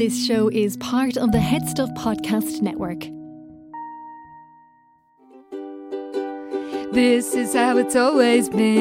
[0.00, 3.00] This show is part of the HeadStuff Podcast Network.
[6.94, 8.78] This is how it's always been.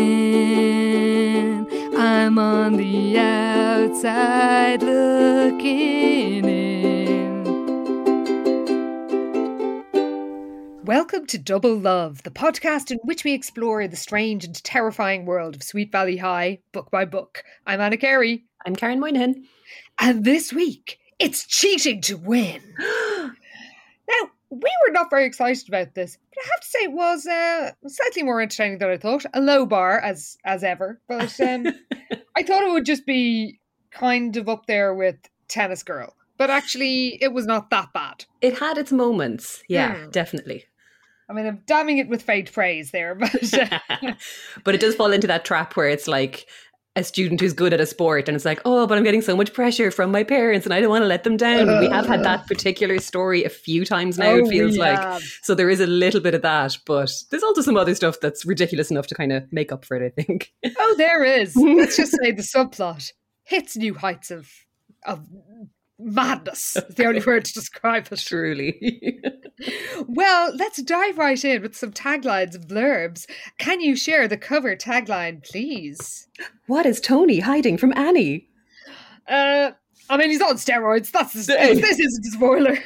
[1.98, 7.44] I'm on the outside looking in.
[10.86, 15.56] Welcome to Double Love, the podcast in which we explore the strange and terrifying world
[15.56, 17.44] of Sweet Valley High, book by book.
[17.68, 18.46] I'm Anna Carey.
[18.66, 19.44] I'm Karen Moynihan.
[20.00, 22.62] And this week, it's cheating to win.
[22.80, 27.26] now, we were not very excited about this, but I have to say it was
[27.28, 29.26] uh, slightly more entertaining than I thought.
[29.34, 31.68] A low bar, as as ever, but um,
[32.36, 33.60] I thought it would just be
[33.92, 36.16] kind of up there with Tennis Girl.
[36.38, 38.26] But actually, it was not that bad.
[38.42, 39.62] It had its moments.
[39.68, 40.10] Yeah, Hmm.
[40.12, 40.66] definitely.
[41.30, 43.80] I mean, I'm damning it with faint praise there, but uh,
[44.64, 46.48] but it does fall into that trap where it's like
[46.96, 49.36] a student who's good at a sport and it's like, oh, but I'm getting so
[49.36, 51.70] much pressure from my parents and I don't want to let them down.
[51.70, 54.80] And we have had that particular story a few times now, Oh, it feels we
[54.80, 55.22] like.
[55.44, 58.46] So there is a little bit of that, but there's also some other stuff that's
[58.46, 60.52] ridiculous enough to kind of make up for it, I think.
[60.78, 61.56] oh, there is.
[61.58, 63.12] Let's just say the subplot
[63.44, 64.50] hits new heights of
[65.06, 65.26] of
[66.00, 66.76] madness.
[66.76, 68.20] Is the only word to describe it.
[68.20, 69.22] Truly.
[70.08, 73.30] Well, let's dive right in with some taglines and blurbs.
[73.58, 76.28] Can you share the cover tagline, please?
[76.68, 78.48] what is Tony hiding from Annie?
[79.28, 79.72] Uh,
[80.10, 81.12] I mean, he's on steroids.
[81.12, 82.78] That's the, this isn't a spoiler.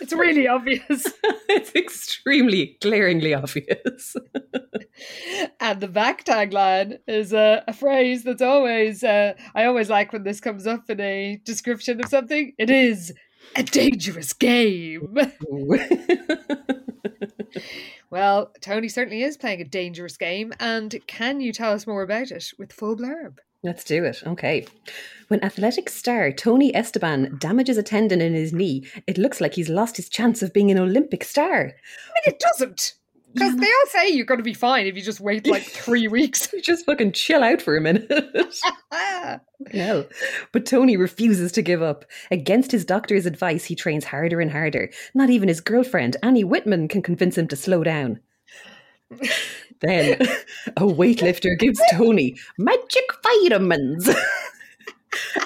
[0.00, 1.06] It's really obvious.
[1.48, 4.16] it's extremely glaringly obvious.
[5.60, 10.24] And the back tagline is a, a phrase that's always, uh, I always like when
[10.24, 12.52] this comes up in a description of something.
[12.58, 13.14] It is
[13.56, 15.16] a dangerous game.
[18.10, 20.52] Well, Tony certainly is playing a dangerous game.
[20.58, 23.38] And can you tell us more about it with full blurb?
[23.62, 24.22] Let's do it.
[24.26, 24.66] Okay.
[25.28, 29.68] When athletic star Tony Esteban damages a tendon in his knee, it looks like he's
[29.68, 31.58] lost his chance of being an Olympic star.
[31.58, 31.72] I mean,
[32.26, 32.94] it doesn't.
[33.32, 36.08] Because they all say you're going to be fine if you just wait like three
[36.08, 36.52] weeks.
[36.62, 38.10] Just fucking chill out for a minute.
[39.74, 40.06] No.
[40.52, 42.06] But Tony refuses to give up.
[42.30, 44.90] Against his doctor's advice, he trains harder and harder.
[45.14, 48.20] Not even his girlfriend, Annie Whitman, can convince him to slow down.
[49.80, 50.20] Then
[50.76, 54.08] a weightlifter gives Tony magic vitamins.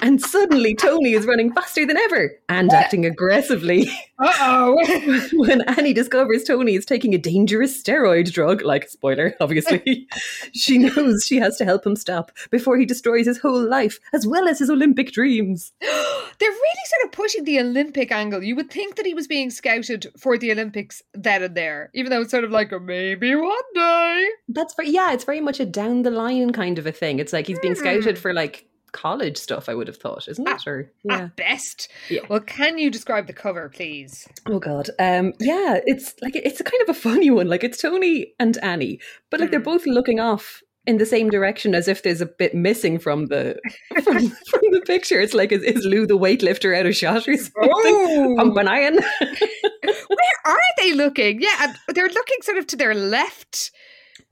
[0.01, 3.89] And suddenly Tony is running faster than ever and acting aggressively.
[4.19, 5.29] Uh-oh.
[5.33, 10.07] when Annie discovers Tony is taking a dangerous steroid drug, like spoiler, obviously,
[10.53, 14.25] she knows she has to help him stop before he destroys his whole life as
[14.25, 15.71] well as his Olympic dreams.
[16.39, 18.43] They're really sort of pushing the Olympic angle.
[18.43, 22.09] You would think that he was being scouted for the Olympics then and there, even
[22.09, 24.27] though it's sort of like a maybe one day.
[24.49, 27.19] That's very yeah, it's very much a down the line kind of a thing.
[27.19, 28.21] It's like he's being scouted hmm.
[28.21, 30.65] for like college stuff, I would have thought, isn't it?
[30.65, 31.17] Or yeah.
[31.17, 31.91] At best.
[32.09, 32.21] Yeah.
[32.29, 34.27] Well, can you describe the cover, please?
[34.47, 34.89] Oh god.
[34.97, 37.47] Um yeah, it's like it's a kind of a funny one.
[37.47, 41.73] Like it's Tony and Annie, but like they're both looking off in the same direction
[41.73, 43.59] as if there's a bit missing from the
[44.03, 45.19] from, from the picture.
[45.19, 47.51] It's like is, is Lou the weightlifter out of shot or something?
[47.53, 48.35] Oh.
[48.37, 48.95] Pump an iron.
[49.19, 51.41] Where are they looking?
[51.41, 53.71] Yeah, they're looking sort of to their left.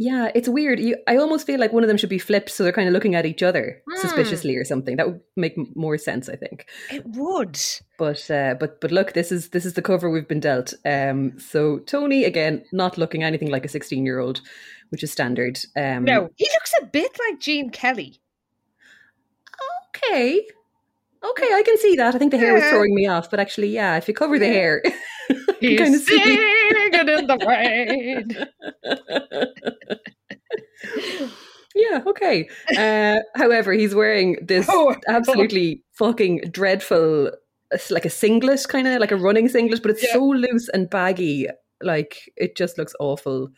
[0.04, 0.80] Yeah, it's weird.
[0.80, 2.94] You, I almost feel like one of them should be flipped, so they're kind of
[2.94, 3.98] looking at each other Hmm.
[4.02, 4.98] suspiciously or something.
[4.98, 6.68] That would make more sense, I think.
[6.92, 7.58] It would.
[7.98, 10.74] But uh, but but look, this is this is the cover we've been dealt.
[10.86, 14.42] Um, so Tony again, not looking anything like a sixteen year old,
[14.90, 15.60] which is standard.
[15.78, 18.20] Um, No, he looks a bit like Gene Kelly.
[19.96, 20.46] okay,
[21.24, 22.16] okay, I can see that.
[22.16, 24.48] I think the hair was throwing me off, but actually, yeah, if you cover the
[24.48, 24.54] Yeah.
[24.54, 24.84] hair,
[25.30, 26.18] you He's kind of see.
[27.08, 28.30] Singing in the rain.
[31.76, 32.50] yeah, okay.
[32.78, 37.32] Uh, however, he's wearing this Oh, absolutely fucking dreadful,
[37.90, 40.14] like a singlet, kind of like a running singlet, but it's Yeah.
[40.14, 41.48] so loose and baggy.
[41.82, 43.50] Like it just looks awful.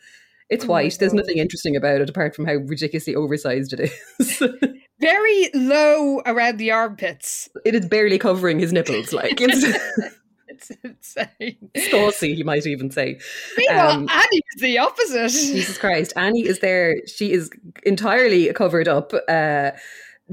[0.48, 0.96] It's Oh white.
[0.98, 3.90] There's nothing interesting about it apart from how ridiculously oversized it
[4.20, 4.42] is.
[5.00, 7.48] Very low around the armpits.
[7.64, 9.12] it is barely covering his nipples.
[9.12, 9.78] Like it's
[10.56, 11.70] It's insane.
[11.90, 13.18] saucy, you might even say.
[13.56, 15.30] Meanwhile, Um, Annie is the opposite.
[15.30, 16.12] Jesus Christ.
[16.16, 16.96] Annie is there.
[17.06, 17.50] She is
[17.84, 19.12] entirely covered up.
[19.28, 19.72] Uh,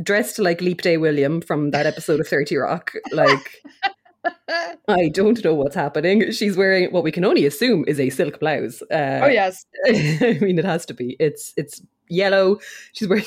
[0.01, 2.93] dressed like Leap Day William from that episode of 30 Rock.
[3.11, 3.61] Like,
[4.87, 6.31] I don't know what's happening.
[6.31, 8.81] She's wearing what we can only assume is a silk blouse.
[8.83, 11.15] Uh, oh yes, I mean it has to be.
[11.19, 12.59] It's it's yellow.
[12.93, 13.25] She's wearing.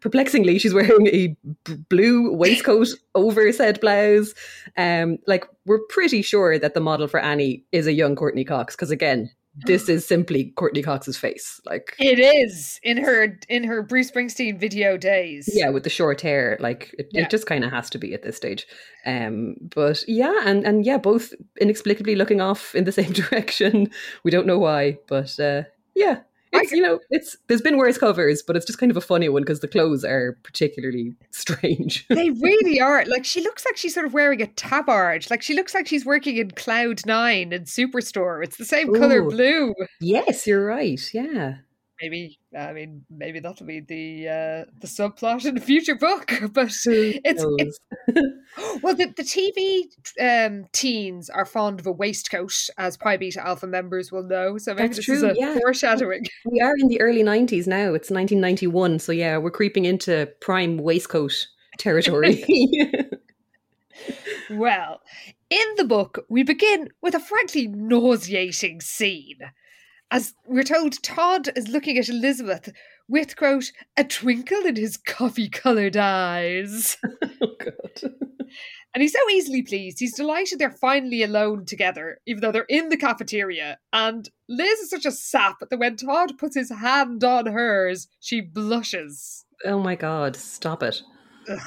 [0.00, 4.34] Perplexingly, she's wearing a b- blue waistcoat over said blouse.
[4.76, 8.74] Um, like we're pretty sure that the model for Annie is a young Courteney Cox
[8.74, 9.30] because again,
[9.64, 11.60] this is simply Courteney Cox's face.
[11.64, 15.48] Like it is in her in her Bruce Springsteen video days.
[15.52, 17.22] Yeah, with the short hair, like it, yeah.
[17.22, 18.66] it just kind of has to be at this stage.
[19.04, 23.90] Um, but yeah, and and yeah, both inexplicably looking off in the same direction.
[24.24, 25.62] We don't know why, but uh,
[25.94, 26.20] yeah,
[26.62, 29.28] it's you know it's there's been worse covers but it's just kind of a funny
[29.28, 32.06] one because the clothes are particularly strange.
[32.08, 33.04] They really are.
[33.06, 35.30] Like she looks like she's sort of wearing a tabard.
[35.30, 38.42] Like she looks like she's working in cloud nine and superstore.
[38.42, 38.98] It's the same Ooh.
[38.98, 39.74] color blue.
[40.00, 41.00] Yes you're right.
[41.12, 41.56] Yeah
[42.00, 46.72] maybe I mean maybe that'll be the uh, the subplot in the future book, but
[46.84, 47.78] it's, it's
[48.82, 49.84] well the, the TV
[50.20, 54.58] um, teens are fond of a waistcoat, as Pi Beta Alpha members will know.
[54.58, 55.56] So maybe That's this true, is a yeah.
[55.60, 56.26] foreshadowing.
[56.44, 57.94] We are in the early nineties now.
[57.94, 61.46] It's nineteen ninety one, so yeah, we're creeping into prime waistcoat
[61.78, 62.44] territory.
[64.50, 65.00] well,
[65.50, 69.38] in the book, we begin with a frankly nauseating scene
[70.10, 72.72] as we're told, Todd is looking at Elizabeth
[73.08, 76.96] with, quote, a twinkle in his coffee coloured eyes.
[77.42, 78.12] oh, God.
[78.94, 79.98] And he's so easily pleased.
[79.98, 83.76] He's delighted they're finally alone together, even though they're in the cafeteria.
[83.92, 88.40] And Liz is such a sap that when Todd puts his hand on hers, she
[88.40, 89.44] blushes.
[89.66, 91.02] Oh my God, stop it.
[91.46, 91.60] Ugh.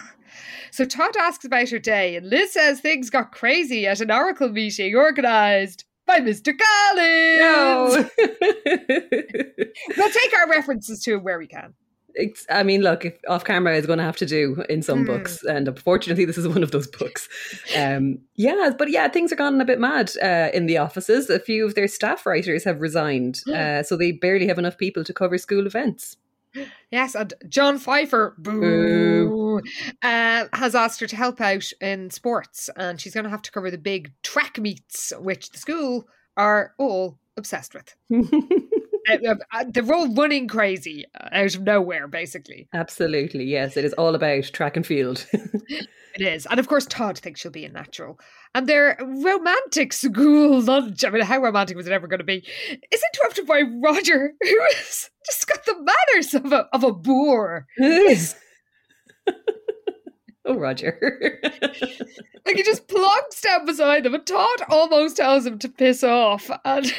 [0.71, 4.49] So Todd asks about her day, and Liz says things got crazy at an Oracle
[4.49, 6.57] meeting organised by Mr.
[6.57, 7.39] Collins.
[7.39, 8.09] No.
[9.97, 11.75] we'll take our references to where we can.
[12.15, 15.03] It's, I mean, look, if off camera is going to have to do in some
[15.03, 15.07] mm.
[15.07, 17.29] books, and unfortunately, this is one of those books.
[17.77, 21.29] Um, yeah, but yeah, things are gone a bit mad uh, in the offices.
[21.29, 23.53] A few of their staff writers have resigned, hmm.
[23.53, 26.17] uh, so they barely have enough people to cover school events.
[26.91, 29.29] Yes, and John Pfeiffer, boo,
[30.01, 33.51] uh, has asked her to help out in sports, and she's going to have to
[33.51, 36.07] cover the big track meets, which the school
[36.37, 37.95] are all obsessed with.
[39.09, 42.67] Uh, uh, they're all running crazy out of nowhere, basically.
[42.73, 43.77] Absolutely, yes.
[43.77, 45.25] It is all about track and field.
[45.33, 45.87] it
[46.19, 46.45] is.
[46.49, 48.19] And of course, Todd thinks she'll be a natural.
[48.53, 52.45] And their romantic school lunch, I mean, how romantic was it ever going to be,
[52.91, 57.67] is interrupted by Roger, who has just got the manners of a, of a boor.
[60.45, 61.39] oh, Roger.
[62.45, 66.49] like he just plonks down beside them, and Todd almost tells him to piss off.
[66.65, 66.93] And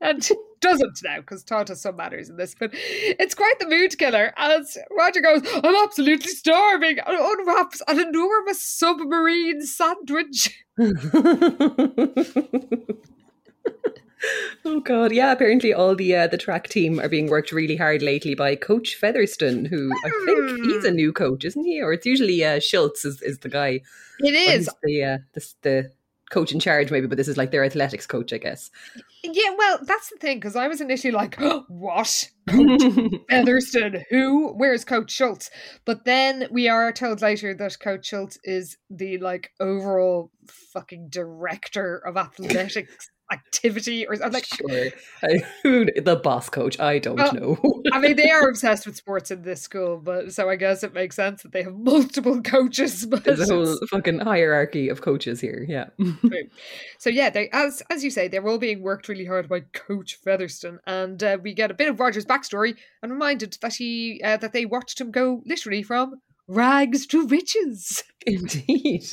[0.00, 0.28] and
[0.60, 4.32] doesn't now because Todd has some manners in this, but it's quite the mood killer
[4.36, 10.64] as Roger goes, I'm absolutely starving and unwraps an enormous submarine sandwich.
[14.64, 15.32] oh god, yeah.
[15.32, 18.94] Apparently, all the uh, the track team are being worked really hard lately by Coach
[18.94, 20.96] Featherston, who I think he's a hmm.
[20.96, 21.82] new coach, isn't he?
[21.82, 23.80] Or it's usually uh, Schultz is, is the guy.
[24.20, 25.92] It is the uh, the, the
[26.30, 28.70] coach in charge, maybe, but this is like their athletics coach, I guess.
[29.22, 32.82] Yeah, well, that's the thing because I was initially like, oh, "What, Coach
[33.30, 34.04] Featherston?
[34.10, 34.52] Who?
[34.52, 35.50] Where's Coach Schultz?"
[35.84, 41.98] But then we are told later that Coach Schultz is the like overall fucking director
[41.98, 44.88] of athletics activity or I'm like sure.
[45.22, 47.82] I, who the boss coach I don't well, know.
[47.92, 50.94] I mean they are obsessed with sports in this school but so I guess it
[50.94, 53.06] makes sense that they have multiple coaches.
[53.18, 55.88] But there's a whole fucking hierarchy of coaches here yeah.
[56.98, 60.18] So yeah they as as you say they're all being worked really hard by coach
[60.24, 64.36] Featherston and uh, we get a bit of Roger's backstory and reminded that he uh,
[64.38, 68.04] that they watched him go literally from rags to riches.
[68.26, 69.04] Indeed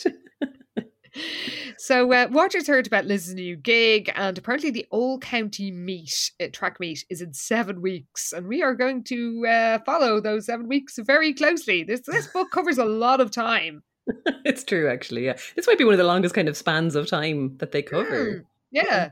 [1.77, 6.47] so uh, Rogers heard about Liz's new gig, and apparently the all county meet, uh,
[6.51, 10.67] track meet, is in seven weeks, and we are going to uh, follow those seven
[10.67, 11.83] weeks very closely.
[11.83, 13.83] This this book covers a lot of time.
[14.45, 15.25] it's true, actually.
[15.25, 17.81] Yeah, this might be one of the longest kind of spans of time that they
[17.81, 18.25] cover.
[18.25, 19.09] Mm, yeah.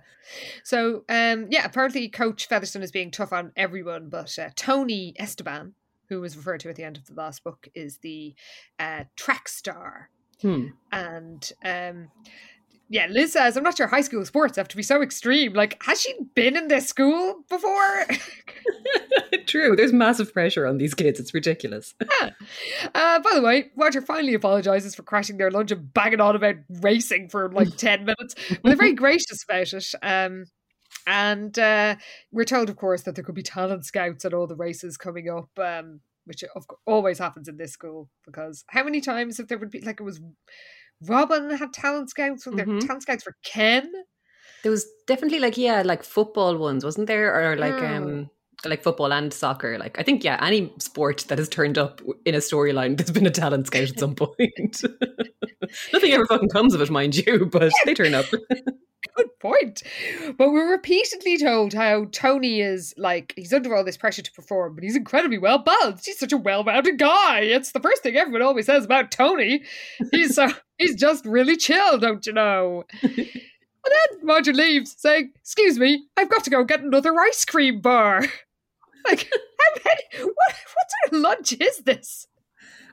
[0.63, 5.73] So, um, yeah, apparently Coach Featherston is being tough on everyone, but uh, Tony Esteban,
[6.09, 8.35] who was referred to at the end of the last book, is the
[8.79, 10.09] uh, track star
[10.43, 10.67] Hmm.
[10.91, 12.09] And um,
[12.89, 15.53] yeah, Liz says, I'm not sure high school sports have to be so extreme.
[15.53, 18.05] Like, has she been in this school before?
[19.47, 19.75] True.
[19.75, 21.19] There's massive pressure on these kids.
[21.19, 21.95] It's ridiculous.
[22.21, 22.29] Yeah.
[22.93, 26.55] Uh, by the way, Roger finally apologizes for crashing their lunch and banging on about
[26.81, 28.35] racing for like 10 minutes.
[28.49, 29.93] But they're very gracious about it.
[30.03, 30.45] Um,
[31.07, 31.95] and uh,
[32.31, 35.29] we're told, of course, that there could be talent scouts at all the races coming
[35.29, 35.49] up.
[35.57, 39.57] Um, which of course always happens in this school because how many times have there
[39.57, 40.21] would be like it was
[41.05, 42.57] Robin had talent scouts when Mhm.
[42.79, 43.91] they're talent scouts for Ken.
[44.63, 47.51] There was definitely like yeah, like football ones, wasn't there?
[47.51, 48.29] Or like um
[48.65, 49.77] like football and soccer.
[49.77, 53.27] Like I think yeah, any sport that has turned up in a storyline, there's been
[53.27, 54.81] a talent scout at some point.
[55.93, 58.25] Nothing ever fucking comes of it, mind you, but they turn up.
[59.15, 59.83] Good point.
[60.37, 64.75] But we're repeatedly told how Tony is like he's under all this pressure to perform,
[64.75, 66.05] but he's incredibly well balanced.
[66.05, 67.41] He's such a well-rounded guy.
[67.41, 69.63] It's the first thing everyone always says about Tony.
[70.11, 72.85] He's so he's just really chill, don't you know?
[73.85, 77.81] And then Roger leaves, saying, "Excuse me, I've got to go get another ice cream
[77.81, 78.25] bar."
[79.05, 80.23] Like, how many?
[80.23, 82.25] What, what sort of lunch is this?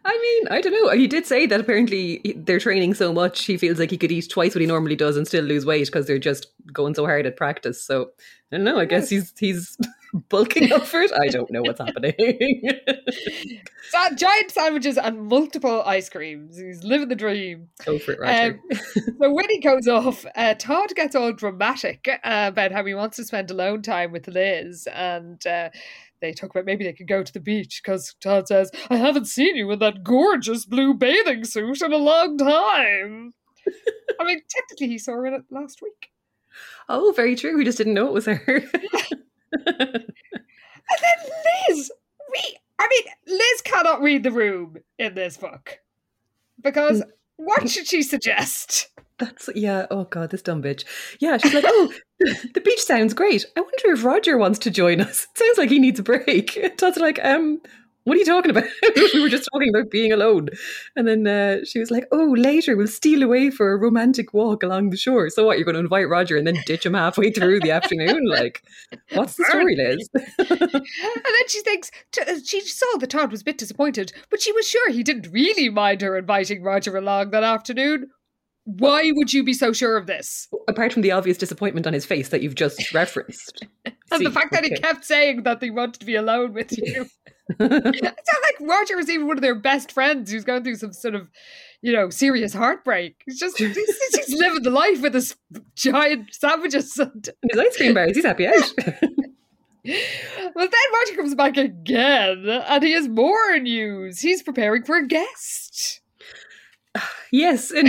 [0.04, 0.90] I mean, I don't know.
[0.90, 4.30] He did say that apparently they're training so much, he feels like he could eat
[4.30, 7.26] twice what he normally does and still lose weight because they're just going so hard
[7.26, 7.83] at practice.
[7.85, 8.11] So
[8.50, 8.78] I don't know.
[8.78, 9.76] I guess he's he's
[10.28, 11.12] bulking up for it.
[11.12, 12.14] I don't know what's happening.
[13.90, 16.59] Sa- giant sandwiches and multiple ice creams.
[16.59, 17.69] He's living the dream.
[17.85, 18.61] Go for it, Roger.
[18.73, 18.78] Um,
[19.21, 23.16] so when he goes off, uh, Todd gets all dramatic uh, about how he wants
[23.19, 25.71] to spend alone time with Liz, and uh,
[26.21, 29.27] they talk about maybe they could go to the beach because Todd says, "I haven't
[29.27, 33.35] seen you in that gorgeous blue bathing suit in a long time."
[34.21, 36.11] I mean, technically, he saw her in it last week.
[36.89, 37.57] oh, very true.
[37.57, 38.62] We just didn't know it was her.
[40.91, 41.31] And then
[41.69, 41.93] Liz,
[42.33, 45.79] we, I mean, Liz cannot read the room in this book
[46.61, 47.09] because mm.
[47.37, 48.89] what should she suggest?
[49.21, 49.87] That's yeah.
[49.91, 50.85] Oh god, this dumb bitch.
[51.21, 53.45] Yeah, she's like, oh, the beach sounds great.
[53.57, 55.25] I wonder if Roger wants to join us.
[55.25, 56.59] It sounds like he needs a break.
[56.79, 57.61] Todd's like, um,
[58.05, 58.65] what are you talking about?
[58.97, 60.49] we were just talking about being alone.
[60.97, 64.62] And then uh, she was like, oh, later we'll steal away for a romantic walk
[64.62, 65.29] along the shore.
[65.29, 65.59] So what?
[65.59, 68.25] You're going to invite Roger and then ditch him halfway through the afternoon?
[68.27, 68.62] Like,
[69.12, 70.09] what's the story, Liz?
[70.39, 74.53] and then she thinks t- she saw that Todd was a bit disappointed, but she
[74.53, 78.09] was sure he didn't really mind her inviting Roger along that afternoon.
[78.79, 80.49] Why would you be so sure of this?
[80.69, 83.67] Apart from the obvious disappointment on his face that you've just referenced.
[83.85, 86.77] And the See, fact that he kept saying that he wanted to be alone with
[86.77, 87.07] you.
[87.49, 90.93] it's not like Roger was even one of their best friends who's going through some
[90.93, 91.29] sort of,
[91.83, 93.23] you know, serious heartbreak.
[93.27, 95.35] He's just he's, he's living the life with his
[95.75, 96.97] giant sandwiches.
[96.99, 98.73] And, his ice cream bars, he's happy out.
[99.85, 104.21] well, then Roger comes back again, and he has more news.
[104.21, 106.00] He's preparing for a guest.
[107.33, 107.87] yes, in,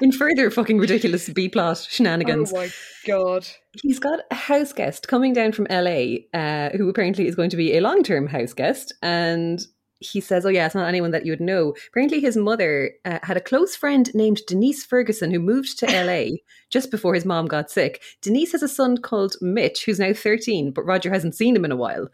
[0.00, 2.52] in further fucking ridiculous B plot shenanigans.
[2.52, 2.70] Oh my
[3.06, 3.46] god!
[3.82, 7.56] He's got a house guest coming down from LA, uh, who apparently is going to
[7.56, 8.94] be a long term house guest.
[9.02, 9.60] And
[10.00, 11.74] he says, Oh, yeah, it's not anyone that you would know.
[11.88, 16.36] Apparently, his mother uh, had a close friend named Denise Ferguson who moved to LA
[16.70, 18.02] just before his mom got sick.
[18.22, 21.72] Denise has a son called Mitch, who's now 13, but Roger hasn't seen him in
[21.72, 22.08] a while.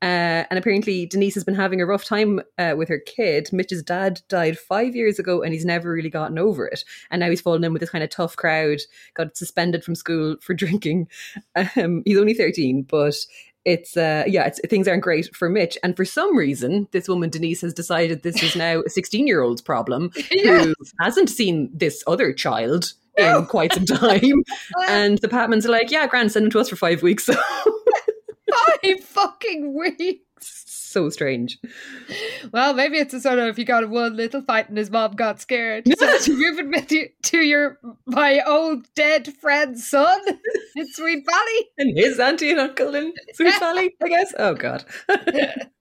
[0.00, 3.48] Uh, and apparently, Denise has been having a rough time uh, with her kid.
[3.52, 6.84] Mitch's dad died five years ago, and he's never really gotten over it.
[7.10, 8.78] And now he's fallen in with this kind of tough crowd.
[9.14, 11.08] Got suspended from school for drinking.
[11.76, 13.16] Um, he's only thirteen, but
[13.64, 15.76] it's uh, yeah, it's, things aren't great for Mitch.
[15.82, 20.10] And for some reason, this woman Denise has decided this is now a sixteen-year-old's problem
[20.42, 24.44] who hasn't seen this other child in quite some time.
[24.88, 27.34] and the Patmans are like, "Yeah, Grant, send him to us for five weeks." So
[28.50, 30.64] Five fucking weeks.
[30.66, 31.58] so strange.
[32.52, 35.12] Well, maybe it's a sort of if he got one little fight and his mom
[35.12, 35.84] got scared.
[35.98, 40.20] So you're moving with you to your my old dead friend's son
[40.76, 41.68] in Sweet Valley.
[41.78, 44.32] And his auntie and uncle in Sweet Valley, I guess.
[44.38, 44.84] Oh God,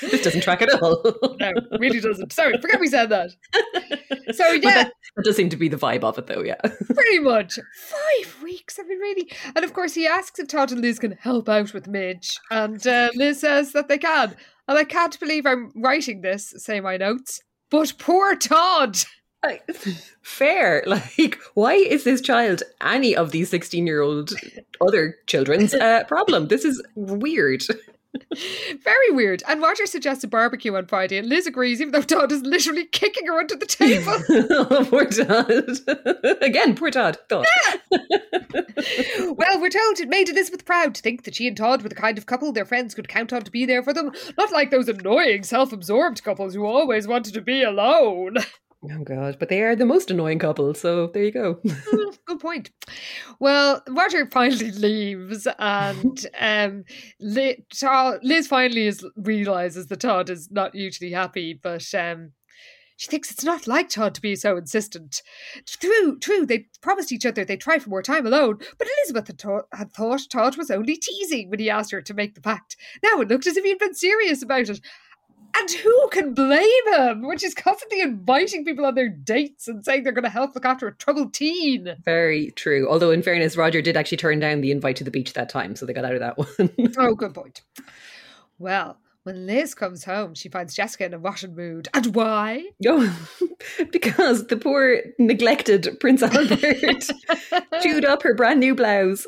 [0.00, 1.02] this doesn't track at all.
[1.40, 2.32] No, really doesn't.
[2.32, 3.30] Sorry, forget we said that.
[4.32, 6.42] So yeah, that, that does seem to be the vibe of it, though.
[6.42, 6.60] Yeah.
[6.94, 8.78] pretty much five weeks.
[8.78, 9.30] I mean, really.
[9.54, 12.84] And of course, he asks if Todd and Liz can help out with Mitch, and
[12.86, 14.36] uh, Liz says that they can.
[14.68, 16.54] And I can't believe I'm writing this.
[16.58, 17.40] Say my notes.
[17.70, 18.98] But poor Todd.
[20.22, 20.84] Fair.
[20.90, 24.32] Like, why is this child any of these 16 year old
[24.86, 26.48] other children's uh, problem?
[26.48, 27.62] This is weird.
[28.82, 29.42] Very weird.
[29.48, 32.84] And Roger suggests a barbecue on Friday, and Liz agrees, even though Todd is literally
[32.84, 34.16] kicking her under the table.
[34.50, 36.38] oh, poor Todd.
[36.42, 37.18] Again, poor Todd.
[37.28, 37.46] Thought.
[37.90, 41.94] well, we're told it made Elizabeth proud to think that she and Todd were the
[41.94, 44.70] kind of couple their friends could count on to be there for them, not like
[44.70, 48.36] those annoying, self absorbed couples who always wanted to be alone.
[48.82, 49.36] Oh, God.
[49.38, 51.54] But they are the most annoying couple, so there you go.
[51.56, 52.70] Mm, Good point.
[53.38, 56.84] Well, Roger finally leaves, and um,
[57.20, 62.32] Liz, finally is, realizes that Todd is not usually happy, but um,
[62.96, 65.20] She thinks it's not like Todd to be so insistent.
[65.66, 69.38] True, true, they promised each other they'd try for more time alone, but Elizabeth had,
[69.40, 72.76] to- had thought Todd was only teasing when he asked her to make the pact.
[73.02, 74.80] Now it looked as if he'd been serious about it.
[75.56, 77.26] And who can blame him?
[77.26, 80.64] Which is constantly inviting people on their dates and saying they're going to help look
[80.64, 81.96] after a troubled teen.
[82.04, 82.88] Very true.
[82.88, 85.76] Although, in fairness, Roger did actually turn down the invite to the beach that time,
[85.76, 86.94] so they got out of that one.
[86.98, 87.62] oh, good point.
[88.58, 91.88] Well, when Liz comes home, she finds Jessica in a rotten mood.
[91.92, 92.64] And why?
[92.86, 93.28] Oh,
[93.92, 97.10] because the poor neglected Prince Albert
[97.82, 99.26] chewed up her brand new blouse.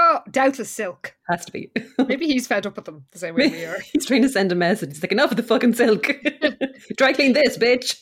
[0.00, 1.14] Oh, doubtless silk.
[1.28, 1.70] Has to be.
[2.06, 3.78] Maybe he's fed up with them the same way we are.
[3.92, 4.90] He's trying to send a message.
[4.90, 6.06] He's like, enough of the fucking silk.
[6.96, 7.96] Dry clean this, bitch.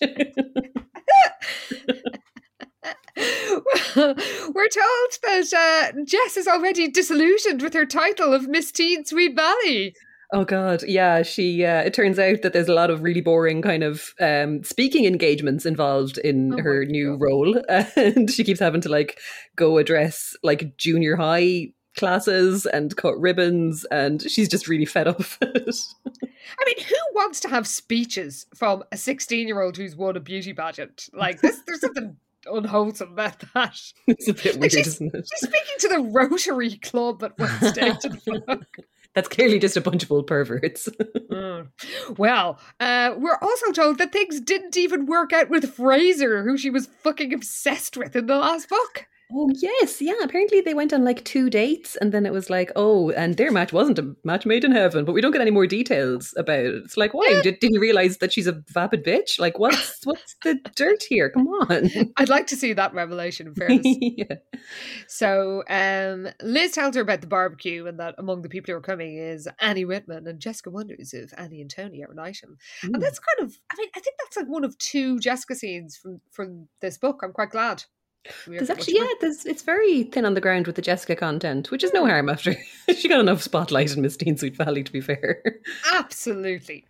[3.97, 9.35] We're told that uh, Jess is already disillusioned with her title of Miss Teen Sweet
[9.35, 9.95] Valley.
[10.33, 11.23] Oh God, yeah.
[11.23, 11.65] She.
[11.65, 15.05] Uh, it turns out that there's a lot of really boring kind of um, speaking
[15.05, 17.21] engagements involved in Oh her new God.
[17.21, 17.62] role,
[17.97, 19.19] and she keeps having to like
[19.55, 25.21] go address like junior high classes and cut ribbons, and she's just really fed up
[25.21, 25.76] of it.
[26.59, 30.21] I mean, who wants to have speeches from a 16 year old who's won a
[30.21, 31.09] beauty pageant?
[31.12, 33.81] Like, this, there's something unwholesome about that.
[34.07, 35.29] it's a bit weird, she's- isn't it?
[35.33, 38.61] She's speaking to the Rotary Club at one stage of the.
[39.15, 40.91] That's clearly just a bunch of old perverts.
[41.31, 41.69] Mm.
[42.19, 46.69] Well, uh, we're also told that things didn't even work out with Fraser, who she
[46.69, 49.07] was fucking obsessed with in the last book.
[49.33, 50.14] Oh yes, yeah.
[50.23, 53.50] Apparently they went on like two dates, and then it was like, oh, and their
[53.50, 55.04] match wasn't a match made in heaven.
[55.04, 56.75] But we don't get any more details about it.
[56.76, 59.40] It's like, why did, did you realize that she's a vapid bitch?
[59.40, 61.30] Like, what's what's the dirt here?
[61.30, 61.90] Come on.
[62.16, 63.97] I'd like to see that revelation, in fairness.
[64.00, 64.37] yeah.
[65.09, 68.83] So um, Liz tells her about the barbecue and that among the people who are
[68.83, 72.59] coming is Annie Whitman and Jessica wonders if Annie and Tony are an item.
[72.83, 75.97] And that's kind of, I mean, I think that's like one of two Jessica scenes
[75.97, 77.21] from from this book.
[77.25, 77.85] I'm quite glad.
[78.47, 81.71] We There's actually, yeah, there's, it's very thin on the ground with the Jessica content,
[81.71, 82.54] which is no harm after
[82.97, 85.42] she got enough spotlight in Miss Teen Sweet Valley, to be fair.
[85.95, 86.87] Absolutely.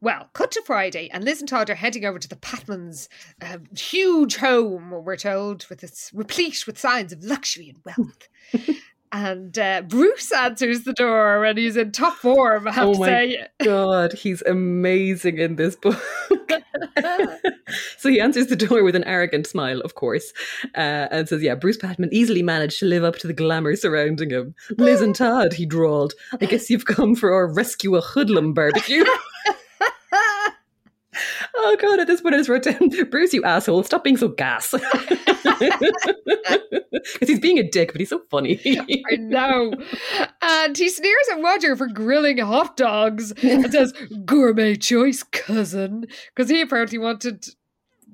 [0.00, 3.08] Well, cut to Friday, and Liz and Todd are heading over to the Patmans'
[3.42, 8.28] um, huge home, we're told, with its replete with signs of luxury and wealth.
[9.12, 13.04] and uh, Bruce answers the door and he's in top form, I have Oh to
[13.04, 13.46] say.
[13.62, 16.00] God, he's amazing in this book.
[17.98, 20.32] so he answers the door with an arrogant smile, of course,
[20.74, 24.30] uh, and says, Yeah, Bruce Patman easily managed to live up to the glamour surrounding
[24.30, 24.54] him.
[24.76, 29.04] Liz and Todd, he drawled, I guess you've come for our rescue a hoodlum barbecue.
[31.60, 34.28] Oh god, at this point I just wrote down, Bruce, you asshole, stop being so
[34.28, 34.74] gas.
[37.14, 38.60] Because he's being a dick, but he's so funny.
[39.10, 39.72] I know.
[40.42, 43.92] And he sneers at Roger for grilling hot dogs and says,
[44.24, 46.06] gourmet choice, cousin.
[46.34, 47.46] Because he apparently wanted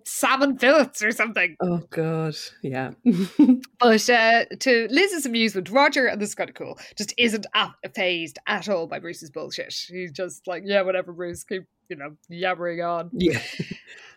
[0.04, 1.57] salmon fillets or something.
[1.61, 2.92] oh god, yeah.
[3.80, 7.46] But uh, to Liz's amusement, Roger, and this is kind of cool, just isn't
[7.94, 9.74] phased at all by Bruce's bullshit.
[9.88, 13.11] He's just like, yeah, whatever, Bruce, keep, you know, yammering on.
[13.12, 13.40] yeah.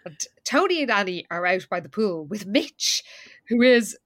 [0.05, 3.03] And Tony and Annie are out by the pool with Mitch,
[3.49, 3.97] who is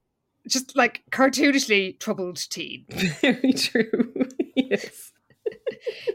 [0.47, 2.85] just like cartoonishly troubled teen.
[3.21, 4.11] Very true.
[4.55, 5.11] yes.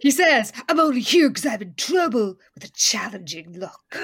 [0.02, 3.96] He says, I'm only here because I'm in trouble with a challenging look.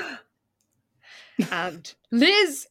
[1.50, 2.68] and Liz,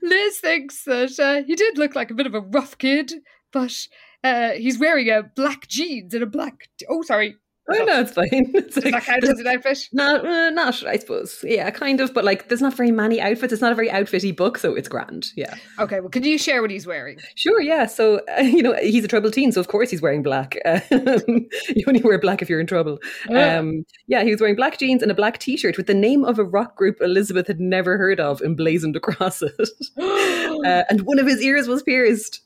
[0.00, 3.14] Liz thinks that uh, he did look like a bit of a rough kid,
[3.52, 3.88] but
[4.22, 6.68] uh, he's wearing a black jeans and a black.
[6.88, 7.36] Oh, sorry.
[7.66, 8.26] Oh no, it's fine.
[8.54, 9.78] It's like, that count as an outfit?
[9.92, 11.42] not, uh, not, I suppose.
[11.42, 12.12] Yeah, kind of.
[12.12, 13.52] But like, there's not very many outfits.
[13.52, 15.28] It's not a very outfitty book, so it's grand.
[15.36, 17.18] Yeah, Okay, well, could you share what he's wearing?
[17.36, 17.60] sure.
[17.60, 17.86] Yeah.
[17.86, 20.58] So uh, you know, he's a troubled teen, so of course he's wearing black.
[20.64, 20.80] Um,
[21.68, 22.98] you only wear black if you're in trouble.
[23.30, 23.58] Yeah.
[23.58, 26.38] Um, yeah, he was wearing black jeans and a black T-shirt with the name of
[26.38, 29.52] a rock group Elizabeth had never heard of emblazoned across it,
[29.98, 32.40] uh, and one of his ears was pierced.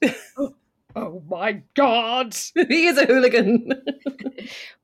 [0.98, 2.36] Oh my god!
[2.54, 3.70] he is a hooligan.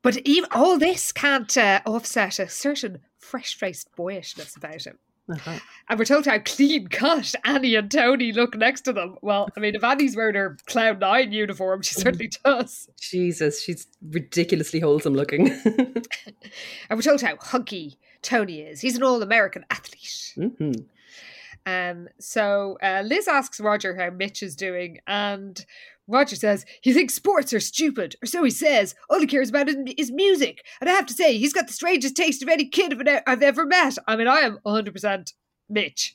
[0.03, 4.99] But even all this can't uh, offset a certain fresh-faced boyishness about him.
[5.33, 5.59] Uh-huh.
[5.89, 9.17] And we're told how clean cut Annie and Tony look next to them.
[9.23, 12.91] Well, I mean, if Annie's wearing her Cloud Nine uniform, she certainly does.
[13.01, 15.59] Jesus, she's ridiculously wholesome looking.
[16.91, 18.81] And we're told how hunky Tony is.
[18.83, 20.35] He's an all American athlete.
[20.37, 20.73] hmm
[21.67, 25.65] Um, so uh, Liz asks Roger how Mitch is doing, and
[26.07, 28.95] Roger says he thinks sports are stupid, or so he says.
[29.09, 30.65] All he cares about is, is music.
[30.81, 33.43] And I have to say, he's got the strangest taste of any kid I've- I've
[33.43, 33.97] ever met.
[34.07, 35.33] I mean, I am 100%
[35.71, 36.15] Mitch.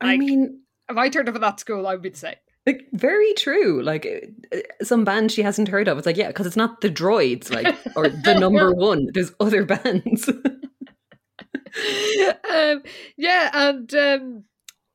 [0.00, 2.34] I Like- mean, If I turned up at that school, I would be the same.
[2.66, 3.82] like very true.
[3.82, 4.06] Like
[4.54, 5.98] uh, some band she hasn't heard of.
[5.98, 9.08] It's like yeah, because it's not the Droids, like or the number one.
[9.12, 10.28] There's other bands.
[12.50, 12.82] um,
[13.16, 14.44] yeah, and um,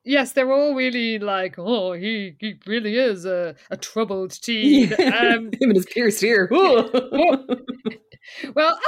[0.04, 4.92] yes, they're all really like, oh, he he really is a, a troubled teen.
[4.94, 4.98] Um,
[5.60, 6.48] Him and his pierced ear.
[6.50, 6.90] well,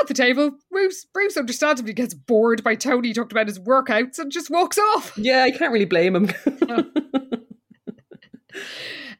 [0.00, 4.32] at the table, Bruce Bruce understandably gets bored by Tony talked about his workouts and
[4.32, 5.12] just walks off.
[5.16, 6.30] yeah, I can't really blame him.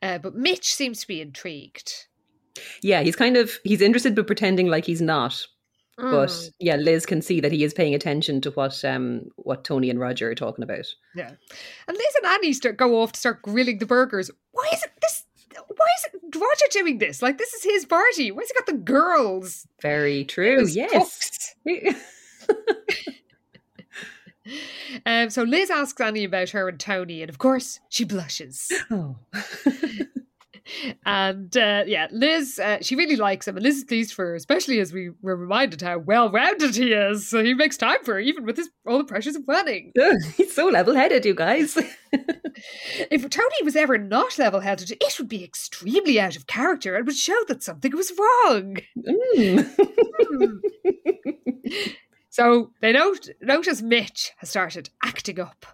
[0.02, 2.06] Uh, but Mitch seems to be intrigued.
[2.82, 5.46] yeah, he's kind of he's interested but pretending like he's not.
[5.98, 9.62] But Mm, yeah, Liz can see that he is paying attention to what um what
[9.64, 10.86] Tony and Roger are talking about.
[11.14, 11.30] yeah,
[11.86, 14.30] and Liz and Annie start go off to start grilling the burgers.
[14.52, 15.24] Why is it this?
[15.54, 17.20] Why is it Roger doing this?
[17.22, 18.30] Like this is his party.
[18.32, 19.66] Why has he got the girls?
[19.82, 20.66] Very true.
[20.66, 21.54] Yes.
[25.06, 28.72] Um, so Liz asks Annie about her and Tony, and of course she blushes.
[28.90, 29.14] oh.
[31.04, 34.34] And uh, yeah, Liz, uh, she really likes him, and Liz is pleased for her,
[34.34, 37.26] especially as we were reminded how well-rounded he is.
[37.28, 39.92] So he makes time for her, even with his all the pressures of wedding.
[40.36, 41.76] he's so level-headed, you guys.
[43.10, 47.16] If Tony was ever not level-headed, it would be extremely out of character and would
[47.16, 48.76] show that something was wrong.
[49.26, 49.70] Mm.
[52.32, 55.66] So they note, notice Mitch has started acting up.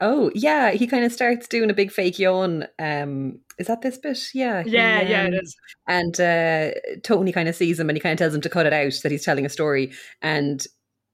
[0.00, 2.66] Oh yeah, he kind of starts doing a big fake yawn.
[2.78, 4.18] Um, is that this bit?
[4.34, 5.56] Yeah, he, Yeah, yeah, it um.
[5.86, 6.70] And uh,
[7.02, 8.94] Tony kind of sees him and he kind of tells him to cut it out
[9.02, 9.92] that he's telling a story.
[10.20, 10.64] And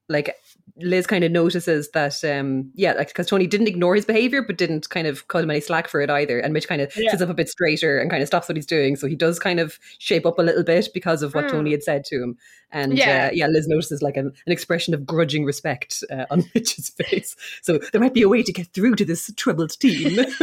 [0.09, 0.35] like
[0.81, 4.57] Liz kind of notices that, um, yeah, like because Tony didn't ignore his behavior, but
[4.59, 6.38] didn't kind of cut him any slack for it either.
[6.38, 7.11] And Mitch kind of Yeah.
[7.11, 8.97] sits up a bit straighter and kind of stops what he's doing.
[8.97, 11.51] So he does kind of shape up a little bit because of what Hmm.
[11.57, 12.37] Tony had said to him.
[12.71, 13.29] And Yeah.
[13.29, 17.35] uh, yeah, Liz notices like an, an expression of grudging respect uh, on Mitch's face.
[17.62, 20.19] So there might be a way to get through to this troubled teen.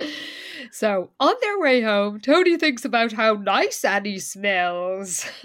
[0.72, 5.28] so on their way home, Tony thinks about how nice Annie smells.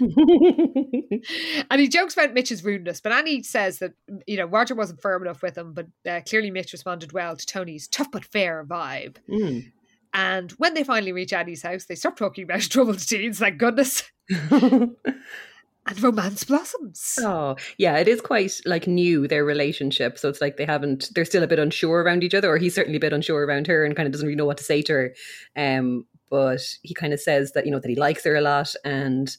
[1.70, 3.92] And he jokes about Mitch's rudeness, but Annie says that,
[4.26, 7.46] you know, Roger wasn't firm enough with him, but uh, clearly Mitch responded well to
[7.46, 9.16] Tony's tough but fair vibe.
[9.28, 9.72] Mm.
[10.12, 14.04] And when they finally reach Annie's house, they stop talking about troubled teens, thank goodness,
[15.86, 17.18] and romance blossoms.
[17.20, 20.18] Oh, yeah, it is quite like new their relationship.
[20.18, 22.74] So it's like they haven't, they're still a bit unsure around each other, or he's
[22.74, 24.82] certainly a bit unsure around her and kind of doesn't really know what to say
[24.82, 25.14] to her.
[25.56, 28.74] Um, but he kind of says that, you know, that he likes her a lot
[28.84, 29.36] and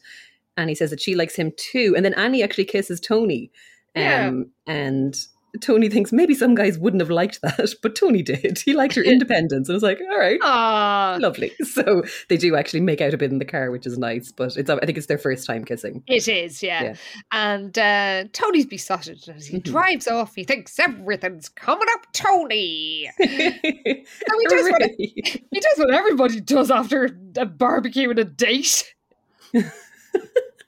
[0.58, 1.94] Annie says that she likes him too.
[1.96, 3.52] And then Annie actually kisses Tony.
[3.96, 4.32] Um, Yeah.
[4.68, 5.16] And
[5.62, 8.60] Tony thinks maybe some guys wouldn't have liked that, but Tony did.
[8.60, 9.68] He liked her independence.
[9.70, 10.40] And I was like, all right.
[10.42, 11.52] Ah, Lovely.
[11.66, 14.32] So they do actually make out a bit in the car, which is nice.
[14.32, 16.04] But it's I think it's their first time kissing.
[16.08, 16.84] it is, yeah.
[16.84, 16.96] Yeah.
[17.32, 19.64] And uh, Tony's besotted as he Mhm.
[19.64, 20.36] drives off.
[20.36, 23.10] He thinks everything's coming up, Tony.
[23.20, 24.06] he
[24.50, 28.94] does what- He does what everybody does after a barbecue and a date.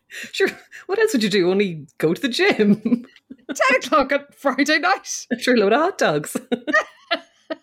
[0.31, 0.49] Sure.
[0.85, 1.51] What else would you do?
[1.51, 3.05] Only go to the gym.
[3.53, 5.27] 10 o'clock on Friday night.
[5.39, 6.37] sure, a load of hot dogs.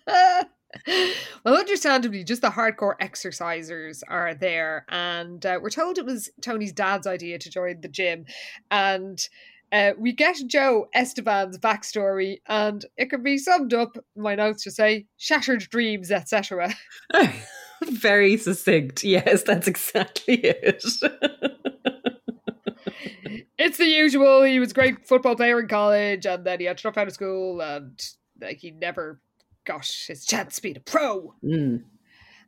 [0.06, 4.84] well, understandably, just the hardcore exercisers are there.
[4.88, 8.26] And uh, we're told it was Tony's dad's idea to join the gym.
[8.70, 9.26] And
[9.72, 14.76] uh, we get Joe Esteban's backstory, and it can be summed up, my notes just
[14.76, 16.72] say, shattered dreams, etc.
[17.82, 19.02] Very succinct.
[19.02, 20.84] Yes, that's exactly it.
[23.58, 24.42] It's the usual.
[24.42, 27.06] He was a great football player in college, and then he had to drop out
[27.08, 28.00] of school, and
[28.40, 29.20] like he never
[29.64, 31.34] got his chance to be a pro.
[31.42, 31.82] mm,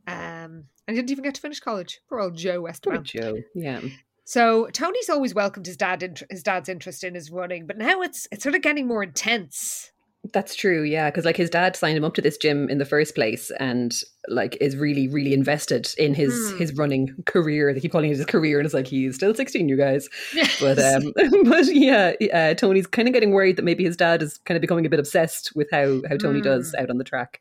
[0.06, 2.00] Um, and he didn't even get to finish college.
[2.08, 3.38] Poor old Joe poor Joe.
[3.54, 3.80] Yeah.
[4.24, 8.02] So Tony's always welcomed his dad, int- his dad's interest in his running, but now
[8.02, 9.92] it's it's sort of getting more intense.
[10.32, 12.84] That's true, yeah, because like his dad signed him up to this gym in the
[12.84, 13.94] first place, and
[14.26, 16.58] like is really, really invested in his Hmm.
[16.58, 17.72] his running career.
[17.72, 20.08] They keep calling it his career, and it's like he's still sixteen, you guys.
[20.34, 20.58] Yes.
[20.60, 21.12] But um,
[21.44, 24.60] but yeah, uh, Tony's kind of getting worried that maybe his dad is kind of
[24.62, 26.82] becoming a bit obsessed with how how Tony does Hmm.
[26.82, 27.40] out on the track.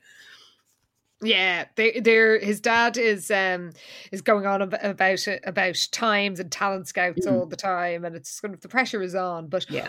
[1.24, 3.72] Yeah, they they're his dad is um
[4.12, 7.32] is going on about about times and talent scouts Mm.
[7.32, 9.48] all the time, and it's kind of the pressure is on.
[9.48, 9.88] But Yeah.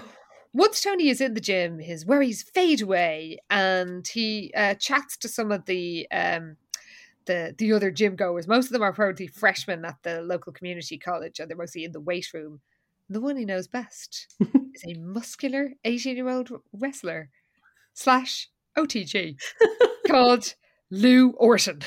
[0.57, 5.29] Once Tony is in the gym, his worries fade away, and he uh, chats to
[5.29, 6.57] some of the um
[7.27, 8.49] the the other gym goers.
[8.49, 11.93] Most of them are probably freshmen at the local community college, and they're mostly in
[11.93, 12.61] the weight room.
[13.11, 17.29] The one he knows best is a muscular eighteen year old wrestler
[17.93, 19.37] slash OTG
[20.09, 20.55] called
[20.91, 21.81] Lou Orton.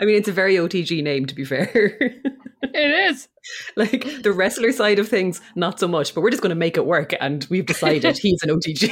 [0.00, 2.20] I mean, it's a very OTG name, to be fair.
[2.62, 3.28] It is.
[3.76, 6.76] like the wrestler side of things, not so much, but we're just going to make
[6.76, 8.88] it work, and we've decided he's an OTG.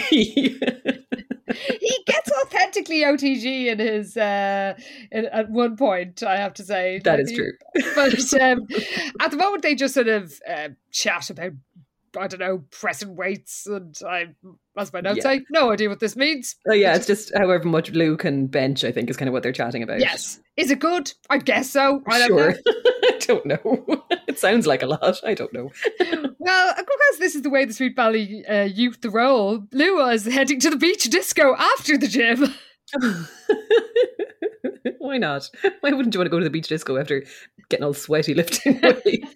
[1.80, 4.74] He gets authentically OTG in his uh
[5.12, 7.00] in, at one point, I have to say.
[7.04, 7.52] That is he- true.
[7.94, 8.66] But um,
[9.20, 11.52] at the moment they just sort of uh, chat about
[12.16, 13.66] I don't know, pressing weights.
[13.66, 14.26] And I,
[14.76, 15.22] as my notes Yeah.
[15.22, 16.56] say, no idea what this means.
[16.68, 18.84] Oh yeah, it's just however much Lou can bench.
[18.84, 20.00] I think is kind of what they're chatting about.
[20.00, 20.40] Yes.
[20.56, 21.12] Is it good?
[21.30, 22.02] I guess so.
[22.06, 22.50] I don't sure.
[22.50, 22.56] know.
[23.04, 24.04] I don't know.
[24.28, 25.20] it sounds like a lot.
[25.24, 25.70] I don't know.
[26.44, 30.60] Well, because this is the way the Sweet Valley uh, youth roll, Lou was heading
[30.60, 32.52] to the beach disco after the gym.
[34.98, 35.50] Why not?
[35.80, 37.24] Why wouldn't you want to go to the beach disco after
[37.68, 39.34] getting all sweaty lifting weights?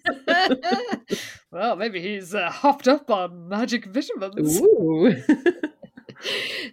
[1.51, 4.61] well, maybe he's uh, hopped up on magic vitamins.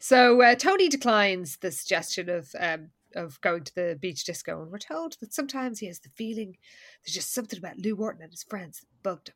[0.00, 4.70] So uh, Tony declines the suggestion of um, of going to the beach disco, and
[4.70, 6.56] we're told that sometimes he has the feeling
[7.04, 9.34] there's just something about Lou Wharton and his friends that bugged him.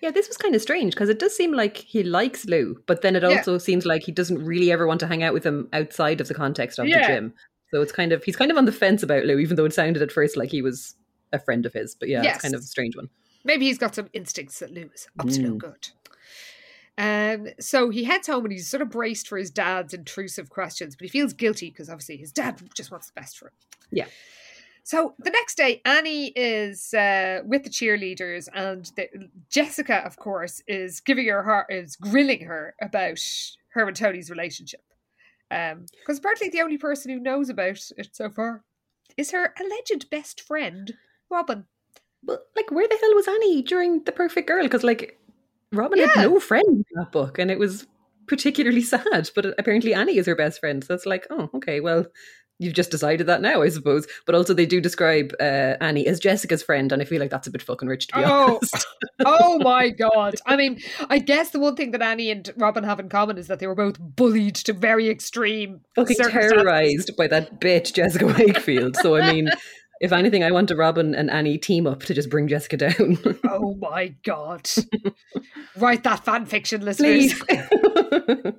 [0.00, 3.02] Yeah, this was kind of strange because it does seem like he likes Lou, but
[3.02, 3.30] then it Yeah.
[3.30, 6.28] also seems like he doesn't really ever want to hang out with him outside of
[6.28, 7.06] the context of Yeah.
[7.06, 7.34] the gym.
[7.72, 9.74] So it's kind of he's kind of on the fence about Lou, even though it
[9.74, 10.94] sounded at first like he was
[11.32, 11.94] a friend of his.
[11.94, 12.36] But yeah, Yes.
[12.36, 13.10] it's kind of a strange one.
[13.44, 15.58] Maybe he's got some instincts that Lou is up to no Mm.
[15.58, 15.88] good.
[16.96, 20.96] Um, so he heads home and he's sort of braced for his dad's intrusive questions,
[20.96, 23.52] but he feels guilty because obviously his dad just wants the best for him.
[23.92, 24.06] Yeah.
[24.88, 30.62] So the next day, Annie is uh, with the cheerleaders, and the, Jessica, of course,
[30.66, 33.20] is giving her, her is grilling her about
[33.74, 34.80] her and Tony's relationship.
[35.50, 38.64] Because apparently, the only person who knows about it so far
[39.18, 40.94] is her alleged best friend,
[41.30, 41.66] Robin.
[42.22, 44.62] But like, where the hell was Annie during the Perfect Girl?
[44.62, 45.20] Because like,
[45.70, 46.06] Robin Yeah.
[46.14, 47.86] had no friend in that book, and it was
[48.26, 49.28] particularly sad.
[49.34, 50.82] But apparently, Annie is her best friend.
[50.82, 52.06] So it's like, oh, okay, well.
[52.60, 54.06] You've just decided that now, I suppose.
[54.26, 57.46] But also, they do describe uh, Annie as Jessica's friend, and I feel like that's
[57.46, 58.86] a bit fucking rich, to be Oh, honest.
[59.24, 60.34] oh my god.
[60.44, 63.46] I mean, I guess the one thing that Annie and Robin have in common is
[63.46, 68.96] that they were both bullied to very extreme fucking terrorized by that bitch Jessica Wakefield.
[68.96, 69.50] So I mean,
[70.00, 73.18] if anything, I want a Robin and Annie team up to just bring Jessica down,
[73.44, 74.68] Oh my god.
[75.76, 77.40] Write that fan fiction, listeners.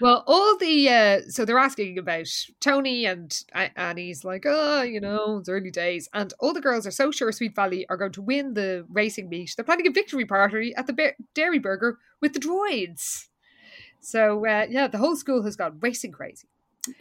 [0.00, 2.26] Well, all the uh, so they're asking about
[2.60, 6.90] Tony and Annie's like, oh, you know, it's early days, and all the girls are
[6.90, 9.54] so sure Sweet Valley are going to win the racing meet.
[9.56, 13.28] They're planning a victory party at the Dairi Burger with the droids.
[14.00, 16.48] So uh, yeah, the whole school has gone racing crazy.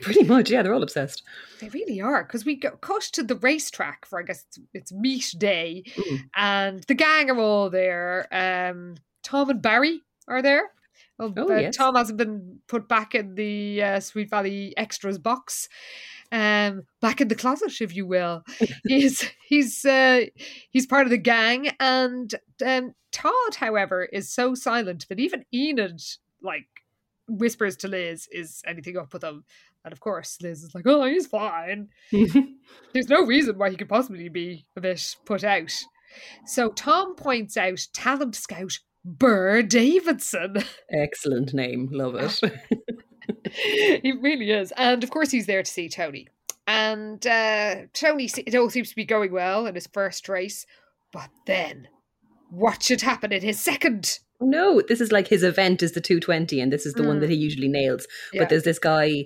[0.02, 1.24] Pretty much, yeah, they're all obsessed.
[1.60, 4.92] They really are because we go cut to the racetrack for I guess it's, it's
[4.92, 6.20] meet day, Mm.
[6.36, 8.28] and the gang are all there.
[8.32, 10.72] Um, Tom and Barry are there.
[11.18, 11.76] Well, Oh, uh, yes.
[11.78, 15.70] Tom hasn't been put back in the uh, Sweet Valley extras box,
[16.32, 18.44] um, back in the closet, if you will.
[18.86, 20.26] he's he's uh,
[20.70, 26.02] he's part of the gang, and um, Todd, however, is so silent that even Enid
[26.42, 26.68] like
[27.30, 29.46] whispers to Liz, "Is anything up with him?"
[29.86, 33.88] And of course, Liz is like, "Oh, he's fine." There's no reason why he could
[33.88, 35.72] possibly be a bit put out.
[36.48, 40.56] So Tom points out talent scout Burr Davidson.
[40.92, 42.42] Excellent name, love it.
[44.02, 44.74] he really is.
[44.76, 46.28] And of course, he's there to see Tony.
[46.68, 50.66] And uh, Tony, it all seems to be going well in his first race.
[51.14, 51.88] But then,
[52.50, 54.20] what should happen in his second?
[54.42, 57.20] no, this is like his event is the 220, and this is the one Mm.
[57.22, 58.06] that he usually nails.
[58.34, 58.42] Yeah.
[58.42, 59.26] But there's this guy.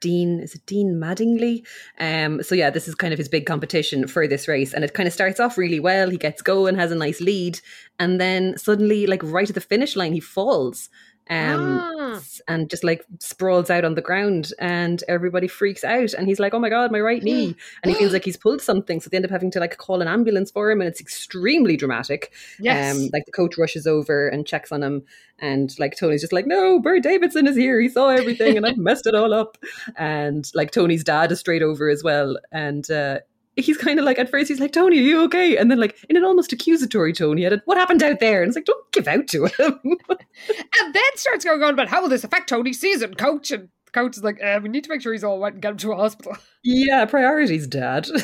[0.00, 1.66] Dean is it Dean Maddingley?
[1.98, 4.94] Um, so yeah, this is kind of his big competition for this race, and it
[4.94, 6.10] kind of starts off really well.
[6.10, 7.60] He gets going, has a nice lead,
[7.98, 10.88] and then suddenly, like right at the finish line, he falls.
[11.28, 12.20] Um, Ah.
[12.48, 16.54] and just like sprawls out on the ground and everybody freaks out and he's like
[16.54, 19.16] oh my god my right knee and he feels like he's pulled something so they
[19.16, 22.96] end up having to like call an ambulance for him and it's extremely dramatic yes.
[22.96, 25.02] um like the coach rushes over and checks on him
[25.38, 28.78] and like tony's just like no Bert davidson is here he saw everything and i've
[28.78, 29.58] messed it all up
[29.96, 33.18] and like tony's dad is straight over as well and uh
[33.56, 35.56] He's kind of like at first he's like Tony, are you okay?
[35.56, 38.48] And then like in an almost accusatory tone, he added, "What happened out there?" And
[38.48, 39.80] it's like, don't give out to him.
[39.84, 43.50] and then starts going on about how will this affect Tony's season, coach?
[43.50, 45.72] And coach is like, uh, we need to make sure he's all right and get
[45.72, 46.36] him to a hospital.
[46.62, 48.08] yeah, priorities, Dad.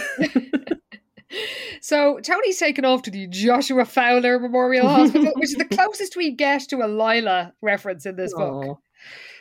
[1.80, 6.30] So Tony's taken off to the Joshua Fowler Memorial Hospital, which is the closest we
[6.30, 8.78] get to a Lila reference in this book.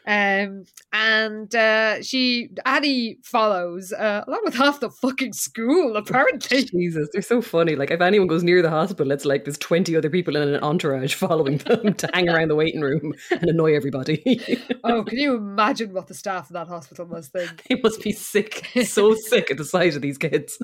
[0.08, 6.66] Um, and uh, she Addie follows uh, along with half the fucking school, apparently.
[6.66, 7.76] Jesus, they're so funny.
[7.76, 10.64] Like, if anyone goes near the hospital, it's like there's 20 other people in an
[10.64, 14.60] entourage following them to hang around the waiting room and annoy everybody.
[14.84, 17.64] oh, can you imagine what the staff in that hospital must think?
[17.70, 20.62] they must be sick, so sick at the sight of these kids.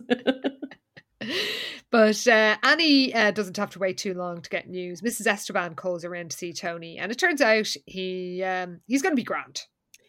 [1.90, 5.02] But uh, Annie uh, doesn't have to wait too long to get news.
[5.02, 5.26] Mrs.
[5.26, 9.14] Esteban calls her in to see Tony, and it turns out he um, he's going
[9.14, 9.62] to be grand.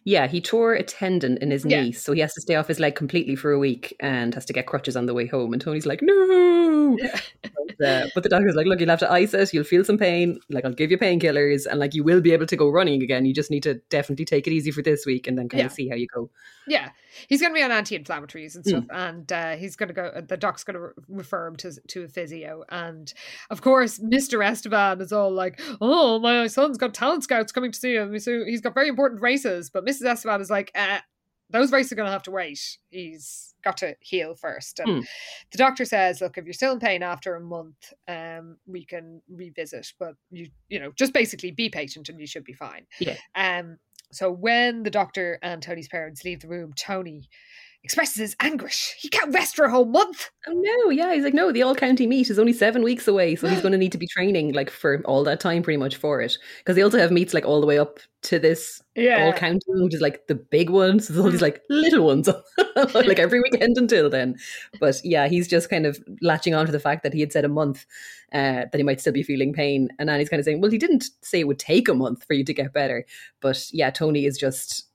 [0.09, 1.83] Yeah, he tore a tendon in his Yeah.
[1.83, 4.47] knee, so he has to stay off his leg completely for a week and has
[4.47, 5.53] to get crutches on the way home.
[5.53, 6.97] And Tony's like, no.
[7.43, 9.53] but, uh, but the doctor's like, look, you'll have to ice it.
[9.53, 10.41] You'll feel some pain.
[10.49, 13.27] Like, I'll give you painkillers, and like, you will be able to go running again.
[13.27, 15.67] You just need to definitely take it easy for this week, and then kind Yeah.
[15.67, 16.31] of see how you go.
[16.67, 16.91] Yeah,
[17.29, 18.69] he's going to be on anti-inflammatories and Hmm.
[18.69, 20.23] stuff, and uh, he's going to go.
[20.27, 23.13] The doc's going to re- refer him to to a physio, and
[23.51, 27.79] of course, Mister Esteban is all like, "Oh, my son's got talent scouts coming to
[27.79, 30.11] see him, so he's got very important races." But Mrs.
[30.11, 31.01] Esteban is like, uh,
[31.51, 32.79] "Those races are going to have to wait.
[32.91, 34.79] He's got to heal first.
[34.79, 35.05] And Hmm.
[35.51, 39.23] the doctor says, "Look, if you're still in pain after a month, um, we can
[39.29, 43.17] revisit, but you, you know, just basically be patient, and you should be fine." Yeah.
[43.35, 43.79] Um,
[44.11, 47.29] so when the doctor and Tony's parents leave the room, Tony
[47.85, 48.95] expresses his anguish.
[48.99, 50.31] He can't rest for a whole month.
[50.47, 53.37] Oh no, yeah, he's like, no, the all county meet is only seven weeks away,
[53.37, 55.97] so he's going to need to be training like for all that time, pretty much
[55.97, 59.33] for it, because they also have meets like all the way up to this all
[59.33, 61.07] county, which is like the big ones.
[61.07, 62.29] So there's all these like little ones,
[62.95, 64.37] like every weekend until then.
[64.81, 67.45] But yeah, he's just kind of latching on to the fact that he had said
[67.45, 67.87] a month
[68.33, 70.79] uh, that he might still be feeling pain, and Annie's kind of saying, well, he
[70.79, 73.07] didn't say it would take a month for you to get better,
[73.41, 74.88] but yeah, Tony is just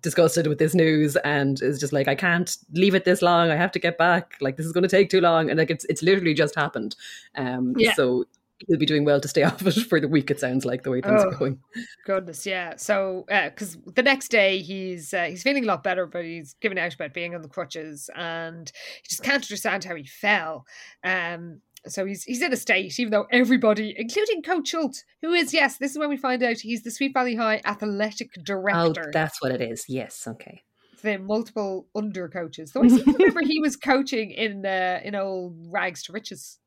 [0.00, 3.56] disgusted with this news and is just like I can't leave it this long I
[3.56, 5.84] have to get back like this is going to take too long and like it's
[5.86, 6.96] it's literally just happened
[7.34, 7.94] um Yeah.
[7.94, 8.24] so
[8.66, 10.90] he'll be doing well to stay off it for the week it sounds like the
[10.90, 11.28] way things Oh.
[11.28, 11.60] are going
[12.04, 12.74] Goodness, yeah.
[12.76, 16.78] So, because the next day he's uh, he's feeling a lot better, but he's giving
[16.78, 20.64] out about being on the crutches, and he just can't understand how he fell.
[21.04, 25.52] Um, so he's he's in a state, even though everybody, including Coach Schultz, who is
[25.54, 28.80] yes, this is when we find out he's the Sweet Valley High athletic director.
[28.80, 29.10] oh director.
[29.12, 30.62] that's what it is yes okay
[31.02, 32.72] the multiple under coaches.
[32.72, 36.58] So I seem to remember he was coaching in uh, in old rags to riches.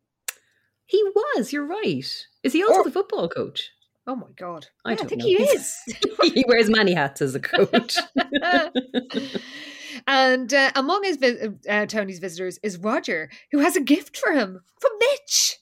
[0.86, 2.06] he was you're right
[2.44, 3.70] is he also Or- the football coach
[4.08, 4.66] Oh my god!
[4.84, 5.28] I Yeah, don't think know.
[5.28, 5.76] he is.
[6.24, 7.98] he wears many hats as a coach
[10.12, 11.18] and uh, among his
[11.70, 15.58] uh, Tony's visitors is Roger, who has a gift for him from Mitch.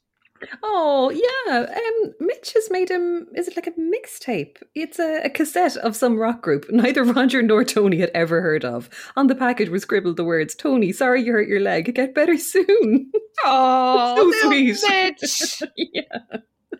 [0.64, 3.28] Oh yeah, um, Mitch has made him.
[3.36, 4.58] Is it like a mixtape?
[4.74, 8.64] It's a, a cassette of some rock group neither Roger nor Tony had ever heard
[8.66, 8.90] of.
[9.18, 11.94] On the package were scribbled the words, "Tony, sorry you hurt your leg.
[11.94, 13.12] Get better soon."
[13.46, 14.76] Oh, So sweet.
[14.90, 15.64] Mitch.
[15.78, 16.40] yeah.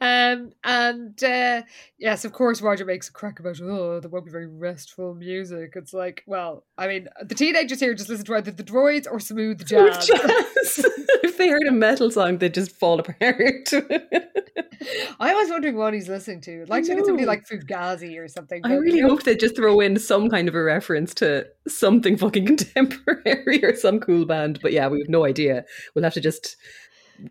[0.00, 1.62] Um, and uh,
[1.98, 5.74] yes, of course, Roger makes a crack about, oh, there won't be very restful music.
[5.76, 9.20] It's like, well, I mean, the teenagers here just listen to either the droids or
[9.20, 10.06] smooth jazz.
[10.06, 10.84] Jazz.
[11.22, 13.72] if they heard a metal song, they'd just fall apart.
[15.20, 16.62] I was wondering what he's listening to.
[16.62, 18.60] I'd like to get somebody like Fugazi or something.
[18.64, 22.46] I really hope they just throw in some kind of a reference to something fucking
[22.46, 24.58] contemporary or some cool band.
[24.60, 25.64] But yeah, we have no idea.
[25.94, 26.56] We'll have to just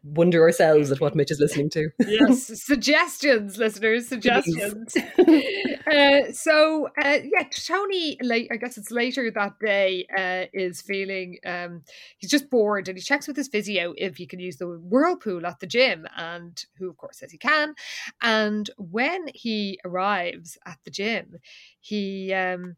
[0.04, 1.90] wonder ourselves at what Mitch is listening to.
[2.00, 4.96] yes, suggestions, listeners, suggestions.
[5.88, 8.18] uh, so uh, yeah, Tony.
[8.22, 10.06] Late, I guess it's later that day.
[10.16, 11.84] Uh, is feeling um,
[12.18, 15.46] he's just bored, and he checks with his physio if he can use the whirlpool
[15.46, 17.76] at the gym, and who of course says he can.
[18.22, 21.38] And when he arrives at the gym,
[21.80, 22.76] he, um,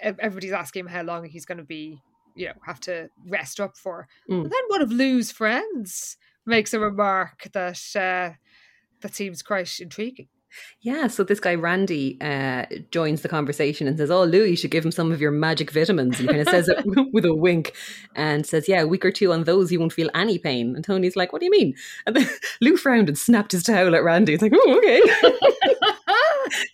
[0.00, 2.02] everybody's asking him how long he's going to be.
[2.34, 4.08] You know, have to rest up for.
[4.28, 4.44] Mm.
[4.44, 6.16] Then one of Lou's friends
[6.46, 8.36] makes a remark that uh,
[9.00, 10.28] that seems quite intriguing.
[10.80, 14.70] Yeah, so this guy Randy uh, joins the conversation and says, "Oh, Lou, you should
[14.70, 17.74] give him some of your magic vitamins." And kind of says it with a wink
[18.16, 20.84] and says, "Yeah, a week or two on those, you won't feel any pain." And
[20.84, 21.74] Tony's like, "What do you mean?"
[22.06, 22.28] And then
[22.60, 24.32] Lou frowned and snapped his towel at Randy.
[24.32, 25.00] He's like, "Oh, okay."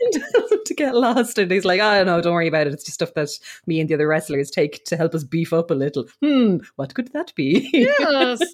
[0.01, 2.73] And tells him to get lost, and he's like, "Oh no, don't worry about it.
[2.73, 3.31] It's just stuff that
[3.67, 6.95] me and the other wrestlers take to help us beef up a little." Hmm, what
[6.95, 7.69] could that be?
[7.73, 8.41] yes.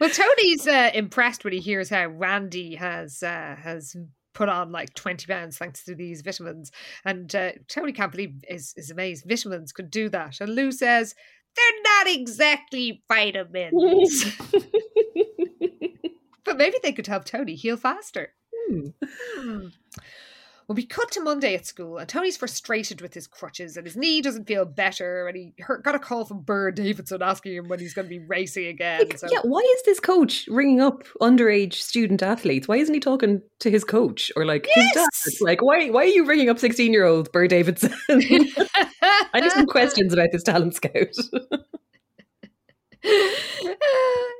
[0.00, 3.96] Well, Tony's uh, impressed when he hears how Randy has uh, has
[4.32, 6.70] put on like twenty pounds thanks to these vitamins,
[7.04, 10.40] and uh, Tony can't believe is is amazed vitamins could do that.
[10.40, 11.14] And Lou says
[11.56, 14.24] they're not exactly vitamins,
[16.44, 18.32] but maybe they could help Tony heal faster.
[18.54, 18.88] Hmm.
[19.36, 19.66] Hmm.
[20.70, 23.96] Well, we cut to Monday at school, and Tony's frustrated with his crutches, and his
[23.96, 25.52] knee doesn't feel better, and he
[25.82, 29.00] got a call from Burr Davidson asking him when he's going to be racing again.
[29.00, 29.26] Like, so.
[29.32, 32.68] Yeah, why is this coach ringing up underage student athletes?
[32.68, 35.08] Why isn't he talking to his coach or like his dad?
[35.24, 35.40] Yes!
[35.40, 37.92] Like, why why are you ringing up sixteen year old Burr Davidson?
[38.08, 40.92] I have some questions about this talent scout.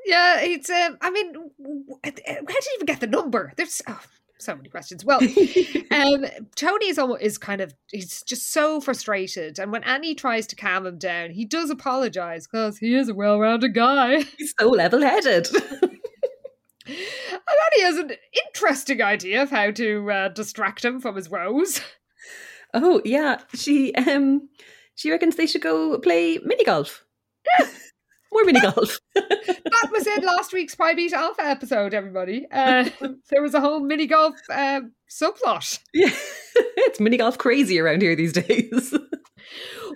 [0.05, 0.71] yeah, it's.
[0.71, 3.53] Um, I mean, how did he even get the number?
[3.57, 4.01] There's oh,
[4.41, 5.05] so many questions.
[5.05, 5.21] Well,
[5.91, 6.25] um,
[6.57, 10.57] Tony is almost is kind of he's just so frustrated, and when Annie tries to
[10.57, 14.23] calm him down, he does apologize because he is a well-rounded guy.
[14.39, 15.49] He's so level headed.
[16.87, 18.13] And he has an
[18.47, 21.81] interesting idea of how to uh, distract him from his woes.
[22.75, 24.49] Oh yeah, she um
[24.95, 27.05] she reckons they should go play mini golf.
[28.33, 29.01] More mini golf.
[29.15, 32.47] that was in last week's Pi Beta Alpha episode, everybody.
[32.51, 32.89] Uh,
[33.31, 35.81] there was a whole mini golf uh, subplot.
[35.93, 36.11] Yeah,
[36.55, 38.95] it's mini golf crazy around here these days.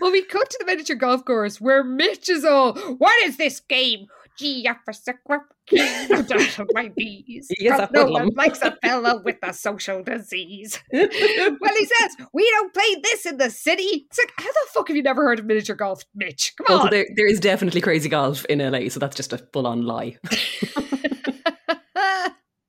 [0.00, 3.60] well, we cut to the miniature golf course where Mitch is all, What is this
[3.60, 4.06] game?
[4.38, 7.48] Gee, for down my bees.
[7.58, 10.80] Yes, no one likes a fella with a social disease.
[10.92, 14.06] well, he says, We don't play this in the city.
[14.06, 16.54] It's like, how the fuck have you never heard of miniature golf, Mitch?
[16.56, 16.90] Come also, on.
[16.90, 20.18] there, there is definitely crazy golf in LA, so that's just a full on lie.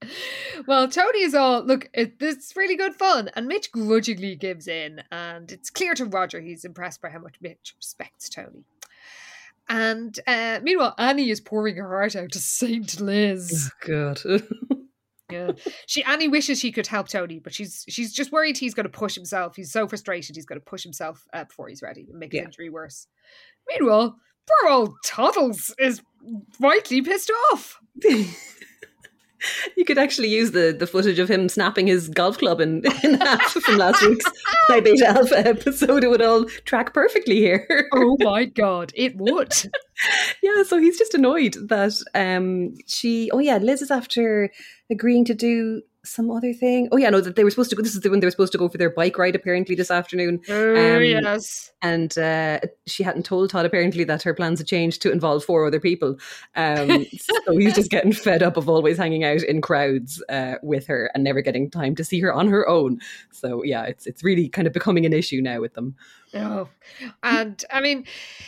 [0.67, 1.89] well, Tony is all look.
[1.93, 6.05] It, this is really good fun, and Mitch grudgingly gives in, and it's clear to
[6.05, 8.65] Roger he's impressed by how much Mitch respects Tony.
[9.67, 13.71] And uh, meanwhile, Annie is pouring her heart out to Saint Liz.
[13.71, 14.21] Oh, God.
[15.31, 15.51] yeah,
[15.87, 18.89] she Annie wishes she could help Tony, but she's she's just worried he's going to
[18.89, 19.55] push himself.
[19.55, 22.43] He's so frustrated he's going to push himself uh, before he's ready and make his
[22.43, 23.07] injury worse.
[23.67, 26.01] Meanwhile, poor old Toddles is
[26.59, 27.79] rightly pissed off.
[29.77, 33.15] you could actually use the, the footage of him snapping his golf club in, in
[33.15, 34.25] half from last week's
[34.67, 36.03] Pi Beta Alpha episode.
[36.03, 37.87] It would all track perfectly here.
[37.93, 39.53] Oh my god, it would.
[40.41, 44.51] yeah, so he's just annoyed that um she oh yeah, Liz is after
[44.89, 46.87] agreeing to do some other thing.
[46.91, 48.31] Oh yeah, no, that they were supposed to go this is the when they were
[48.31, 50.41] supposed to go for their bike ride apparently this afternoon.
[50.49, 51.71] Oh Um, yes.
[51.81, 55.65] And uh, she hadn't told Todd apparently that her plans had changed to involve four
[55.65, 56.17] other people.
[56.55, 57.05] Um,
[57.45, 61.11] so he's just getting fed up of always hanging out in crowds uh, with her
[61.13, 62.99] and never getting time to see her on her own.
[63.31, 65.95] So yeah, it's it's really kind of becoming an issue now with them.
[66.35, 66.67] Oh,
[67.23, 68.05] and I mean,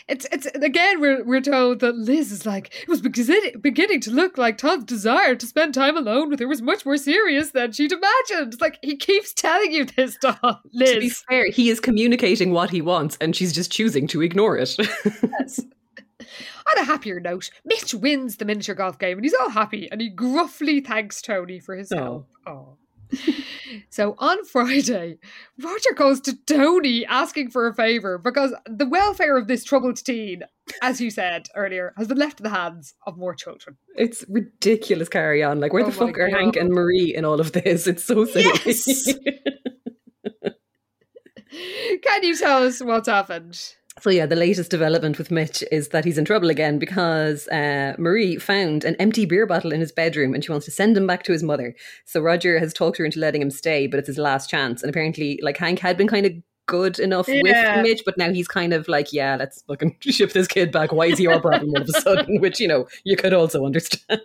[0.09, 4.11] it's it's again we're we're told that Liz is like it was beginning beginning to
[4.11, 7.71] look like Todd's desire to spend time alone with her was much more serious than
[7.71, 8.53] she'd imagined.
[8.53, 10.91] It's like he keeps telling you this, Todd, Liz.
[10.93, 14.57] To be fair, he is communicating what he wants, and she's just choosing to ignore
[14.57, 14.75] it.
[15.39, 15.61] Yes.
[16.19, 20.01] On a happier note, Mitch wins the miniature golf game and he's all happy and
[20.01, 21.95] he gruffly thanks Tony for his Oh.
[21.97, 22.27] help.
[22.45, 22.77] Oh.
[23.89, 25.17] So on Friday,
[25.61, 30.43] Roger goes to Tony asking for a favour because the welfare of this troubled teen,
[30.81, 33.77] as you said earlier, has been left in the hands of more children.
[33.95, 35.09] it's ridiculous.
[35.09, 35.59] Carry on.
[35.59, 37.87] Like, where Oh the fuck are Hank and Marie in all of this?
[37.87, 38.45] It's so silly.
[38.65, 39.13] Yes.
[42.03, 43.59] Can you tell us what's happened?
[43.99, 47.95] So yeah, the latest development with Mitch is that he's in trouble again because uh,
[47.97, 51.07] Marie found an empty beer bottle in his bedroom and she wants to send him
[51.07, 51.73] back to his mother.
[52.05, 54.83] So Roger has talked her into letting him stay, but it's his last chance.
[54.83, 56.33] And apparently, like Hank had been kind of
[56.67, 57.77] good enough Yeah.
[57.77, 60.91] with Mitch, but now he's kind of like, yeah, let's fucking ship this kid back.
[60.91, 62.39] Why is he our problem all of a sudden?
[62.41, 64.21] Which you know you could also understand.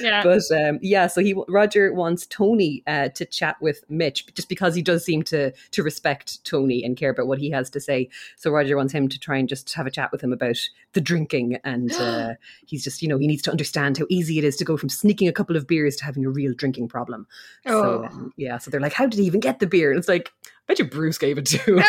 [0.00, 0.22] Yeah.
[0.22, 4.74] But um, yeah, so he Roger wants Tony uh, to chat with Mitch just because
[4.74, 8.08] he does seem to to respect Tony and care about what he has to say.
[8.36, 10.56] So Roger wants him to try and just have a chat with him about
[10.94, 12.34] the drinking, and uh,
[12.66, 14.88] he's just you know he needs to understand how easy it is to go from
[14.88, 17.26] sneaking a couple of beers to having a real drinking problem.
[17.66, 18.04] So Oh.
[18.06, 19.90] um, yeah, so they're like, how did he even get the beer?
[19.90, 20.32] And it's like,
[20.66, 21.82] bet you Bruce gave it to him.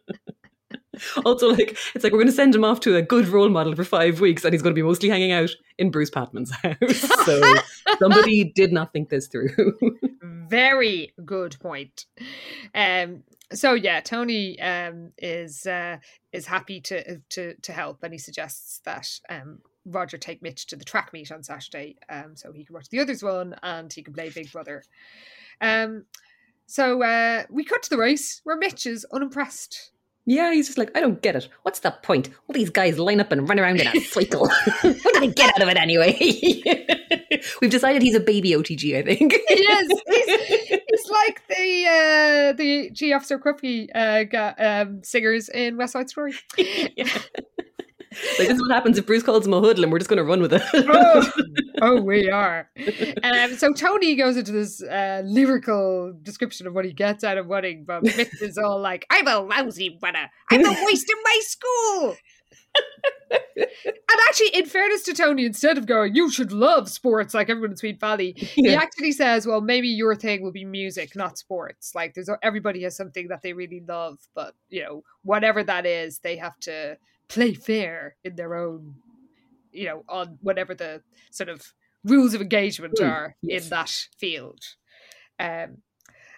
[1.25, 3.75] also, like it's like we're going to send him off to a good role model
[3.75, 7.05] for five weeks, and he's going to be mostly hanging out in Bruce Patman's house.
[7.27, 7.41] So
[7.99, 9.49] somebody did not think this through.
[10.21, 12.05] Very good point.
[12.73, 15.97] Um, so yeah, Tony um, is uh,
[16.31, 20.77] is happy to to to help, and he suggests that um, Roger take Mitch to
[20.77, 24.03] the track meet on Saturday, um, so he can watch the others run and he
[24.03, 24.83] can play Big Brother.
[25.61, 26.05] Um,
[26.65, 29.91] so uh, we cut to the race where Mitch is unimpressed.
[30.25, 31.47] yeah, he's just like, I don't get it.
[31.63, 32.27] What's the point?
[32.47, 34.47] All these guys line up and run around in a cycle.
[34.81, 36.17] what do they get out of it anyway?
[37.61, 39.33] We've decided he's a baby OTG, I think.
[39.47, 40.01] He is.
[40.07, 46.09] He's, he's like the uh, the G Officer Krupke uh, um, singers in West Side
[46.09, 46.33] Story.
[48.39, 49.89] Like this is what happens if Bruce calls him a hoodlum.
[49.89, 50.61] We're just going to run with it.
[50.73, 51.31] oh,
[51.81, 52.69] oh, we are.
[53.23, 57.47] Um, so Tony goes into this uh, lyrical description of what he gets out of
[57.47, 60.29] running, but Mitch is all like, "I'm a lousy runner.
[60.51, 62.15] I'm a waste of my school."
[63.55, 67.71] and actually, in fairness to Tony, instead of going, "You should love sports like everyone
[67.71, 71.93] in Sweet Valley," he actually says, "Well, maybe your thing will be music, not sports.
[71.95, 76.19] Like, there's everybody has something that they really love, but you know, whatever that is,
[76.19, 76.97] they have to
[77.29, 78.95] play fair in their own,
[79.71, 81.01] you know, on whatever the
[81.31, 81.73] sort of
[82.03, 83.63] rules of engagement Mm, are yes.
[83.63, 84.61] in that field."
[85.39, 85.77] Um,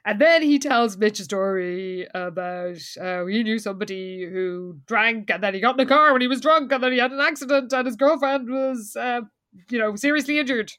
[0.05, 5.43] and then he tells Mitch a story about uh, he knew somebody who drank and
[5.43, 7.19] then he got in a car when he was drunk and then he had an
[7.19, 9.21] accident and his girlfriend was, uh,
[9.69, 10.71] you know, seriously injured.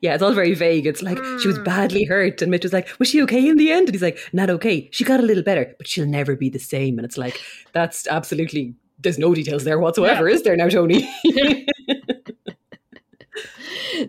[0.00, 0.86] Yeah, it's all very vague.
[0.86, 1.64] It's like she was Mm.
[1.64, 4.18] badly hurt, and Mitch was like, "Was she okay in the end?" And he's like,
[4.32, 4.88] "Not okay.
[4.92, 7.40] She got a little better, but she'll never be the same." And it's like,
[7.72, 8.74] that's absolutely.
[9.02, 11.08] There's no details there whatsoever, is there now, Tony?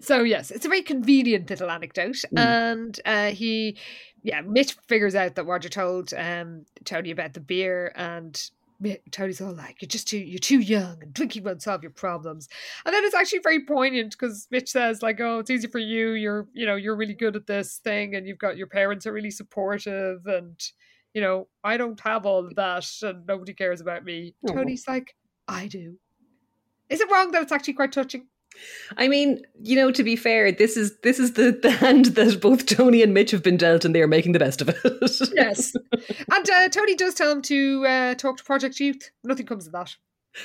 [0.02, 2.39] so yes, it's a very convenient little anecdote, Mm.
[2.39, 3.78] and uh, he,
[4.22, 8.50] yeah, Mitch figures out that Roger told um, Tony about the beer, and
[9.12, 12.50] Tony's all like, "You're just too, you're too young, and drinking won't solve your problems."
[12.86, 16.12] And then it's actually very poignant because Mitch says, "Like, oh, it's easy for you.
[16.12, 19.14] You're, you know, you're really good at this thing, and you've got your parents are
[19.14, 20.60] really supportive, and
[21.14, 25.16] you know, I don't have all of that, and nobody cares about me." Tony's like,
[25.47, 25.97] "I do."
[26.89, 28.28] Is it wrong that it's actually quite touching?
[28.97, 32.41] I mean, you know, to be fair, this is this is the, the hand that
[32.41, 34.78] both Tony and Mitch have been dealt, and they are making the best of it.
[35.36, 35.74] Yes.
[36.32, 39.11] And uh, Tony does tell him to uh, talk to Project Youth.
[39.24, 39.95] Nothing comes of that.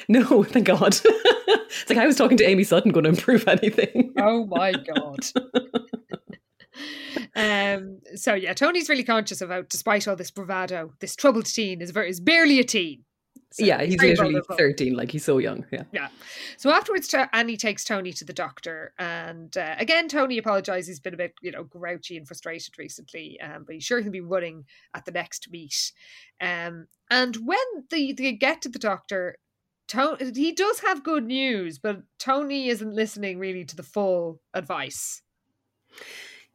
[0.08, 0.96] no, thank God.
[1.04, 4.12] it's like I was talking to Amy Sutton, going to improve anything.
[4.18, 5.18] Oh my God.
[7.38, 8.00] um.
[8.16, 11.90] So yeah, Tony's really conscious of how, despite all this bravado, this troubled teen is
[11.90, 13.04] very is barely a teen.
[13.50, 14.56] So yeah, he's literally vulnerable.
[14.56, 15.64] thirteen, like he's so young.
[15.72, 15.84] Yeah.
[15.90, 16.08] Yeah.
[16.58, 20.88] So afterwards, Annie takes Tony to the doctor, and uh, again, Tony apologizes.
[20.88, 24.12] He's been a bit, you know, grouchy and frustrated recently, um, but he's sure he'll
[24.12, 25.92] be running at the next meet.
[26.42, 29.36] Um, and when they, they get to the doctor,
[29.86, 35.22] Tony, he does have good news, but Tony isn't listening really to the full advice.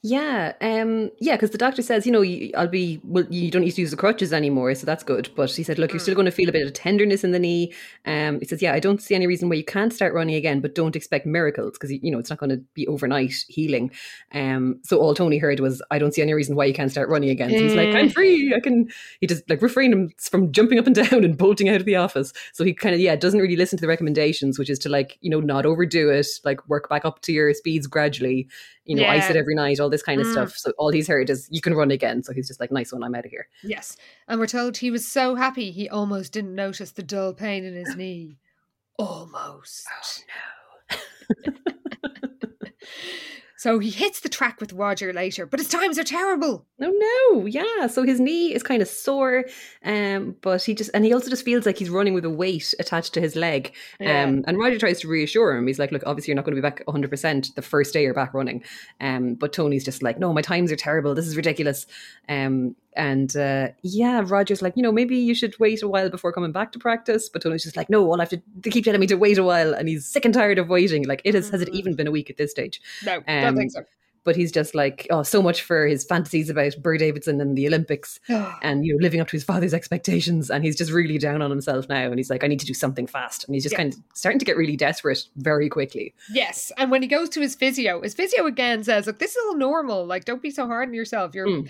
[0.05, 3.61] Yeah, um, yeah, because the doctor says, you know, you, I'll be, well, you don't
[3.61, 5.29] need to use the crutches anymore, so that's good.
[5.33, 6.03] But he said, look, you're Mm.
[6.03, 7.71] still going to feel a bit of tenderness in the knee.
[8.05, 10.59] Um, he says, yeah, I don't see any reason why you can't start running again,
[10.59, 13.91] but don't expect miracles because you know it's not going to be overnight healing.
[14.33, 17.07] Um, so all Tony heard was, I don't see any reason why you can't start
[17.07, 17.51] running again.
[17.51, 18.13] So he's like, I'm Mm.
[18.13, 18.53] free.
[18.53, 18.89] I can.
[19.21, 21.95] He just like refrained him from jumping up and down and bolting out of the
[21.95, 22.33] office.
[22.51, 25.17] So he kind of yeah doesn't really listen to the recommendations, which is to like
[25.21, 28.49] you know not overdo it, like work back up to your speeds gradually.
[28.85, 29.37] You know, ice Yeah.
[29.37, 30.31] it every night, all this kind of Mm.
[30.33, 30.57] stuff.
[30.57, 32.23] So all he's heard is you can run again.
[32.23, 33.47] So he's just like, nice one, I'm out of here.
[33.63, 33.95] Yes.
[34.27, 37.73] And we're told he was so happy he almost didn't notice the dull pain in
[37.75, 38.37] his knee.
[38.99, 39.87] Almost.
[43.63, 46.65] so he hits the track with Roger later, but his times are terrible.
[46.79, 47.87] No, no, yeah.
[47.87, 49.45] So his knee is kind of sore,
[49.85, 52.73] um, but he just and he also just feels like he's running with a weight
[52.77, 53.73] attached to his leg.
[54.01, 54.25] Yeah.
[54.25, 55.65] Um, and Roger tries to reassure him.
[55.65, 58.03] He's like, "Look, obviously you're not going to be back 100 percent the first day
[58.03, 58.65] you're back running."
[58.99, 61.15] Um, but Tony's just like, "No, my times are terrible.
[61.15, 61.87] This is ridiculous."
[62.27, 66.31] Um, and uh, yeah, Roger's like, "You know, maybe you should wait a while before
[66.33, 68.41] coming back to practice." But Tony's just like, "No, I'll have to.
[68.61, 71.05] They keep telling me to wait a while, and he's sick and tired of waiting.
[71.05, 71.49] Like, it is.
[71.49, 71.75] Has it Mhm.
[71.75, 73.83] even been a week at this stage?" No, don't Um, think so.
[74.25, 77.67] But he's just like, "Oh, so much for his fantasies about Burr Davidson and the
[77.67, 78.21] Olympics."
[78.61, 81.49] and you know living up to his father's expectations and he's just really down on
[81.51, 83.79] himself now and he's like i need to do something fast and he's just Yeah.
[83.79, 86.71] kind of starting to get really desperate very quickly yes.
[86.77, 89.57] And when he goes to his physio, his physio again says, Look, this is all
[89.57, 90.05] normal.
[90.05, 91.35] Like, don't be so hard on yourself.
[91.35, 91.69] You're Mm.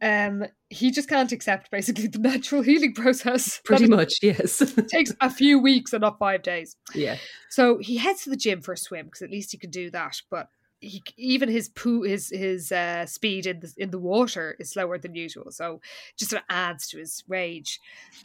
[0.00, 3.60] Um he just can't accept basically the natural healing process.
[3.64, 6.76] pretty that much yes takes a few weeks and not five days.
[6.94, 7.16] yeah
[7.50, 9.90] So he heads to the gym for a swim because at least he can do
[9.90, 10.20] that.
[10.30, 10.48] But
[10.80, 14.98] he, even his poo, his his uh, speed in the in the water is slower
[14.98, 15.50] than usual.
[15.50, 15.80] So
[16.16, 17.80] just sort of adds to his rage.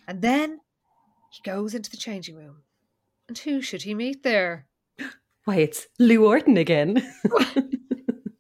[0.08, 0.60] And then
[1.32, 2.58] he goes into the changing room,
[3.28, 4.68] and who should he meet there?
[5.46, 7.02] why it's lou orton again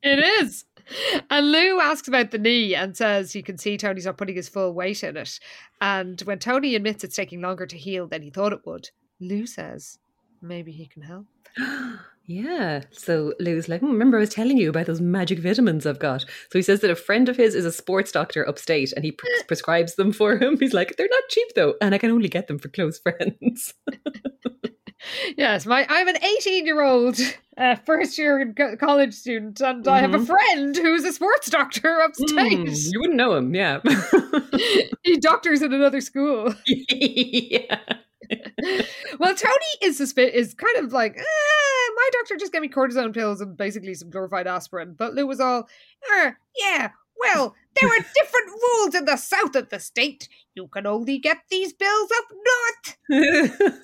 [0.04, 0.66] It is.
[1.30, 4.50] And Lou asks about the knee and says he can see Tony's not putting his
[4.50, 5.40] full weight in it.
[5.82, 8.90] And when Tony admits it's taking longer to heal than he thought it would,
[9.20, 10.00] Lou says
[10.42, 11.26] maybe he can help.
[12.26, 16.00] yeah so lou's like "Hmm, remember i was telling you about those magic vitamins i've
[16.00, 19.04] got so he says that a friend of his is a sports doctor upstate and
[19.04, 22.12] he pre- prescribes them for him he's like they're not cheap though and i can
[22.12, 23.74] only get them for close friends
[25.38, 27.18] Yes, my I'm an 18 year old
[27.58, 30.26] uh, first year co- college student, and I have a Mhm.
[30.28, 32.60] friend who's a sports doctor upstate.
[32.60, 33.80] Hmm, you wouldn't know him yeah
[35.04, 36.54] he doctors in another school.
[36.68, 37.80] yeah
[39.20, 43.14] Well, Tony is suspi- is kind of like, eh, my doctor just gave me cortisone
[43.14, 44.96] pills and basically some glorified aspirin.
[44.98, 45.68] But Lou was all,
[46.12, 46.90] "Er, yeah,
[47.20, 50.28] well, there are different rules in the south of the state.
[50.56, 52.26] You can only get these bills up
[53.10, 53.82] north.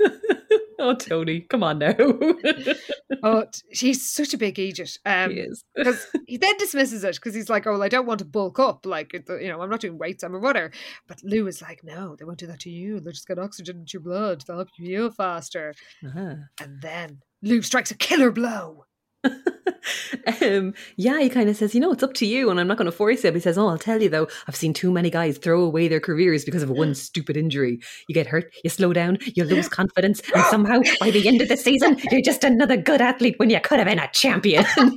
[0.79, 1.95] oh, Tony, come on now.
[3.21, 4.97] But he's such a big idiot.
[5.05, 5.63] Um, he is.
[5.75, 8.59] because he then dismisses it because he's like, "Oh, well, I don't want to bulk
[8.59, 8.85] up.
[8.85, 10.23] Like, you know, I'm not doing weights.
[10.23, 10.71] I'm a runner."
[11.07, 12.99] But Lou is like, "No, they won't do that to you.
[12.99, 14.43] They'll just get oxygen into your blood.
[14.47, 15.73] They'll help you heal faster."
[16.05, 16.35] Ah.
[16.61, 18.85] And then Lou strikes a killer blow.
[20.41, 22.77] um, yeah, he kind of says, you know, it's up to you, and I'm not
[22.77, 23.31] going to force you.
[23.31, 25.87] But he says, oh, I'll tell you though, I've seen too many guys throw away
[25.87, 27.79] their careers because of one stupid injury.
[28.07, 31.49] You get hurt, you slow down, you lose confidence, and somehow by the end of
[31.49, 34.65] the season, you're just another good athlete when you could have been a champion.
[34.77, 34.87] you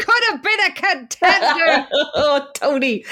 [0.00, 1.88] could have been a contender.
[2.14, 3.04] oh, Tony.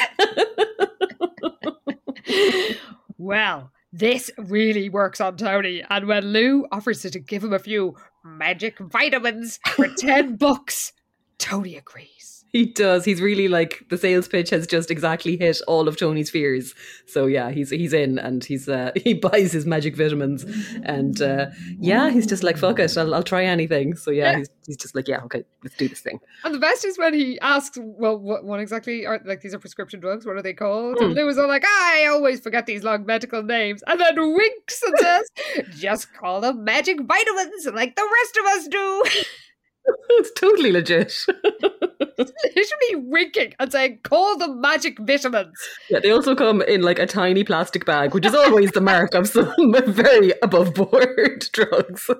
[3.19, 5.83] well, this really works on Tony.
[5.89, 7.97] And when Lou offers to give him a few
[8.27, 10.93] magic vitamins for 10 bucks,
[11.39, 12.36] Tony agrees.
[12.57, 13.05] He does.
[13.05, 16.75] He's really like the sales pitch has just exactly hit all of Tony's fears.
[17.05, 20.45] So yeah, he's he's in and he's uh, he buys his magic vitamins
[20.83, 21.49] and uh,
[21.79, 23.95] yeah, he's just like fuck it, I'll, I'll try anything.
[23.95, 26.19] So yeah, yeah, He's, he's just like yeah, okay, let's do this thing.
[26.45, 29.59] And the best is when he asks, well, what, what exactly are like these are
[29.59, 30.25] prescription drugs?
[30.25, 30.97] What are they called?
[30.97, 31.05] Mm.
[31.05, 34.83] And Lou was all like, I always forget these long medical names, and then winks
[34.83, 35.31] and says,
[35.79, 39.05] just call them magic vitamins, like the rest of us do.
[40.11, 41.13] it's totally legit.
[42.19, 45.59] literally winking and saying, call them magic vitamins.
[45.91, 49.15] Yeah, they also come in like a tiny plastic bag, which is always the mark
[49.15, 49.53] of some
[49.87, 52.03] very above board drugs.
[52.03, 52.15] so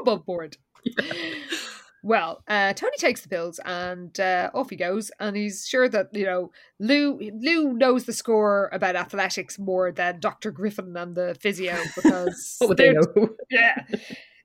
[0.00, 0.56] above board.
[0.84, 1.12] Yeah.
[2.04, 6.08] Well, uh, Tony takes the pills and uh, off he goes, and he's sure that
[6.12, 11.34] you know Lou Lou knows the score about athletics more than Doctor Griffin and the
[11.40, 13.30] physio because what would they know?
[13.50, 13.86] Yeah,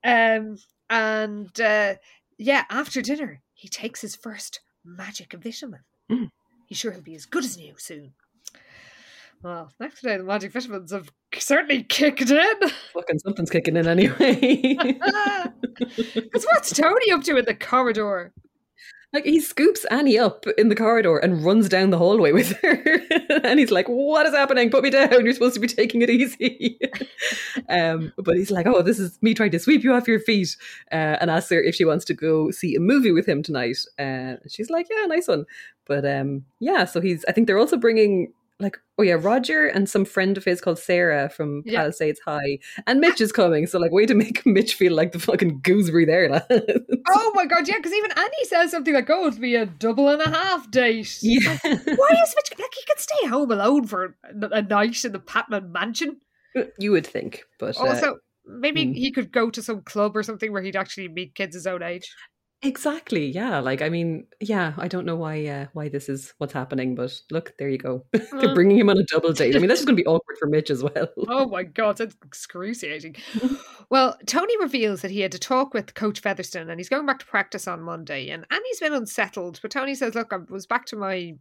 [0.05, 0.55] um,
[0.89, 1.95] and uh,
[2.39, 5.81] yeah, after dinner he takes his first magic vitamin.
[6.09, 6.29] Mm.
[6.65, 8.13] He's sure he'll be as good as new soon.
[9.43, 12.59] Well, next day the magic vitamins have certainly kicked in.
[12.93, 14.77] Fucking something's kicking in anyway.
[15.79, 18.33] Because what's Tony up to in the corridor?
[19.11, 23.01] Like he scoops Annie up in the corridor and runs down the hallway with her.
[23.43, 24.69] and he's like, What is happening?
[24.69, 25.25] Put me down.
[25.25, 26.79] You're supposed to be taking it easy.
[27.69, 30.55] um, but he's like, Oh, this is me trying to sweep you off your feet.
[30.91, 33.77] Uh, and asks her if she wants to go see a movie with him tonight.
[33.97, 35.45] Uh, she's like, Yeah, nice one.
[35.85, 39.89] But um, yeah, so he's, I think they're also bringing like oh yeah roger and
[39.89, 41.79] some friend of his called sarah from yeah.
[41.79, 45.19] palisades high and mitch is coming so like way to make mitch feel like the
[45.19, 46.29] fucking gooseberry there
[47.09, 50.09] oh my god yeah because even annie says something like oh it'll be a double
[50.09, 51.17] and a half date.
[51.21, 51.57] Yeah.
[51.63, 55.71] Why is mitch like he could stay home alone for a night in the patman
[55.71, 56.17] mansion?
[56.57, 58.95] Uh, you would think but also uh, maybe mm.
[58.95, 61.83] he could go to some club or something where he'd actually meet kids his own
[61.83, 62.11] age
[62.61, 63.25] Exactly.
[63.25, 63.59] Yeah.
[63.59, 67.17] Like, I mean, yeah, I don't know why uh, why this is what's happening, but
[67.31, 68.05] look, there you go.
[68.11, 69.55] They're bringing him on a double date.
[69.55, 71.07] I mean, that's just going to be awkward for Mitch as well.
[71.29, 73.15] oh my god, that's excruciating.
[73.89, 77.19] well, Tony reveals that he had to talk with Coach Featherstone, and he's going back
[77.19, 78.29] to practice on Monday.
[78.29, 81.35] And Annie's been unsettled, but Tony says, "Look, I was back to my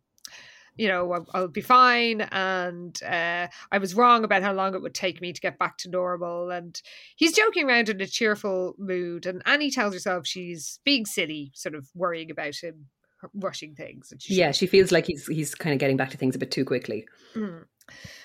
[0.79, 2.22] you know, I'll, I'll be fine.
[2.33, 5.76] And uh, I was wrong about how long it would take me to get back
[5.79, 6.51] to normal.
[6.51, 6.81] And
[7.16, 9.26] he's joking around in a cheerful mood.
[9.26, 12.87] And Annie tells herself she's being silly, sort of worrying about him
[13.35, 14.12] rushing things.
[14.12, 16.39] And she yeah, she feels like he's he's kind of getting back to things a
[16.39, 17.07] bit too quickly.
[17.35, 17.64] Mm.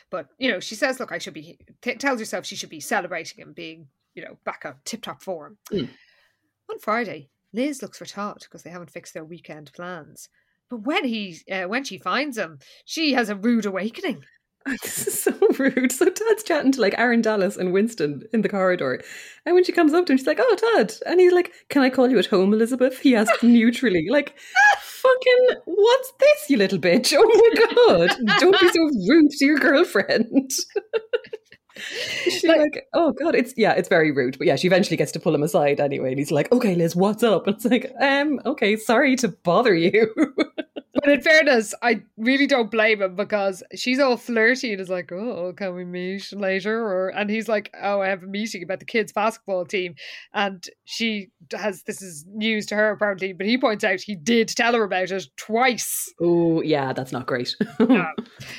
[0.10, 2.80] But you know, she says, "Look, I should be." T- tells herself she should be
[2.80, 5.58] celebrating him being, you know, back on tip top form.
[5.72, 5.90] Mm.
[6.70, 10.30] On Friday, Liz looks for Todd because they haven't fixed their weekend plans.
[10.70, 14.24] But when he uh, when she finds him, she has a rude awakening.
[14.82, 15.92] This is so rude.
[15.92, 19.02] So Todd's chatting to like Aaron Dallas and Winston in the corridor.
[19.46, 20.94] And when she comes up to him, she's like, Oh, Todd.
[21.06, 23.00] And he's like, Can I call you at home, Elizabeth?
[23.00, 24.08] He asked neutrally.
[24.10, 24.36] Like,
[24.82, 27.14] fucking, what's this, you little bitch?
[27.14, 28.40] Oh my God.
[28.40, 30.50] Don't be so rude to your girlfriend.
[32.24, 34.38] She's like, like, oh god, it's yeah, it's very rude.
[34.38, 36.96] But yeah, she eventually gets to pull him aside anyway, and he's like, okay, Liz,
[36.96, 37.48] what's up?
[37.48, 40.14] And it's like, um, okay, sorry to bother you.
[40.94, 45.12] but in fairness, I really don't blame him because she's all flirty and is like,
[45.12, 46.80] oh, can we meet later?
[46.80, 49.96] Or and he's like, oh, I have a meeting about the kids' basketball team,
[50.34, 54.50] and she has this is news to her apparently, but he points out he did
[54.50, 56.12] tell her about it twice.
[56.22, 57.56] Oh yeah, that's not great.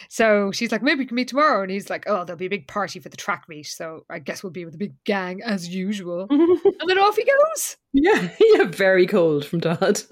[0.09, 2.51] So she's like, maybe we can meet tomorrow, and he's like, oh, there'll be a
[2.51, 5.43] big party for the track meet, so I guess we'll be with a big gang
[5.43, 6.26] as usual.
[6.30, 7.76] and then off he goes.
[7.93, 10.03] Yeah, yeah, very cold from Todd.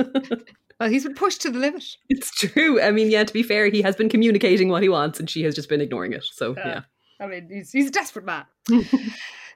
[0.82, 1.84] Well, he's been pushed to the limit.
[2.08, 2.80] It's true.
[2.82, 5.44] I mean, yeah, to be fair, he has been communicating what he wants, and she
[5.44, 6.24] has just been ignoring it.
[6.32, 6.80] So uh, yeah.
[7.20, 8.46] I mean, he's he's a desperate man.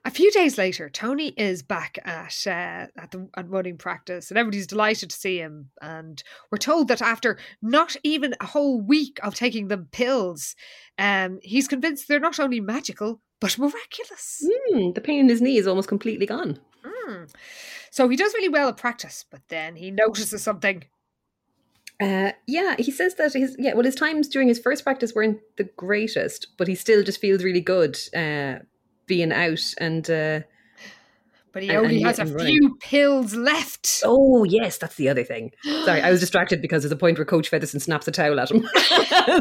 [0.04, 4.38] A few days later, Tony is back at uh, at the at running practice, and
[4.38, 5.70] everybody's delighted to see him.
[5.82, 6.22] And
[6.52, 10.54] we're told that after not even a whole week of taking the pills,
[10.96, 14.46] um, he's convinced they're not only magical but miraculous.
[14.70, 16.60] Mm, the pain in his knee is almost completely gone.
[16.84, 17.28] Mm.
[17.90, 20.84] So he does really well at practice, but then he notices something.
[22.00, 25.38] Uh, yeah, he says that his yeah, well, his times during his first practice weren't
[25.56, 27.98] the greatest, but he still just feels really good.
[28.14, 28.56] Uh,
[29.06, 30.40] being out and uh
[31.52, 32.44] but he And- only and has a right.
[32.44, 34.02] few pills left.
[34.04, 35.52] Oh yes, that's the other thing.
[35.84, 38.50] Sorry, I was distracted because there's a point where Coach Featherson snaps a towel at
[38.50, 38.68] him.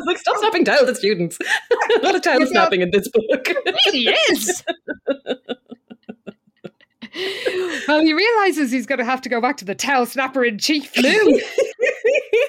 [0.05, 1.37] Like, "Stop snapping towels at students!"
[1.97, 3.23] a lot of towel snapping in this book.
[3.49, 4.63] It really is.
[7.87, 10.57] well, he realizes he's going to have to go back to the towel snapper in
[10.57, 11.41] chief, Lou.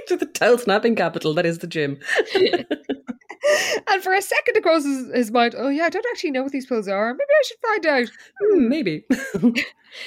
[0.07, 1.99] To the towel snapping capital that is the gym.
[2.35, 6.53] and for a second, it crosses his mind, oh, yeah, I don't actually know what
[6.53, 7.13] these pills are.
[7.13, 8.11] Maybe I should find out.
[8.41, 9.05] Hmm, maybe.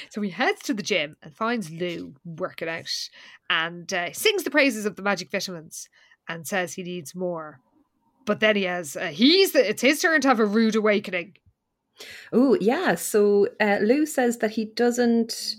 [0.10, 3.10] So he heads to the gym and finds Lou working out
[3.50, 5.89] and uh, sings the praises of the magic vitamins
[6.28, 7.60] and says he needs more.
[8.26, 11.38] But then he has, uh, he's the, it's his turn to have a rude awakening.
[12.32, 12.95] Oh yeah.
[12.95, 15.56] So uh, Lou says that he doesn't.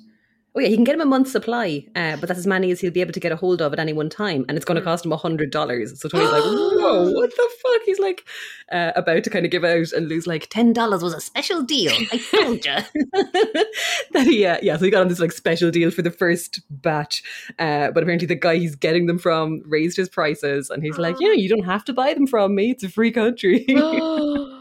[0.52, 2.80] Oh yeah, he can get him a month's supply, uh, but that's as many as
[2.80, 4.74] he'll be able to get a hold of at any one time, and it's going
[4.74, 4.88] to Hmm.
[4.88, 6.00] cost him a hundred dollars.
[6.00, 8.24] So Tony's like, "Whoa, what the fuck?" He's like
[8.72, 11.62] uh, about to kind of give out, and lose like, 10 dollars was a special
[11.62, 11.92] deal.
[12.12, 12.72] I told you."
[14.12, 14.76] that he, uh, yeah.
[14.76, 17.22] So he got on this like special deal for the first batch,
[17.60, 21.14] uh, but apparently the guy he's getting them from raised his prices, and he's like,
[21.20, 22.70] "Yeah, you don't have to buy them from me.
[22.72, 23.64] It's a free country."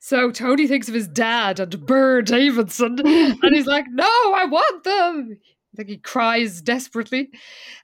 [0.00, 4.84] so Tony thinks of his dad and Burr Davidson, and he's like, "No, I want
[4.84, 5.38] them."
[5.72, 7.30] I think he cries desperately,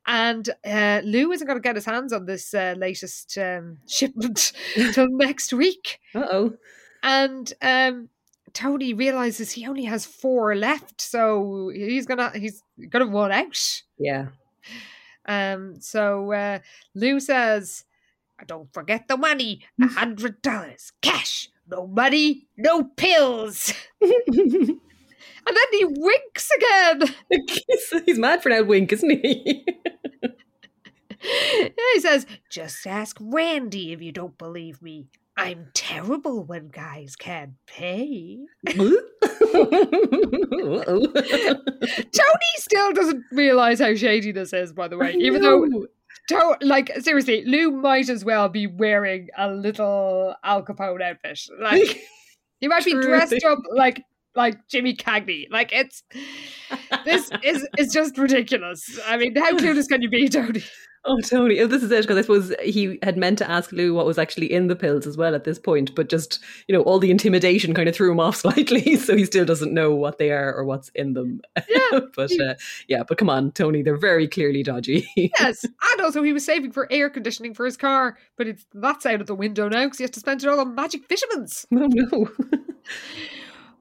[0.07, 4.53] and uh, Lou isn't going to get his hands on this uh, latest um, shipment
[4.93, 6.01] till next week.
[6.15, 6.55] uh oh.
[7.03, 8.09] And um,
[8.53, 13.83] Tony realizes he only has four left, so he's gonna he's gonna run out.
[13.99, 14.29] Yeah.
[15.27, 16.59] Um, so uh,
[16.95, 17.85] Lou says,
[18.47, 23.73] "Don't forget the money, a hundred dollars cash." No money, no pills.
[25.47, 27.15] And then he winks again.
[27.69, 29.67] he's, he's mad for that wink, isn't he?
[31.21, 35.09] he says, Just ask Randy if you don't believe me.
[35.37, 38.39] I'm terrible when guys can't pay.
[38.67, 38.93] Tony
[42.57, 45.15] still doesn't realize how shady this is, by the way.
[45.19, 45.87] Even though,
[46.29, 51.41] To- like, seriously, Lou might as well be wearing a little Al Capone outfit.
[51.61, 52.03] Like,
[52.61, 54.03] he might be dressed up like
[54.35, 55.47] like Jimmy Cagney.
[55.51, 56.03] Like, it's
[57.05, 58.99] this is is just ridiculous.
[59.07, 60.63] I mean, how clueless can you be, Tony?
[61.05, 61.59] Oh, Tony.
[61.59, 64.19] Oh, this is it because I suppose he had meant to ask Lou what was
[64.19, 66.39] actually in the pills as well at this point, but just,
[66.69, 68.95] you know, all the intimidation kind of threw him off slightly.
[68.97, 71.41] So he still doesn't know what they are or what's in them.
[71.69, 72.01] Yeah.
[72.17, 72.55] but uh,
[72.87, 73.83] yeah, but come on, Tony.
[73.83, 75.09] They're very clearly dodgy.
[75.41, 79.07] Yes, and also he was saving for air conditioning for his car, but it's that's
[79.07, 81.67] out of the window now because he has to spend it all on magic vitamins.
[81.71, 82.29] no, no.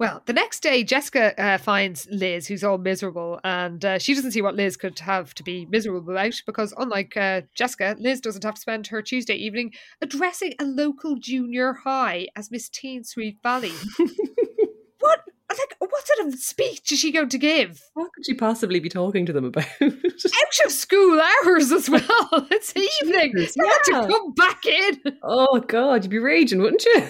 [0.02, 4.32] Well, the next day, Jessica uh, finds Liz, who's all miserable, and uh, she doesn't
[4.32, 8.43] see what Liz could have to be miserable about because, unlike uh, Jessica, Liz doesn't
[8.43, 13.38] have to spend her Tuesday evening addressing a local junior high as Miss Teen Sweet
[13.43, 13.74] Valley.
[15.02, 15.20] what?
[15.52, 17.80] Like, what sort of speech is she going to give?
[17.93, 19.68] what could she possibly be talking to them about?
[19.84, 22.02] Out of school hours as well.
[22.49, 23.34] It's evening.
[23.36, 24.02] Jesus, You want yeah.
[24.02, 25.20] to come back in.
[25.22, 27.08] oh, God, you'd be raging, wouldn't you?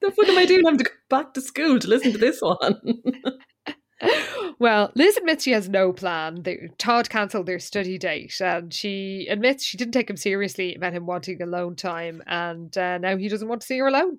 [0.00, 0.64] The fuck am I doing?
[0.64, 2.80] having to go back to school to listen to this one.
[4.58, 6.44] Well, Liz admits she has no plan.
[6.76, 11.06] Todd cancelled their study date, and she admits she didn't take him seriously about him
[11.06, 14.18] wanting alone time, and uh, now he doesn't want to see her alone.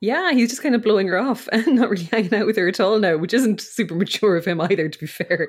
[0.00, 2.68] Yeah, he's just kind of blowing her off and not really hanging out with her
[2.68, 5.48] at all now, which isn't super mature of him either, to be fair.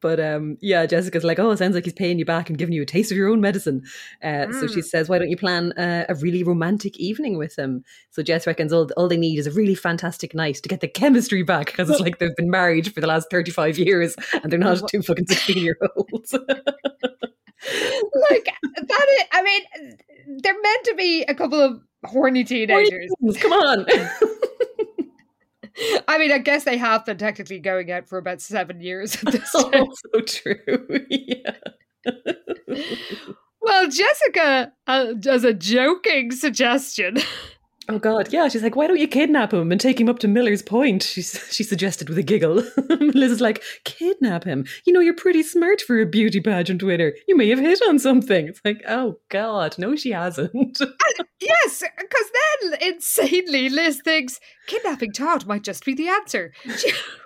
[0.00, 2.74] But um, yeah, Jessica's like, oh, it sounds like he's paying you back and giving
[2.74, 3.82] you a taste of your own medicine.
[4.22, 4.84] Uh, So she Mm.
[4.84, 7.84] says, why don't you plan uh, a really romantic evening with him?
[8.10, 10.88] So Jess reckons all, all they need is a really fantastic night to get the
[10.88, 14.58] chemistry back because it's like they've been married for the last 35 years and they're
[14.58, 16.32] not two fucking 16 year olds.
[16.32, 16.44] like
[18.88, 19.62] that is, I mean,
[20.42, 23.10] they're meant to be a couple of horny teenagers.
[23.38, 23.86] Come on.
[26.06, 29.32] I mean, I guess they have been technically going out for about seven years at
[29.32, 29.70] this time.
[29.74, 30.86] oh, so true.
[31.10, 31.56] yeah.
[33.60, 37.16] Well, Jessica, uh, as a joking suggestion,
[37.88, 38.48] Oh God, yeah.
[38.48, 41.02] She's like, why don't you kidnap him and take him up to Miller's Point?
[41.02, 42.62] She she suggested with a giggle.
[42.88, 44.64] Liz is like, kidnap him.
[44.86, 47.12] You know, you're pretty smart for a beauty pageant winner.
[47.28, 48.48] You may have hit on something.
[48.48, 50.80] It's like, oh God, no, she hasn't.
[51.40, 52.30] Yes, because
[52.70, 56.52] then insanely Liz thinks kidnapping Todd might just be the answer.
[56.76, 56.90] She,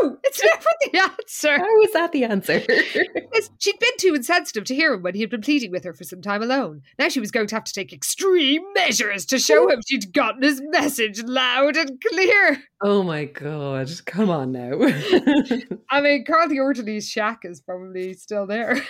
[0.00, 1.58] no, it's never the answer.
[1.58, 2.60] How is that the answer?
[3.58, 6.04] She'd been too insensitive to hear him when he had been pleading with her for
[6.04, 6.82] some time alone.
[6.98, 10.42] Now she was going to have to take extreme measures to show him she'd gotten
[10.42, 12.62] his message loud and clear.
[12.82, 14.72] oh my God, come on now.
[15.90, 18.80] I mean, Carl the Orderly's shack is probably still there.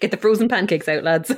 [0.00, 1.32] Get the frozen pancakes out, lads.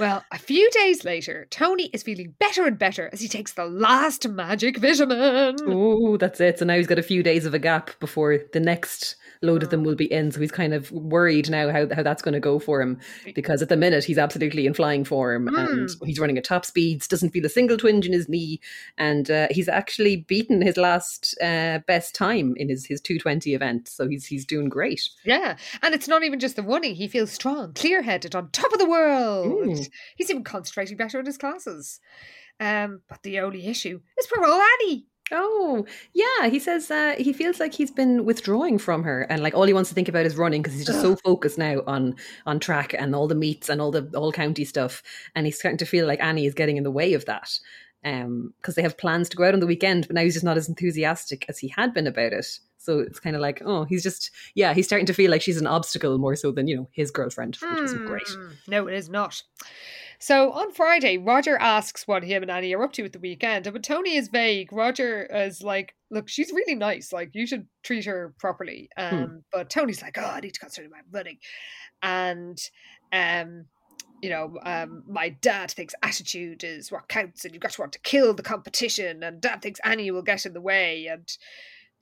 [0.00, 3.66] Well, a few days later, Tony is feeling better and better as he takes the
[3.66, 5.56] last magic vitamin.
[5.66, 6.58] Oh, that's it.
[6.58, 9.70] So now he's got a few days of a gap before the next load of
[9.70, 10.30] them will be in.
[10.30, 12.98] So he's kind of worried now how, how that's going to go for him
[13.34, 16.06] because at the minute he's absolutely in flying form and Mm.
[16.06, 18.60] he's running at top speeds, doesn't feel a single twinge in his knee,
[18.98, 23.88] and uh, he's actually beaten his last uh, best time in his his 220 event.
[23.88, 25.08] So he's he's doing great.
[25.24, 26.94] Yeah, and it's not even just the running.
[26.96, 29.68] He feels strong, clear headed, on top of the world.
[29.68, 29.88] Mm.
[30.16, 32.00] He's even concentrating better in his classes.
[32.58, 35.06] Um, but the only issue is poor old Annie.
[35.32, 36.48] Oh, yeah.
[36.48, 39.72] He says uh, he feels like he's been withdrawing from her, and like all he
[39.72, 42.16] wants to think about is running because he's just so focused now on
[42.46, 45.02] on track and all the meets and all the all county stuff,
[45.34, 47.58] and he's starting to feel like Annie is getting in the way of that.
[48.02, 50.44] Um, because they have plans to go out on the weekend, but now he's just
[50.44, 52.46] not as enthusiastic as he had been about it.
[52.78, 55.60] So it's kind of like, oh, he's just, yeah, he's starting to feel like she's
[55.60, 58.26] an obstacle more so than you know his girlfriend, which isn't great.
[58.26, 59.42] Hmm, No, it is not.
[60.20, 63.66] So on Friday, Roger asks what him and Annie are up to at the weekend.
[63.66, 67.12] And when Tony is vague, Roger is like, Look, she's really nice.
[67.12, 68.90] Like, you should treat her properly.
[68.96, 71.38] Um, But Tony's like, Oh, I need to concentrate on my running.
[72.02, 72.58] And,
[73.12, 73.64] um,
[74.22, 77.94] you know, um, my dad thinks attitude is what counts, and you've got to want
[77.94, 79.22] to kill the competition.
[79.22, 81.06] And dad thinks Annie will get in the way.
[81.06, 81.26] And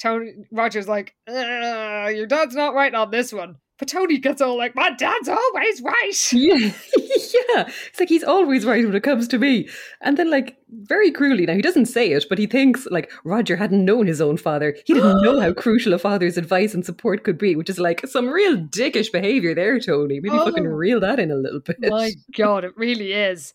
[0.00, 3.58] Tony Roger's like, "Uh, your dad's not right on this one.
[3.78, 6.32] But Tony gets all like, my dad's always right.
[6.32, 6.56] Yeah,
[6.96, 7.68] yeah.
[7.90, 9.68] It's like he's always right when it comes to me.
[10.00, 13.56] And then, like, very cruelly, now he doesn't say it, but he thinks like Roger
[13.56, 14.76] hadn't known his own father.
[14.84, 18.06] He didn't know how crucial a father's advice and support could be, which is like
[18.06, 20.20] some real dickish behavior there, Tony.
[20.20, 20.44] Maybe oh.
[20.44, 20.70] fucking Oh.
[20.70, 21.76] reel that in a little bit.
[21.80, 23.54] My God, it really is.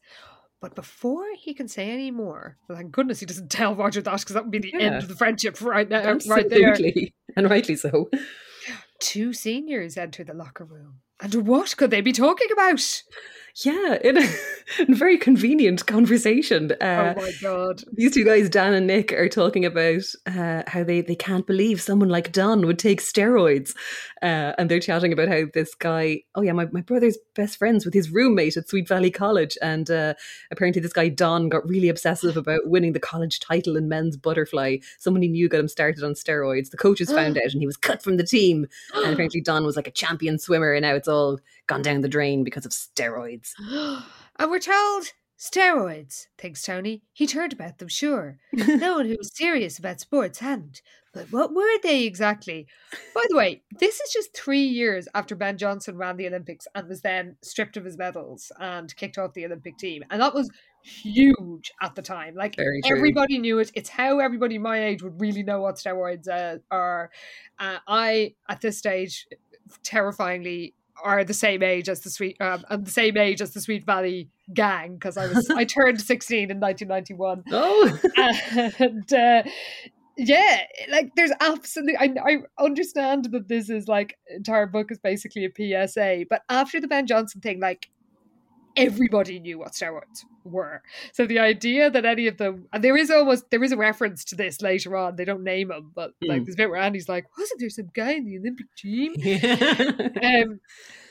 [0.61, 4.33] But before he can say any more, thank goodness he doesn't tell Roger that because
[4.33, 6.75] that would be the end of the friendship right now, right there.
[7.35, 8.09] And rightly so.
[9.03, 11.01] Two seniors enter the locker room.
[11.19, 13.03] And what could they be talking about?
[13.57, 14.21] Yeah, in a,
[14.79, 16.71] in a very convenient conversation.
[16.81, 17.83] Uh, oh my God.
[17.93, 21.79] These two guys, Dan and Nick, are talking about uh, how they, they can't believe
[21.79, 23.75] someone like Don would take steroids.
[24.23, 27.85] Uh, and they're chatting about how this guy, oh yeah, my, my brother's best friends
[27.85, 29.55] with his roommate at Sweet Valley College.
[29.61, 30.15] And uh,
[30.49, 34.77] apparently, this guy, Don, got really obsessive about winning the college title in men's butterfly.
[34.97, 36.71] Someone he knew got him started on steroids.
[36.71, 38.65] The coaches found out and he was cut from the team.
[38.95, 42.09] And apparently, Don was like a champion swimmer, and now it's all gone down the
[42.09, 43.42] drain because of steroids.
[43.59, 47.01] And we're told steroids, thinks Tony.
[47.11, 48.37] He'd heard about them, sure.
[48.53, 50.81] no one who was serious about sports hadn't.
[51.13, 52.65] But what were they exactly?
[53.13, 56.87] By the way, this is just three years after Ben Johnson ran the Olympics and
[56.87, 60.03] was then stripped of his medals and kicked off the Olympic team.
[60.09, 60.49] And that was
[60.81, 62.35] huge at the time.
[62.35, 63.71] Like Very everybody knew it.
[63.75, 67.11] It's how everybody my age would really know what steroids uh, are.
[67.59, 69.27] Uh, I, at this stage,
[69.83, 73.61] terrifyingly are the same age as the sweet um, and the same age as the
[73.61, 79.43] Sweet Valley gang because I was I turned 16 in 1991 Oh, and uh,
[80.17, 81.97] yeah, like there's absolutely.
[81.97, 86.79] I, I understand that this is like entire book is basically a PSA, but after
[86.79, 87.89] the Ben Johnson thing, like
[88.75, 90.81] everybody knew what steroids were.
[91.13, 94.23] So the idea that any of them, and there is almost there is a reference
[94.25, 95.15] to this later on.
[95.15, 96.45] They don't name him, but like Hmm.
[96.45, 99.13] this bit where Andy's like, "Wasn't there some guy in the Olympic team?"
[100.23, 100.59] um,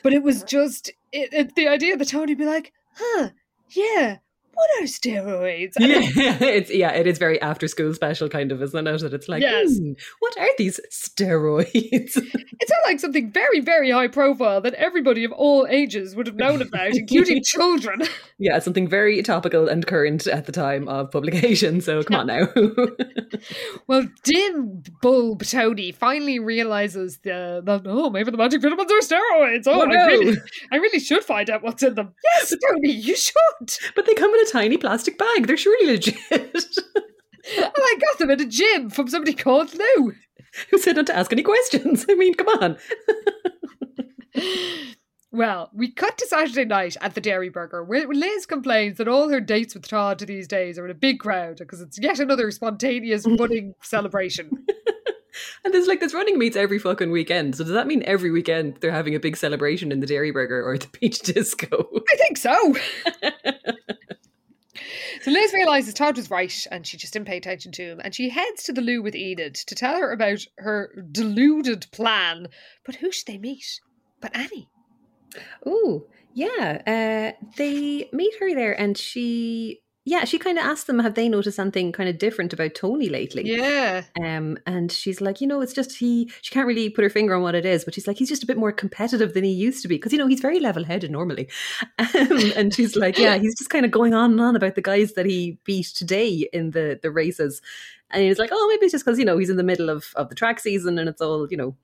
[0.02, 3.30] but it was just it, it, the idea that Tony would be like, "Huh,
[3.70, 4.18] yeah."
[4.62, 5.72] What are steroids?
[5.80, 9.00] Yeah, it's yeah, it is very after school special kind of, isn't it?
[9.00, 9.76] That it's like, Yes.
[9.76, 12.16] "Hmm, what are these steroids?
[12.62, 16.36] It's not like something very, very high profile that everybody of all ages would have
[16.36, 18.02] known about, including children.
[18.38, 21.80] yeah, something very topical and current at the time of publication.
[21.80, 22.46] So come on now.
[23.88, 29.64] Well, Dim Bulb Tony finally realizes the, that oh maybe the magic vitamins are steroids.
[29.66, 30.36] Oh, Oh, I, really,
[30.70, 32.14] I really should find out what's in them.
[32.36, 33.34] Yes, Tony, you should.
[33.96, 35.46] but they come in a tiny plastic bag.
[35.46, 36.16] They're surely legit.
[36.30, 36.50] And
[37.58, 40.12] oh, I got them at a gym from somebody called Lou.
[40.70, 42.04] Who said not to ask any questions?
[42.08, 42.76] I mean, come on.
[45.34, 49.30] Well, we cut to Saturday night at the Dairi Burger, where Liz complains that all
[49.30, 52.50] her dates with Todd these days are in a big crowd because it's yet another
[52.50, 54.50] spontaneous budding celebration.
[55.64, 57.56] And there's like this running meets every fucking weekend.
[57.56, 60.62] So does that mean every weekend they're having a big celebration in the Dairi Burger
[60.62, 61.88] or the Beach Disco?
[62.12, 62.76] I think so.
[65.20, 68.00] So Liz realizes Todd was right and she just didn't pay attention to him.
[68.02, 72.48] And she heads to the loo with Enid to tell her about her deluded plan.
[72.84, 73.80] But who should they meet?
[74.20, 74.68] But Annie.
[75.66, 76.82] Oh, yeah.
[76.86, 81.28] Uh, they meet her there, and she yeah, she kind of asked them, have they
[81.28, 83.44] noticed something kind of different about Tony lately?
[83.44, 84.02] Yeah.
[84.20, 86.28] Um, and she's like, you know, it's just he.
[86.40, 88.42] She can't really put her finger on what it is, but she's like, he's just
[88.42, 91.10] a bit more competitive than he used to be because you know he's very level-headed
[91.10, 91.48] normally.
[91.98, 94.82] Um, and she's like, yeah, he's just kind of going on and on about the
[94.82, 97.62] guys that he beat today in the the races,
[98.10, 100.12] and he's like, oh, maybe it's just because you know he's in the middle of
[100.16, 101.76] of the track season and it's all you know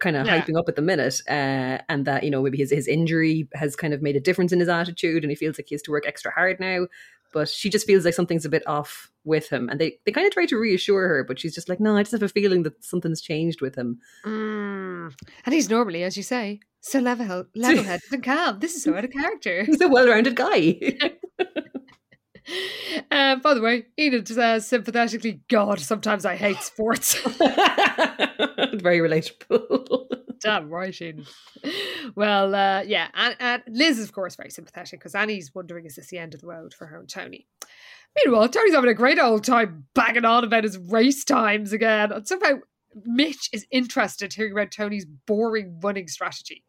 [0.00, 0.40] kind of Yeah.
[0.40, 3.74] hyping up at the minute, uh, and that you know maybe his his injury has
[3.74, 5.90] kind of made a difference in his attitude, and he feels like he has to
[5.90, 6.86] work extra hard now.
[7.32, 10.26] But she just feels like something's a bit off with him, and they they kind
[10.26, 12.62] of try to reassure her, but she's just like, no, I just have a feeling
[12.64, 13.98] that something's changed with him.
[14.24, 15.14] Mm.
[15.44, 18.58] And he's normally, as you say, so level level headed and calm.
[18.58, 19.64] This is so out of character.
[19.64, 20.80] He's a well-rounded guy.
[23.10, 27.14] Um, by the way, Enid says sympathetically, God, sometimes I hate sports.
[28.74, 30.06] Very relatable.
[30.40, 31.26] Damn right, Enid.
[32.16, 35.94] Well, uh, yeah, and, and Liz is, of course, very sympathetic because Annie's wondering, is
[35.94, 37.46] this the end of the road for her and Tony?
[38.16, 42.12] Meanwhile, Tony's having a great old time banging on about his race times again.
[42.12, 42.54] And somehow
[43.04, 46.64] Mitch is interested hearing about Tony's boring running strategy.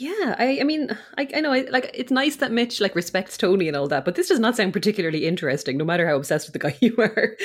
[0.00, 3.36] Yeah, I, I mean, I, I know, I, like, it's nice that Mitch like respects
[3.36, 6.46] Tony and all that, but this does not sound particularly interesting, no matter how obsessed
[6.46, 7.36] with the guy you are.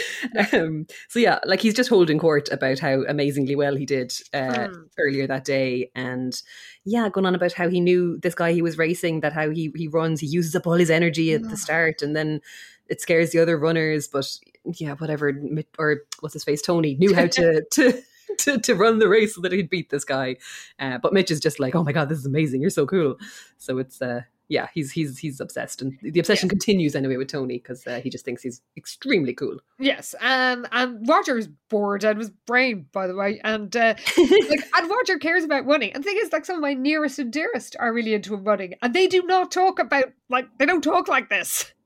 [0.53, 4.70] Um, so yeah, like he's just holding court about how amazingly well he did uh,
[4.70, 4.84] Hmm.
[4.97, 6.41] earlier that day, and
[6.86, 9.74] yeah, going on about how he knew this guy he was racing, that how he
[9.76, 12.39] he runs, he uses up all his energy at the start, and then
[12.88, 14.08] it scares the other runners.
[14.08, 14.32] But
[14.78, 15.34] yeah, whatever,
[15.78, 18.01] or what's his face, Tony knew how to to.
[18.39, 20.38] To, to run the race so that he'd beat this guy,
[20.80, 22.59] uh, but Mitch is just like, "Oh my god, this is amazing!
[22.59, 23.17] You're so cool."
[23.57, 27.58] So it's uh, yeah, he's he's he's obsessed, and the obsession continues anyway with Tony
[27.58, 29.58] because uh, he just thinks he's extremely cool.
[29.80, 34.64] Yes, um, and Roger's bored out of his brain, by the way, and uh, like,
[34.76, 35.93] and Roger cares about running.
[35.93, 38.76] And the thing is, like, some of my nearest and dearest are really into running,
[38.82, 41.72] and they do not talk about like they don't talk like this.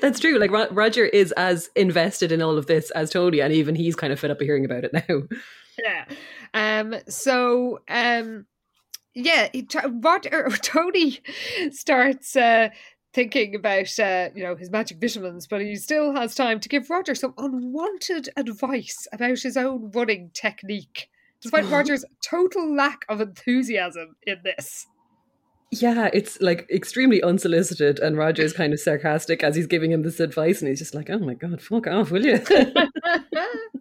[0.00, 0.38] That's true.
[0.38, 3.96] Like Ro- Roger is as invested in all of this as Tony, and even he's
[3.96, 5.22] kind of fed up of hearing about it now.
[5.82, 6.04] Yeah.
[6.52, 6.94] Um.
[7.08, 7.80] So.
[7.88, 8.46] Um.
[9.14, 9.48] Yeah.
[9.52, 11.20] He, T- Roger Tony
[11.70, 12.36] starts.
[12.36, 12.70] Uh,
[13.14, 16.90] Thinking about uh, you know his magic vitamins, but he still has time to give
[16.90, 21.08] Roger some unwanted advice about his own running technique,
[21.40, 24.88] despite Roger's total lack of enthusiasm in this.
[25.70, 30.18] Yeah, it's like extremely unsolicited, and Roger's kind of sarcastic as he's giving him this
[30.18, 32.40] advice, and he's just like, "Oh my god, fuck off, will you?"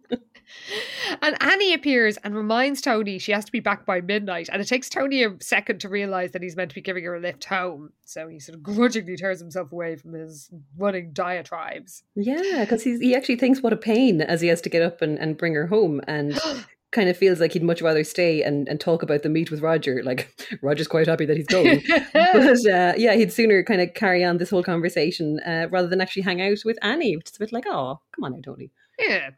[1.22, 4.49] and Annie appears and reminds Tony she has to be back by midnight.
[4.51, 7.16] And it takes Tony a second to realize that he's meant to be giving her
[7.16, 7.91] a lift home.
[8.06, 12.04] So he sort of grudgingly tears himself away from his running diatribes.
[12.16, 15.18] yeah, because he actually thinks what a pain as he has to get up and,
[15.20, 16.39] and bring her home, and
[16.93, 19.62] kind of feels like he'd much rather stay and, and talk about the meet with
[19.62, 20.01] Roger.
[20.04, 20.30] Like
[20.62, 21.84] Roger's quite happy that he's going.
[22.14, 25.99] but uh, yeah, he'd sooner kind of carry on this whole conversation uh, rather than
[26.01, 28.72] actually hang out with Annie, which is a bit like, oh, come on now, Tony.
[29.00, 29.32] Yeah.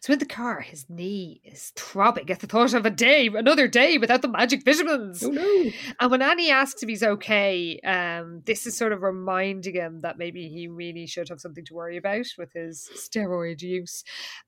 [0.00, 3.66] So in the car, his knee is throbbing at the thought of a day, another
[3.66, 5.22] day without the magic vitamins.
[5.24, 5.70] Oh no.
[6.00, 10.18] And when Annie asks if he's okay, um, this is sort of reminding him that
[10.18, 14.04] maybe he really should have something to worry about with his steroid use.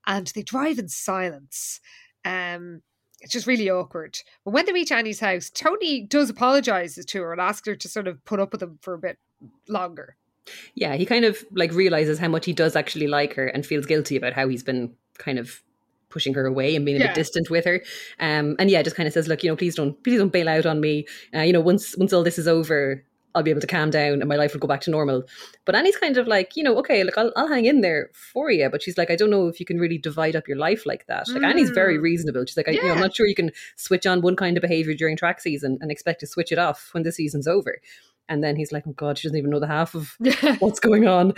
[0.07, 1.81] And they drive in silence.
[2.23, 2.81] Um,
[3.21, 4.19] it's just really awkward.
[4.43, 7.89] But when they reach Annie's house, Tony does apologize to her and asks her to
[7.89, 9.17] sort of put up with him for a bit
[9.67, 10.15] longer.
[10.75, 13.85] Yeah, he kind of like realizes how much he does actually like her and feels
[13.85, 15.61] guilty about how he's been kind of
[16.09, 17.81] pushing her away and being a bit distant with her.
[18.19, 20.47] Um, and yeah, just kind of says, look, you know, please don't, please don't bail
[20.47, 21.05] out on me.
[21.35, 24.21] Uh, you know, once once all this is over, I'll be able to calm down
[24.21, 25.23] and my life will go back to normal.
[25.65, 28.49] But Annie's kind of like, you know, okay, look, I'll, I'll hang in there for
[28.49, 28.69] you.
[28.69, 31.05] But she's like, I don't know if you can really divide up your life like
[31.07, 31.27] that.
[31.27, 32.01] Like Annie's very Mm.
[32.03, 32.45] reasonable.
[32.45, 34.61] She's like, I, you know, I'm not sure you can switch on one kind of
[34.61, 37.81] behavior during track season and expect to switch it off when the season's over.
[38.27, 40.17] And then he's like, oh God, she doesn't even know the half of
[40.59, 41.33] what's going on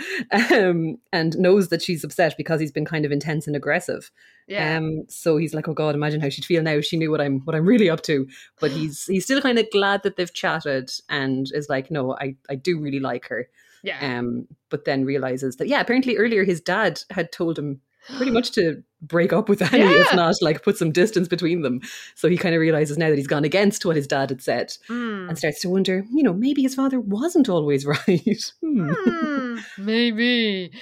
[0.52, 4.10] um, and knows that she's upset because he's been kind of intense and aggressive.
[4.46, 4.76] yeah.
[4.76, 7.20] Um, so he's like, oh God, imagine how she'd feel now if she knew what
[7.20, 8.26] I'm what I'm really up to.
[8.60, 12.36] But he's he's still kind of glad that they've chatted and is like, no, I,
[12.48, 13.48] I do really like her.
[13.82, 14.18] yeah.
[14.18, 17.80] Um, but then realizes that yeah, apparently earlier his dad had told him
[18.16, 21.80] pretty much to break up with Annie, if not like put some distance between them.
[22.14, 24.76] So he kind of realizes now that he's gone against what his dad had said
[24.88, 25.28] Hmm.
[25.28, 28.52] and starts to wonder, you know, maybe his father wasn't always right.
[28.62, 28.90] Hmm.
[28.92, 30.72] Hmm, maybe.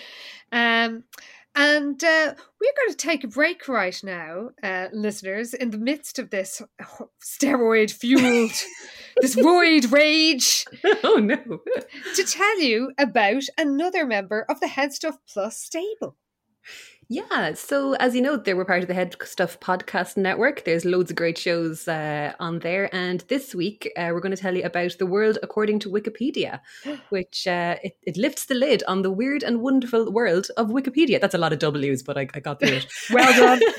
[0.53, 1.05] Um,
[1.59, 6.18] and uh, we're going to take a break right now, uh, listeners, in the midst
[6.18, 6.61] of this
[7.24, 8.53] steroid fueled,
[9.22, 10.66] this roid rage,
[11.03, 11.37] oh no.
[12.14, 16.16] to tell you about another member of the HeadStuff Plus stable.
[17.09, 20.64] Yeah, so as you know, they were part of the HeadStuff podcast network.
[20.64, 24.42] There's loads of great shows uh, on there, and this week uh, we're going to
[24.42, 26.61] tell you about the world according to Wikipedia,
[27.11, 31.20] which uh, it, it, lifts the lid on the weird and wonderful world of Wikipedia.
[31.20, 32.86] That's a lot of W's, but I, I got through it.
[33.11, 33.61] well done.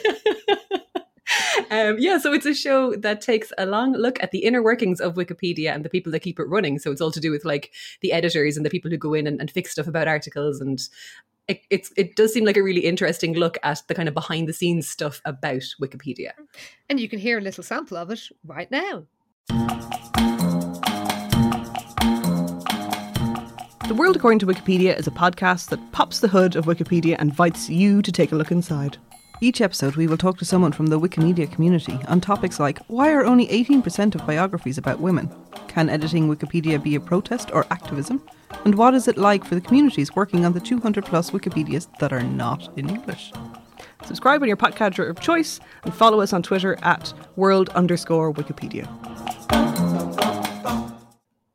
[1.69, 5.01] Um, yeah, so it's a show that takes a long look at the inner workings
[5.01, 6.79] of Wikipedia and the people that keep it running.
[6.79, 9.27] So it's all to do with like the editors and the people who go in
[9.27, 10.79] and, and fix stuff about articles and
[11.47, 14.47] it, it's it does seem like a really interesting look at the kind of behind
[14.47, 16.31] the scenes stuff about Wikipedia.
[16.89, 19.05] And you can hear a little sample of it right now.
[23.87, 27.29] The World According to Wikipedia is a podcast that pops the hood of Wikipedia and
[27.29, 28.97] invites you to take a look inside.
[29.39, 33.11] Each episode, we will talk to someone from the Wikimedia community on topics like why
[33.13, 35.29] are only 18% of biographies about women?
[35.67, 38.23] Can editing Wikipedia be a protest or activism?
[38.65, 42.11] And what is it like for the communities working on the 200 plus Wikipedias that
[42.11, 43.31] are not in English?
[44.05, 48.87] Subscribe on your podcatcher of choice and follow us on Twitter at world underscore Wikipedia.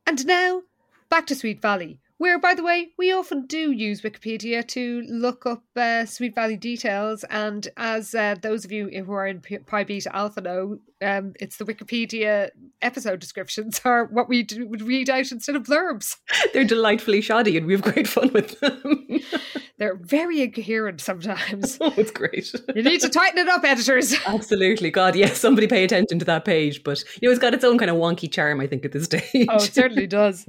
[0.07, 0.61] And now,
[1.09, 5.45] back to Sweet Valley, where, by the way, we often do use Wikipedia to look
[5.45, 7.23] up uh, Sweet Valley details.
[7.29, 11.57] And as uh, those of you who are in Pi Beta Alpha know, um, it's
[11.57, 12.51] the Wikipedia
[12.81, 16.17] episode descriptions are what we do, would read out instead of blurbs.
[16.53, 19.05] They're delightfully shoddy, and we have great fun with them.
[19.77, 21.77] They're very incoherent sometimes.
[21.81, 22.53] Oh, it's great.
[22.75, 24.15] you need to tighten it up, editors.
[24.25, 24.91] Absolutely.
[24.91, 26.83] God, yes, somebody pay attention to that page.
[26.83, 29.05] But, you know, it's got its own kind of wonky charm, I think, at this
[29.05, 29.47] stage.
[29.49, 30.45] Oh, it certainly does.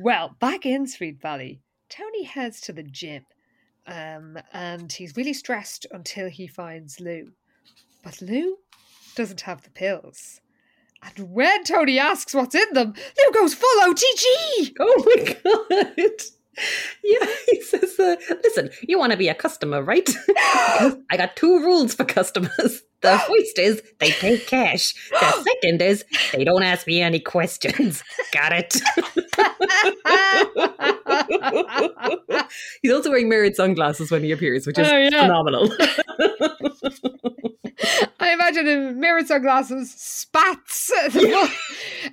[0.00, 3.24] Well, back in Sweet Valley, Tony heads to the gym
[3.84, 7.32] um, and he's really stressed until he finds Lou.
[8.04, 8.58] But Lou
[9.16, 10.40] doesn't have the pills.
[11.02, 14.72] And when Tony asks what's in them, Lou goes full OTG!
[14.78, 16.12] Oh my god!
[17.02, 20.08] Yeah, he says, uh, listen, you want to be a customer, right?
[20.38, 22.82] I got two rules for customers.
[23.00, 24.92] The first is they pay cash.
[25.10, 28.02] The second is they don't ask me any questions.
[28.32, 28.74] Got it?
[32.82, 35.22] He's also wearing mirrored sunglasses when he appears, which is oh, yeah.
[35.22, 35.70] phenomenal.
[38.18, 41.48] I imagine him mirrored sunglasses, spats, yeah.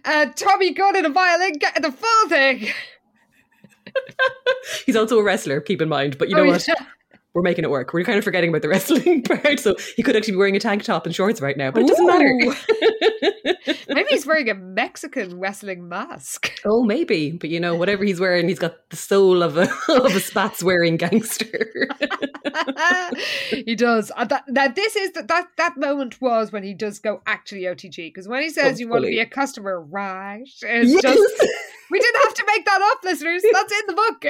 [0.05, 2.67] uh, Tommy gun and a violin, getting the full thing.
[4.85, 6.19] He's also a wrestler, keep in mind.
[6.19, 6.67] But you know oh, what?
[6.67, 6.75] Yeah.
[7.35, 7.91] We're making it work.
[7.91, 9.59] We're kind of forgetting about the wrestling part.
[9.59, 11.89] So he could actually be wearing a tank top and shorts right now, but it
[11.89, 12.55] doesn't matter.
[13.93, 16.57] maybe he's wearing a Mexican wrestling mask.
[16.63, 17.33] Oh, maybe.
[17.33, 20.63] But you know, whatever he's wearing, he's got the soul of a of a spats
[20.63, 21.89] wearing gangster.
[23.49, 24.13] he does.
[24.15, 27.63] Uh, that, that this is that that that moment was when he does go actually
[27.63, 30.41] OTG because when he says you want to be a customer, right?
[30.43, 31.01] It's yes.
[31.01, 31.43] just
[31.91, 33.43] we didn't have to make that up, listeners.
[33.51, 34.25] That's in the book.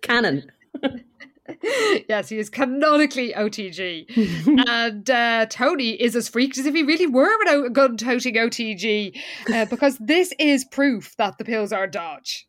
[0.00, 0.50] Canon.
[2.08, 4.66] yes, he is canonically OTG.
[4.68, 9.18] and uh, Tony is as freaked as if he really were a gun toting OTG
[9.52, 12.46] uh, because this is proof that the pills are dodge.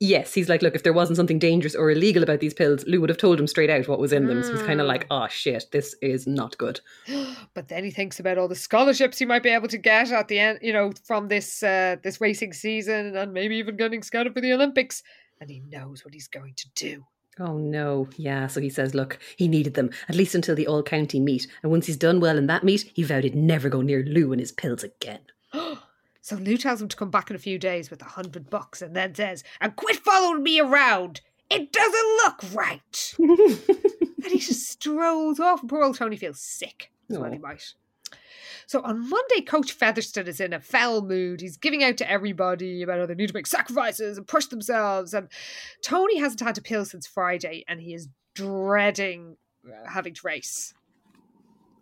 [0.00, 3.00] Yes, he's like, look, if there wasn't something dangerous or illegal about these pills, Lou
[3.00, 4.44] would have told him straight out what was in them.
[4.44, 5.24] So he's kind of like, mm.
[5.24, 6.80] oh shit, this is not good.
[7.54, 10.28] but then he thinks about all the scholarships he might be able to get at
[10.28, 14.34] the end, you know, from this uh, this racing season, and maybe even getting scouted
[14.34, 15.02] for the Olympics.
[15.40, 17.04] And he knows what he's going to do.
[17.40, 18.46] Oh no, yeah.
[18.46, 21.46] So he says, look, he needed them, at least until the all county meet.
[21.62, 24.32] And once he's done well in that meet, he vowed he'd never go near Lou
[24.32, 25.20] and his pills again.
[26.20, 28.82] So Lou tells him to come back in a few days with a hundred bucks
[28.82, 31.22] and then says, and quit following me around.
[31.50, 33.14] It doesn't look right.
[33.18, 35.66] and he just strolls off.
[35.66, 36.90] Poor old Tony feels sick.
[37.08, 37.72] That's what he might.
[38.68, 41.40] So on Monday, Coach Featherston is in a foul mood.
[41.40, 45.14] He's giving out to everybody about how they need to make sacrifices and push themselves.
[45.14, 45.28] And
[45.82, 50.74] Tony hasn't had a pill since Friday, and he is dreading uh, having to race.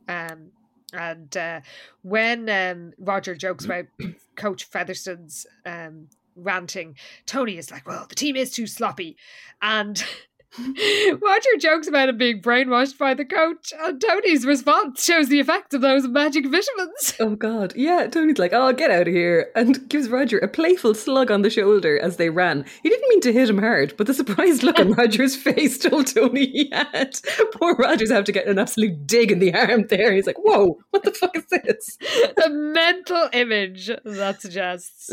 [0.09, 0.53] Um,
[0.93, 1.62] and uh,
[2.03, 3.87] when um, Roger jokes about
[4.37, 6.07] Coach Featherston's um,
[6.37, 6.95] ranting,
[7.26, 9.16] Tony is like, "Well, the team is too sloppy,"
[9.61, 10.05] and
[11.22, 15.74] Roger jokes about him being brainwashed by the coach, and Tony's response shows the effect
[15.74, 17.14] of those magic vitamins.
[17.20, 18.07] Oh God, yeah.
[18.07, 21.50] Tony's like, "Oh, get out of here," and gives Roger a playful slug on the
[21.50, 22.64] shoulder as they ran.
[22.82, 26.07] He didn't mean to hit him hard, but the surprised look on Roger's face told
[26.07, 27.18] Tony he had.
[27.54, 30.12] Poor Roger's have to get an absolute dig in the arm there.
[30.12, 31.96] He's like, "Whoa, what the fuck is this?"
[32.36, 35.11] the mental image that suggests.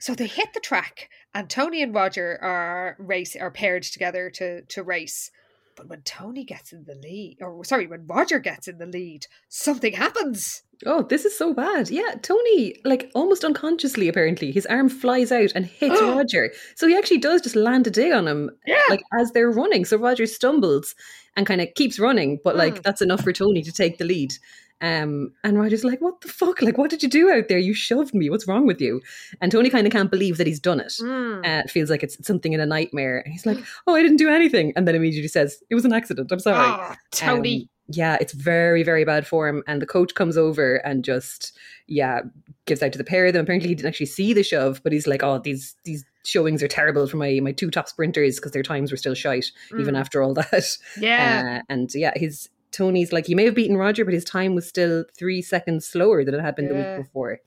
[0.00, 4.62] So they hit the track and Tony and Roger are race are paired together to
[4.62, 5.30] to race.
[5.76, 9.26] But when Tony gets in the lead, or sorry, when Roger gets in the lead,
[9.48, 10.62] something happens.
[10.84, 11.88] Oh, this is so bad.
[11.90, 16.50] Yeah, Tony, like almost unconsciously, apparently, his arm flies out and hits Roger.
[16.74, 18.82] So he actually does just land a dig on him, Yeah.
[18.90, 19.84] like as they're running.
[19.86, 20.94] So Roger stumbles
[21.36, 22.82] and kind of keeps running, but like Mm.
[22.82, 24.32] that's enough for Tony to take the lead.
[24.80, 26.62] Um, and Roger's like, "What the fuck?
[26.62, 27.58] Like, what did you do out there?
[27.58, 28.30] You shoved me.
[28.30, 29.00] What's wrong with you?"
[29.40, 30.92] And Tony kind of can't believe that he's done it.
[31.00, 31.38] Mm.
[31.46, 33.18] Uh, it feels like it's something in a nightmare.
[33.20, 35.92] And he's like, "Oh, I didn't do anything," and then immediately says, "It was an
[35.92, 36.32] accident.
[36.32, 37.62] I'm sorry." Ah, Tony.
[37.62, 39.64] Um, yeah, it's very, very bad form.
[39.66, 41.58] And the coach comes over and just,
[41.88, 42.20] yeah,
[42.66, 43.42] gives out to the pair of them.
[43.42, 46.68] Apparently, he didn't actually see the shove, but he's like, "Oh, these these showings are
[46.68, 49.98] terrible for my my two top sprinters because their times were still shite even Mm.
[50.00, 51.58] after all that." yeah.
[51.60, 54.68] Uh, and yeah, his Tony's like, he may have beaten Roger, but his time was
[54.68, 57.38] still three seconds slower than it had been the week before.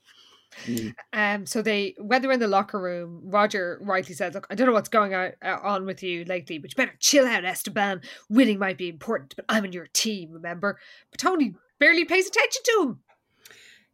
[0.66, 0.94] Mm.
[1.14, 4.68] Um, so they, when they're in the locker room, Roger rightly says, "Look, I don't
[4.68, 8.02] know what's going uh, on with you lately, but you better chill out, Esteban.
[8.30, 10.80] Winning might be important, but I'm in your team, remember?"
[11.12, 13.00] But Tony barely pays attention to him.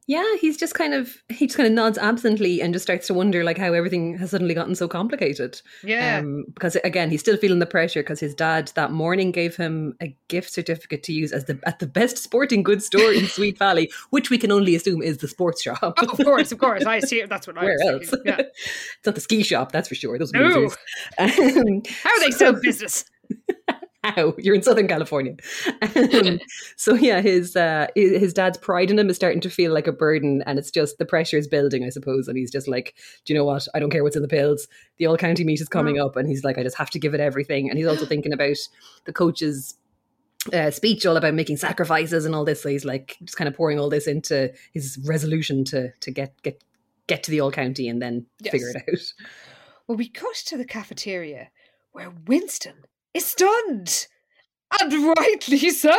[0.10, 3.14] Yeah, he's just kind of he just kind of nods absently and just starts to
[3.14, 5.62] wonder like how everything has suddenly gotten so complicated.
[5.84, 9.56] Yeah, Um, because again, he's still feeling the pressure because his dad that morning gave
[9.56, 13.28] him a gift certificate to use as the at the best sporting goods store in
[13.38, 15.80] Sweet Valley, which we can only assume is the sports shop.
[15.84, 16.86] oh, of course, of course.
[16.86, 17.24] I see.
[17.30, 18.12] That's what I Where else?
[18.26, 18.38] Yeah.
[18.40, 20.18] it's not the ski shop, that's for sure.
[20.18, 20.42] Those No.
[20.42, 20.76] losers.
[21.20, 23.06] Um, How are they so business?
[24.06, 25.36] Ow, you're in Southern California.
[25.96, 26.40] Um,
[26.78, 29.92] so yeah, his uh, his dad's pride in him is starting to feel like a
[29.92, 32.30] burden, and it's just the pressure is building, I suppose.
[32.30, 32.96] And he's just like,
[33.26, 33.68] do you know what?
[33.74, 34.68] I don't care what's in the pills.
[34.98, 37.14] The all county meet is coming up, and he's like, I just have to give
[37.14, 37.70] it everything.
[37.70, 38.58] And he's also thinking about
[39.04, 39.76] the coach's
[40.54, 42.62] uh, speech all about making sacrifices and all this.
[42.64, 46.42] So he's like just kind of pouring all this into his resolution to to get
[46.42, 46.64] get
[47.08, 48.52] get to the all county and then Yes.
[48.52, 49.14] figure it out.
[49.88, 51.50] Well, we cut to the cafeteria
[51.92, 54.08] where Winston is stunned,
[54.82, 55.96] and rightly so.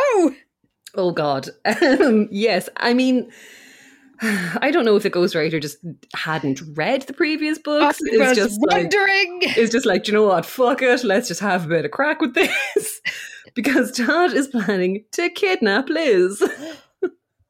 [0.95, 1.49] Oh God.
[1.65, 2.69] Um, yes.
[2.79, 3.31] I mean,
[4.23, 5.79] I don't know if the ghostwriter just
[6.15, 8.01] hadn't read the previous books.
[8.03, 9.39] I It's just like wondering.
[9.43, 10.45] it's just like, "Do you know what?
[10.47, 11.05] Fuck it.
[11.05, 13.01] Let's just have a bit of crack with this.
[13.55, 16.43] because Todd is planning to kidnap Liz.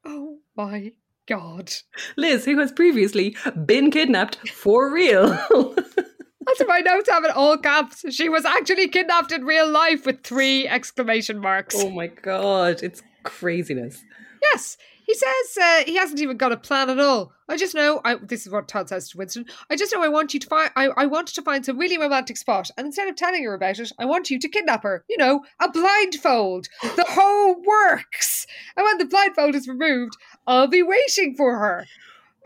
[0.05, 0.93] oh my
[1.27, 1.73] god!
[2.17, 5.37] Liz, who has previously been kidnapped for real.
[6.47, 8.05] That's my notes have it all caps.
[8.11, 11.75] She was actually kidnapped in real life with three exclamation marks.
[11.79, 14.03] oh my god, it's craziness.
[14.43, 17.33] Yes, he says uh, he hasn't even got a plan at all.
[17.49, 18.01] I just know.
[18.05, 19.45] I, this is what Todd says to Winston.
[19.69, 20.71] I just know I want you to find.
[20.77, 23.79] I, I wanted to find some really romantic spot, and instead of telling her about
[23.79, 25.05] it, I want you to kidnap her.
[25.11, 26.69] You know, a blindfold.
[26.83, 28.47] The whole works.
[28.77, 31.87] And when the blindfold is removed, I'll be waiting for her.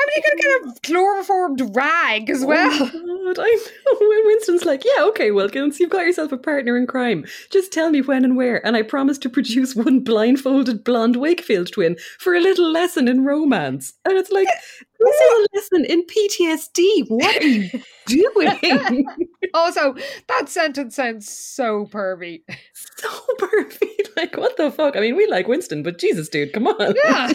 [0.05, 2.71] I mean, you're gonna get a chloroformed rag as well.
[2.73, 3.99] Oh God, I know.
[4.09, 7.25] When Winston's like, yeah, okay, Wilkins, you've got yourself a partner in crime.
[7.51, 11.73] Just tell me when and where, and I promise to produce one blindfolded blonde Wakefield
[11.73, 13.95] twin for a little lesson in romance.
[14.05, 14.47] And it's like,
[14.99, 17.07] this is a lesson in PTSD.
[17.09, 17.71] What are you
[18.07, 19.07] doing?
[19.55, 19.95] Also,
[20.29, 22.43] that sentence sounds so pervy.
[22.75, 23.09] so
[23.39, 24.11] perfect.
[24.17, 24.97] Like, what the fuck?
[24.97, 26.95] I mean, we like Winston, but Jesus, dude, come on.
[27.05, 27.33] Yeah.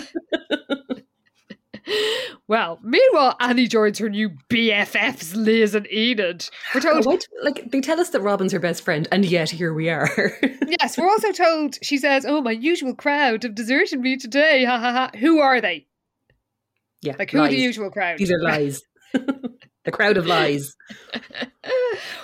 [2.47, 6.49] Well, meanwhile, Annie joins her new BFFs, Liz and Enid.
[6.73, 7.25] We're told, What?
[7.43, 10.09] Like, they tell us that Robin's her best friend, and yet here we are.
[10.67, 14.65] yes, we're also told, she says, Oh, my usual crowd have deserted me today.
[14.65, 15.11] Ha ha ha.
[15.19, 15.87] Who are they?
[17.01, 18.17] yeah, Like, who are the usual crowd?
[18.17, 18.81] These are lies.
[19.13, 20.75] the crowd of lies.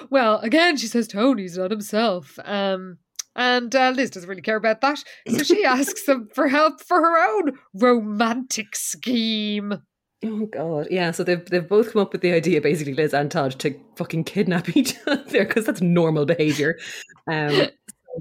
[0.10, 2.38] well, again, she says Tony's not himself.
[2.44, 2.98] Um,
[3.36, 5.03] and uh, Liz doesn't really care about that.
[5.28, 9.82] So she asks them for help for her own romantic scheme.
[10.24, 11.12] Oh god, yeah.
[11.12, 14.24] So they've they've both come up with the idea, basically, Liz and Todd, to fucking
[14.24, 16.78] kidnap each other because that's normal behavior.
[17.30, 17.68] Um,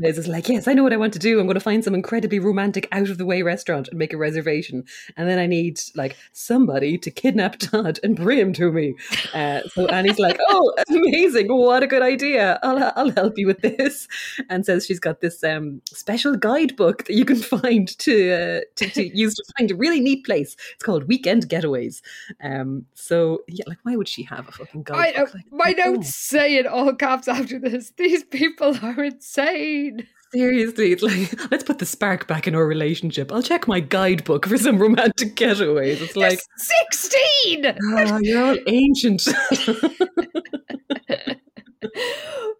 [0.03, 1.39] Is like, yes, I know what I want to do.
[1.39, 4.17] I'm going to find some incredibly romantic, out of the way restaurant and make a
[4.17, 4.85] reservation,
[5.17, 8.95] and then I need like somebody to kidnap Todd and bring him to me.
[9.33, 11.49] Uh, so Annie's like, oh, amazing!
[11.49, 12.59] What a good idea!
[12.63, 14.09] I'll I'll help you with this,
[14.49, 18.91] and says she's got this um special guidebook that you can find to uh, to,
[18.91, 20.57] to use to find a really neat place.
[20.75, 22.03] It's called Weekend Getaways.
[22.43, 25.13] Um, so yeah, like why would she have a fucking I know.
[25.13, 25.35] guidebook?
[25.35, 27.93] Like, My oh, notes say in all caps after this.
[27.97, 29.84] These people are insane.
[30.33, 33.31] Seriously, it's like let's put the spark back in our relationship.
[33.31, 36.01] I'll check my guidebook for some romantic getaways.
[36.01, 37.77] It's like, 16!
[37.83, 39.23] oh, you're all ancient.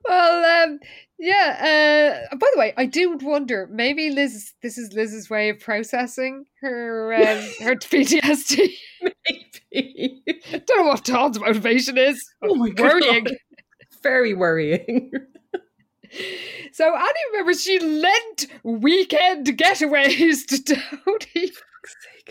[0.05, 0.79] well, um,
[1.19, 2.27] yeah.
[2.31, 3.69] Uh, by the way, I do wonder.
[3.71, 4.53] Maybe Liz.
[4.63, 8.69] This is Liz's way of processing her um, her PTSD.
[9.73, 10.23] Maybe.
[10.67, 12.25] Don't know what Todd's motivation is.
[12.43, 13.25] Oh my Worrying.
[13.25, 13.37] god,
[14.03, 15.11] very worrying.
[16.73, 21.53] So Annie remembers she lent weekend getaways to Tony.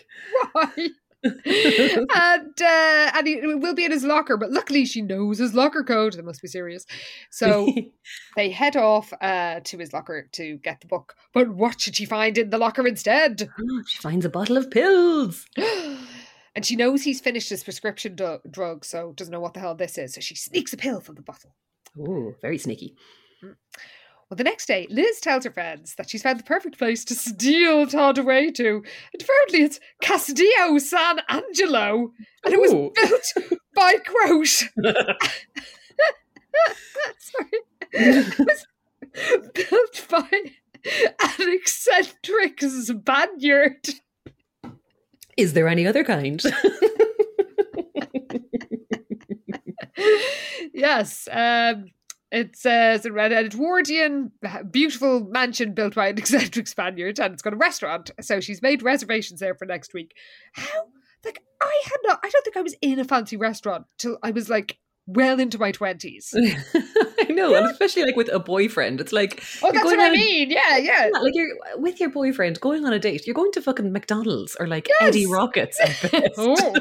[0.51, 0.89] Why?
[1.23, 5.83] and uh, and he will be in his locker, but luckily she knows his locker
[5.83, 6.13] code.
[6.13, 6.85] They must be serious.
[7.31, 7.73] So
[8.35, 11.15] they head off uh, to his locker to get the book.
[11.33, 13.49] But what should she find in the locker instead?
[13.87, 15.45] she finds a bottle of pills.
[16.55, 19.75] and she knows he's finished his prescription du- drug, so doesn't know what the hell
[19.75, 20.15] this is.
[20.15, 21.55] So she sneaks a pill from the bottle.
[21.97, 22.95] Oh, very sneaky.
[23.43, 27.15] Well, the next day, Liz tells her friends that she's found the perfect place to
[27.15, 28.77] steal Todd away to.
[28.77, 32.11] And apparently it's Castillo San Angelo.
[32.43, 33.33] And it was built
[33.75, 34.47] by, quote,
[37.19, 37.51] sorry,
[37.91, 38.65] it was
[39.53, 40.27] built by
[41.39, 43.87] an eccentric Spaniard.
[45.37, 46.41] Is there any other kind?
[50.73, 51.85] yes, um,
[52.33, 54.31] it says an Edwardian
[54.71, 58.09] beautiful mansion built by an eccentric Spaniard, and it's got a restaurant.
[58.21, 60.15] So she's made reservations there for next week.
[60.53, 60.87] How?
[61.23, 62.19] Like I had not.
[62.23, 65.57] I don't think I was in a fancy restaurant till I was like well into
[65.59, 66.33] my twenties.
[67.19, 68.99] I know, and especially like with a boyfriend.
[68.99, 70.49] It's like Oh, that's what I a- mean.
[70.51, 71.05] Yeah, yeah.
[71.13, 71.47] Yeah, like you're
[71.77, 73.25] with your boyfriend going on a date.
[73.27, 75.09] You're going to fucking McDonald's or like Yes.
[75.09, 75.79] Eddie Rockets.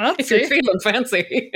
[0.00, 1.50] Oh, if you're feeling fancy.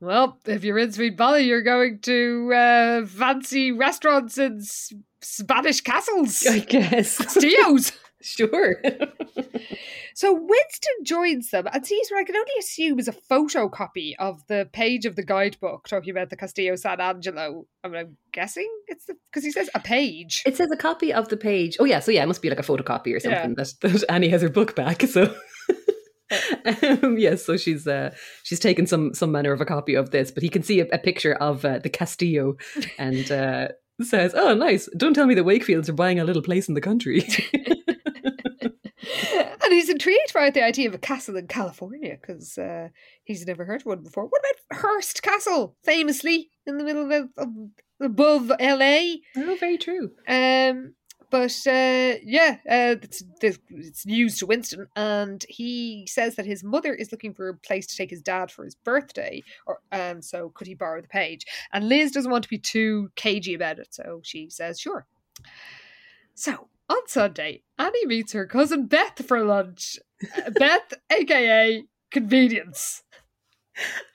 [0.00, 4.92] Well, if you're in Sweet Valley, you're going to uh, fancy restaurants and s-
[5.22, 6.46] Spanish castles.
[6.46, 7.18] I guess.
[7.18, 7.92] Castillos.
[8.22, 8.76] sure.
[10.16, 14.46] So Winston joins them and sees what I can only assume is a photocopy of
[14.46, 17.66] the page of the guidebook talking about the Castillo San Angelo.
[17.82, 20.42] I mean, I'm guessing it's because he says a page.
[20.46, 21.76] It says a copy of the page.
[21.80, 23.42] Oh yeah, so yeah, it must be like a photocopy or Yeah.
[23.42, 25.02] something that, that Annie has her book back.
[25.02, 25.34] So
[26.30, 30.30] um, yes, so she's uh, she's taken some some manner of a copy of this,
[30.30, 32.56] but he can see a, a picture of uh, the Castillo
[32.98, 33.68] and uh,
[34.02, 34.88] says, "Oh, nice!
[34.96, 37.26] Don't tell me the Wakefields are buying a little place in the country."
[39.64, 42.88] and he's intrigued by the idea of a castle in California because uh,
[43.24, 44.26] he's never heard of one before.
[44.26, 47.48] What about Hearst Castle, famously in the middle of, of
[48.00, 49.16] above LA?
[49.36, 50.10] oh, very true.
[50.26, 50.94] Um,
[51.34, 56.94] but uh, yeah, uh, it's, it's news to Winston, and he says that his mother
[56.94, 60.50] is looking for a place to take his dad for his birthday, or um, so
[60.54, 61.44] could he borrow the page?
[61.72, 65.08] And Liz doesn't want to be too cagey about it, so she says sure.
[66.34, 69.98] So on Sunday, Annie meets her cousin Beth for lunch.
[70.36, 71.82] Uh, Beth, aka
[72.12, 73.02] Convenience.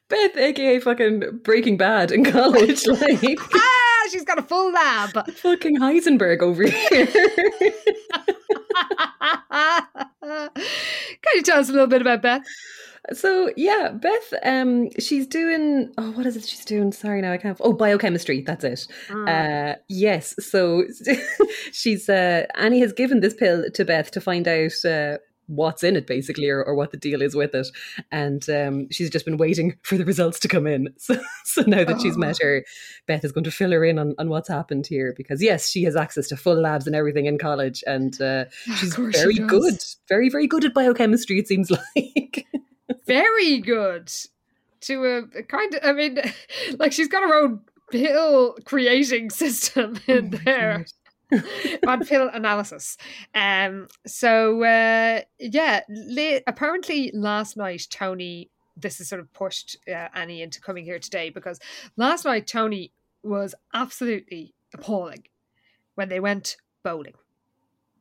[0.08, 5.30] Beth, aka fucking Breaking Bad in college, like Ah, she's got a full lab.
[5.36, 7.08] fucking Heisenberg over here.
[10.22, 12.44] Can you tell us a little bit about Beth?
[13.14, 16.92] So yeah, Beth, um, she's doing oh, what is it she's doing?
[16.92, 17.58] Sorry, now I can't.
[17.62, 18.42] Oh, biochemistry.
[18.42, 18.88] That's it.
[19.10, 20.36] Uh, yes.
[20.40, 20.84] So
[21.72, 25.18] she's uh, Annie has given this pill to Beth to find out uh,
[25.50, 27.68] what's in it, basically, or, or what the deal is with it,
[28.12, 30.90] and um, she's just been waiting for the results to come in.
[31.00, 32.64] So, so now that she's met her,
[33.08, 35.84] Beth is going to fill her in on, on what's happened here because yes, she
[35.84, 38.46] has access to full labs and everything in college, and uh,
[38.76, 41.40] she's course she very good, very very good at biochemistry.
[41.40, 42.46] It seems like.
[43.06, 44.12] Very good.
[44.82, 46.20] To a, a kind of, I mean,
[46.78, 47.62] like she's got her own
[47.92, 50.86] pill creating system in there.
[51.88, 52.98] on pill analysis.
[53.34, 53.88] Um.
[54.06, 55.82] So uh, yeah,
[56.48, 58.50] apparently last night Tony.
[58.78, 61.60] This has sort of pushed uh, Annie into coming here today because
[61.98, 62.94] last night Tony
[63.24, 65.24] was absolutely appalling
[65.96, 67.16] when they went bowling.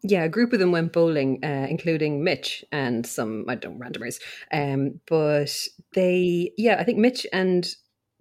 [0.03, 4.21] Yeah, a group of them went bowling, uh, including Mitch and some I don't randomers.
[4.53, 5.51] Um, but
[5.95, 7.69] they, yeah, I think Mitch and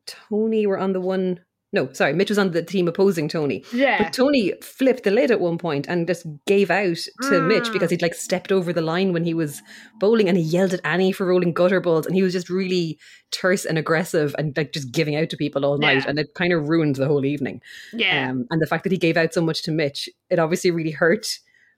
[0.07, 1.41] Tony were on the one.
[1.73, 3.63] No, sorry, Mitch was on the team opposing Tony.
[3.73, 4.01] Yeah.
[4.01, 7.73] But Tony flipped the lid at one point and just gave out to Mitch Mm.
[7.73, 9.61] because he'd like stepped over the line when he was
[9.99, 12.97] bowling and he yelled at Annie for rolling gutter balls and he was just really
[13.31, 16.09] terse and aggressive and like just giving out to people all night Yeah.
[16.09, 17.61] and it kind of ruined the whole evening.
[17.93, 18.29] yeah.
[18.31, 20.91] Um, and the fact that he gave out so much to Mitch, it obviously really
[20.91, 21.27] hurt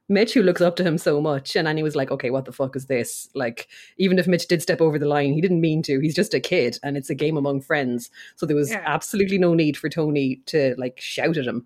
[0.09, 1.55] Mitch, who looks up to him so much.
[1.55, 3.29] And Annie was like, okay, what the fuck is this?
[3.35, 3.67] Like,
[3.97, 5.99] even if Mitch did step over the line, he didn't mean to.
[5.99, 8.09] He's just a kid and it's a game among friends.
[8.35, 8.81] So there was Yeah.
[8.85, 11.65] absolutely no need for Tony to like shout at him.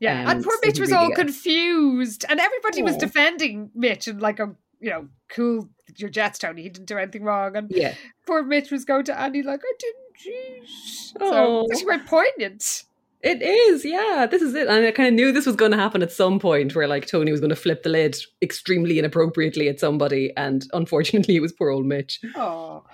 [0.00, 4.20] Yeah, Um, and poor Mitch was really, all confused, and everybody was defending Mitch and
[4.20, 6.62] like a you know cool your jets, Tony.
[6.64, 7.94] He didn't do anything wrong, and Yeah.
[8.26, 10.02] poor Mitch was going to Annie like I didn't.
[10.18, 11.18] Jeez.
[11.18, 12.84] So it's actually quite poignant.
[13.26, 14.26] It is, yeah.
[14.30, 14.68] This is it.
[14.68, 17.06] And I kind of knew this was going to happen at some point where like
[17.06, 20.32] Tony was going to flip the lid extremely inappropriately at somebody.
[20.36, 22.20] And unfortunately, it was poor old Mitch.
[22.36, 22.84] Oh,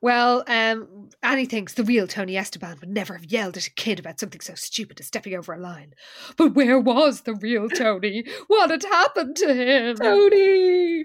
[0.00, 3.98] well, um, Annie thinks the real Tony Esteban would never have yelled at a kid
[3.98, 5.94] about something so stupid as stepping over a line.
[6.36, 8.24] But where was the real Tony?
[8.46, 9.96] What had happened to him?
[9.96, 11.04] Tony!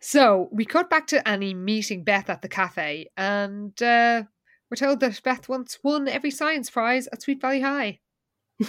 [0.00, 4.24] So we cut back to Annie meeting Beth at the cafe, and uh,
[4.70, 7.98] we're told that Beth once won every science prize at Sweet Valley High.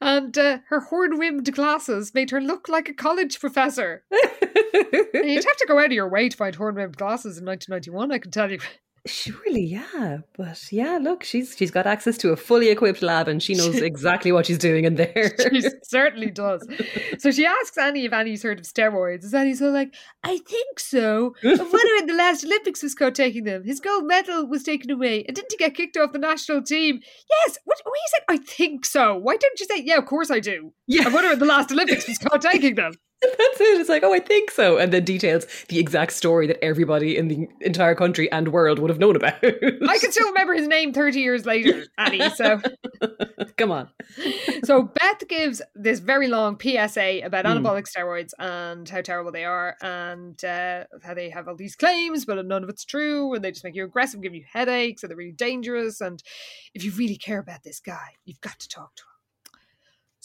[0.00, 4.04] and uh, her horn rimmed glasses made her look like a college professor.
[4.10, 8.12] You'd have to go out of your way to find horn rimmed glasses in 1991,
[8.12, 8.58] I can tell you.
[9.06, 10.18] Surely, yeah.
[10.36, 13.76] But yeah, look, she's she's got access to a fully equipped lab and she knows
[13.76, 15.34] exactly what she's doing in there.
[15.52, 16.66] she certainly does.
[17.18, 19.24] So she asks Annie if Annie's heard of steroids.
[19.24, 21.34] Is Annie's all like, I think so.
[21.42, 23.64] A winner in the last Olympics was caught taking them.
[23.64, 25.24] His gold medal was taken away.
[25.26, 27.00] And didn't he get kicked off the national team?
[27.30, 27.58] Yes.
[27.64, 28.22] What, what you said?
[28.28, 29.16] I think so.
[29.16, 30.72] Why don't you say, yeah, of course I do.
[30.86, 31.08] Yeah.
[31.08, 32.92] A winner in the last Olympics was caught taking them.
[33.22, 33.80] That's it.
[33.80, 34.76] It's like, oh, I think so.
[34.76, 38.90] And then details the exact story that everybody in the entire country and world would
[38.90, 39.34] have known about.
[39.42, 42.28] I can still remember his name 30 years later, Annie.
[42.30, 42.60] So,
[43.56, 43.88] come on.
[44.64, 47.58] so Beth gives this very long PSA about Mm.
[47.62, 52.24] anabolic steroids and how terrible they are and uh, how they have all these claims,
[52.26, 53.32] but none of it's true.
[53.34, 56.00] And they just make you aggressive, give you headaches, and they're really dangerous.
[56.00, 56.22] And
[56.74, 59.15] if you really care about this guy, you've got to talk to him.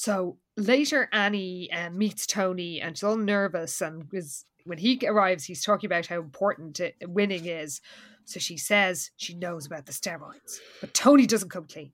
[0.02, 3.82] So later, Annie uh, meets Tony, and she's all nervous.
[3.82, 7.82] And is, when he arrives, he's talking about how important it, winning is.
[8.26, 11.92] So she says she knows about the steroids, but Tony doesn't come clean.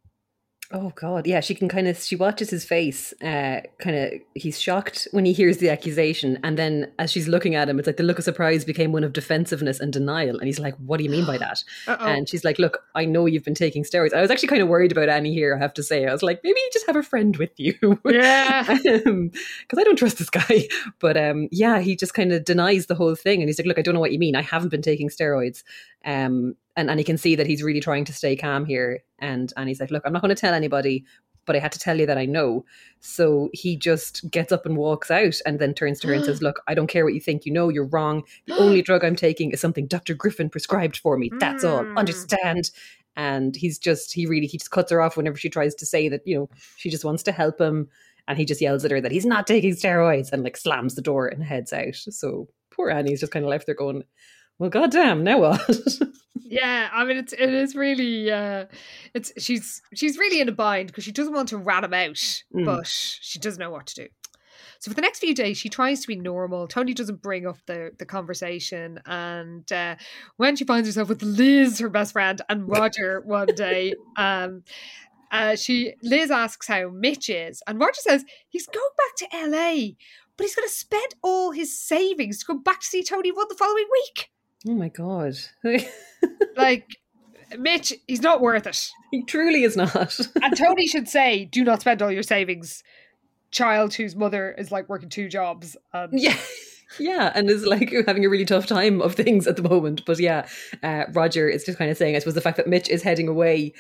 [0.70, 1.40] Oh God, yeah.
[1.40, 3.14] She can kind of she watches his face.
[3.22, 7.56] Uh, kind of he's shocked when he hears the accusation, and then as she's looking
[7.56, 10.38] at him, it's like the look of surprise became one of defensiveness and denial.
[10.38, 12.06] And he's like, "What do you mean by that?" Uh-oh.
[12.06, 14.68] And she's like, "Look, I know you've been taking steroids." I was actually kind of
[14.68, 15.56] worried about Annie here.
[15.56, 17.76] I have to say, I was like, maybe you just have a friend with you,
[18.06, 18.64] Yeah.
[18.84, 20.68] because I don't trust this guy.
[21.00, 23.80] But um, yeah, he just kind of denies the whole thing, and he's like, "Look,
[23.80, 24.36] I don't know what you mean.
[24.36, 25.64] I haven't been taking steroids."
[26.04, 29.04] Um, and and he can see that he's really trying to stay calm here.
[29.20, 31.04] And and he's like, "Look, I'm not going to tell anybody."
[31.46, 32.66] But I had to tell you that I know.
[33.00, 36.42] So he just gets up and walks out and then turns to her and says,
[36.42, 37.46] Look, I don't care what you think.
[37.46, 38.24] You know, you're wrong.
[38.48, 40.14] The only drug I'm taking is something Dr.
[40.14, 41.32] Griffin prescribed for me.
[41.40, 41.86] That's all.
[41.86, 41.98] Mm.
[41.98, 42.70] Understand?
[43.16, 46.10] And he's just, he really, he just cuts her off whenever she tries to say
[46.10, 47.88] that, you know, she just wants to help him.
[48.28, 51.02] And he just yells at her that he's not taking steroids and like slams the
[51.02, 51.96] door and heads out.
[51.96, 54.04] So poor Annie's just kind of left there going,
[54.60, 55.70] Well, goddamn, now what?
[56.50, 58.68] Yeah, I mean it's it is really uh
[59.14, 62.16] it's she's she's really in a bind because she doesn't want to rat him out,
[62.56, 62.64] Mm.
[62.64, 64.08] but she doesn't know what to do.
[64.80, 66.68] So for the next few days, she tries to be normal.
[66.68, 69.96] Tony doesn't bring up the the conversation, and uh,
[70.38, 74.64] when she finds herself with Liz, her best friend, and Roger one day, um,
[75.32, 79.98] uh, she Liz asks how Mitch is, and Roger says he's going back to L.A.,
[80.38, 83.48] but he's going to spend all his savings to go back to see Tony Wood
[83.50, 84.30] the following week.
[84.68, 85.36] Oh my God.
[86.56, 86.98] Like,
[87.60, 88.90] Mitch, he's not worth it.
[89.12, 90.18] he truly is not.
[90.42, 92.84] And Tony should say, do not spend all your savings.
[93.52, 95.78] Child whose mother is like working two jobs.
[95.94, 96.36] And Yeah.
[97.00, 100.04] Yeah, and is like having a really tough time of things at the moment.
[100.06, 100.48] But yeah,
[100.82, 103.28] uh, Roger is just kind of saying, I suppose the fact that Mitch is heading
[103.28, 103.74] away,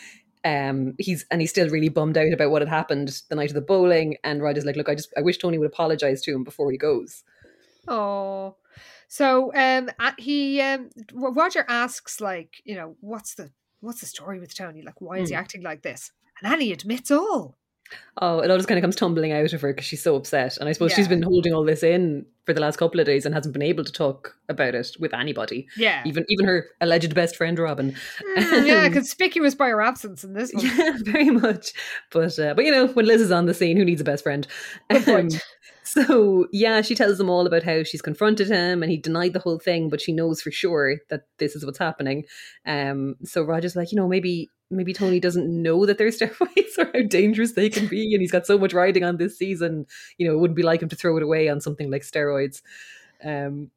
[0.43, 3.55] um, he's and he's still really bummed out about what had happened the night of
[3.55, 4.17] the bowling.
[4.25, 6.77] And Roger's like, look, I just I wish Tony would apologize to him before he
[6.77, 7.23] goes.
[7.87, 8.57] Oh.
[9.07, 14.55] So um he um Roger asks like, you know, what's the what's the story with
[14.55, 14.81] Tony?
[14.81, 15.39] Like why is he Hmm.
[15.39, 16.11] acting like this?
[16.41, 17.57] And Annie admits all.
[18.21, 20.57] Oh, it all just kind of comes tumbling out of her because she's so upset.
[20.57, 23.25] And I suppose she's been holding all this in for the last couple of days
[23.25, 26.01] and hasn't been able to talk about it with anybody, Yeah.
[26.05, 27.95] even even her alleged best friend Robin.
[28.37, 30.65] Mm, yeah, conspicuous by her absence in this one.
[30.65, 31.71] Yeah, very much.
[32.11, 34.23] But uh, but you know, when Liz is on the scene, who needs a best
[34.23, 34.45] friend?
[34.89, 35.33] Good point.
[35.45, 39.33] Um, so yeah, she tells them all about how she's confronted him and he denied
[39.33, 42.25] the whole thing, but she knows for sure that this is what's happening.
[42.65, 46.91] Um, so Roger's like, you know, maybe maybe Tony doesn't know that there's steroids or
[46.93, 49.85] how dangerous they can be, and he's got so much riding on this season.
[50.17, 52.61] You know, it wouldn't be like him to throw it away on something like steroids.
[53.23, 53.71] Um,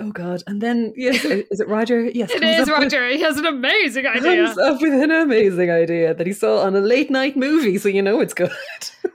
[0.00, 0.42] oh God!
[0.46, 2.04] And then yes, is it Roger?
[2.04, 3.08] Yes, it is up with- Roger.
[3.08, 4.44] He has an amazing idea.
[4.46, 7.88] comes up with an amazing idea that he saw on a late night movie, so
[7.88, 8.50] you know it's good.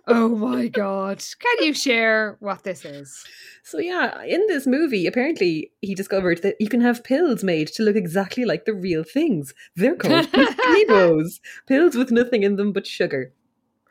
[0.10, 1.22] Oh my god.
[1.38, 3.26] Can you share what this is?
[3.64, 7.84] so yeah, in this movie, apparently he discovered that you can have pills made to
[7.84, 9.54] look exactly like the real things.
[9.76, 13.34] They're called placebos, pills with nothing in them but sugar.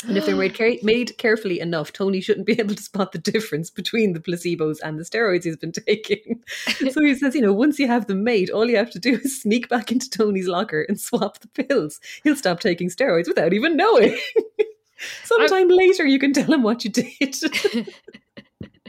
[0.06, 3.18] And if they're made, care- made carefully enough, Tony shouldn't be able to spot the
[3.18, 6.42] difference between the placebos and the steroids he's been taking.
[6.90, 9.14] so he says, you know, once you have them made, all you have to do
[9.14, 12.00] is sneak back into Tony's locker and swap the pills.
[12.24, 14.18] He'll stop taking steroids without even knowing.
[15.24, 17.06] Sometime later, you can tell him what you did.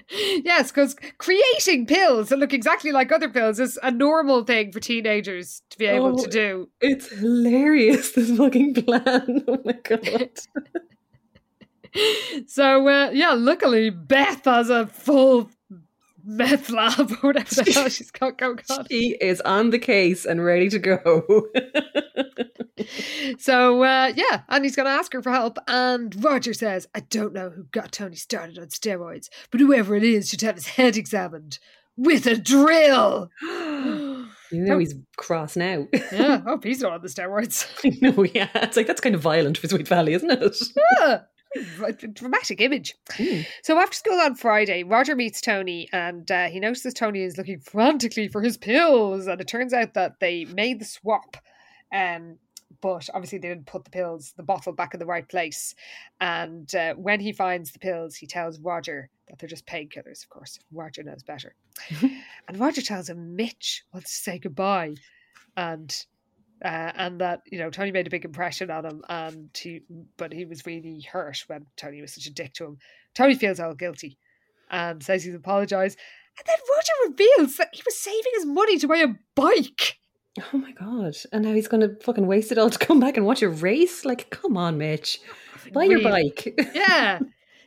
[0.09, 4.79] yes, because creating pills that look exactly like other pills is a normal thing for
[4.79, 6.23] teenagers to be able Oh.
[6.23, 6.69] to do.
[6.79, 9.43] It's hilarious, this fucking plan.
[9.47, 10.29] Oh my god.
[12.47, 15.49] So uh, yeah, luckily Beth has a full
[16.23, 18.85] meth lab or whatever the hell she's got going on.
[18.89, 21.47] She is on the case and ready to go.
[23.39, 25.57] So uh, yeah, and he's going to ask her for help.
[25.67, 30.03] And Roger says, "I don't know who got Tony started on steroids, but whoever it
[30.03, 31.59] is should have his head examined
[31.95, 35.87] with a drill." you know he's cross now.
[36.11, 37.67] yeah, hope he's not on the steroids.
[38.01, 38.49] no, yeah.
[38.55, 40.57] It's like that's kind of violent for Sweet Valley, isn't it?
[40.99, 41.21] Yeah.
[42.13, 42.95] Dramatic image.
[43.11, 43.41] Hmm.
[43.63, 47.59] So after school on Friday, Roger meets Tony and uh, he notices Tony is looking
[47.59, 49.27] frantically for his pills.
[49.27, 51.37] And it turns out that they made the swap.
[51.93, 52.37] Um,
[52.81, 55.73] but obviously they didn't put the pills, the bottle back in the right place.
[56.21, 60.29] And uh, when he finds the pills, he tells Roger that they're just painkillers, of
[60.29, 60.59] course.
[60.71, 61.55] Roger knows better.
[62.01, 64.95] and Roger tells him Mitch wants to say goodbye.
[65.55, 66.05] And
[66.63, 69.81] uh, and that you know Tony made a big impression on him, and he,
[70.17, 72.77] but he was really hurt when Tony was such a dick to him.
[73.15, 74.17] Tony feels all guilty
[74.69, 75.97] and says he's apologised,
[76.37, 79.97] and then Roger reveals that he was saving his money to buy a bike.
[80.53, 81.15] Oh my god.
[81.31, 84.05] And now he's gonna fucking waste it all to come back and watch a race?
[84.05, 85.19] Like, come on, Mitch.
[85.73, 86.59] Buy your bike.
[86.73, 87.19] Yeah,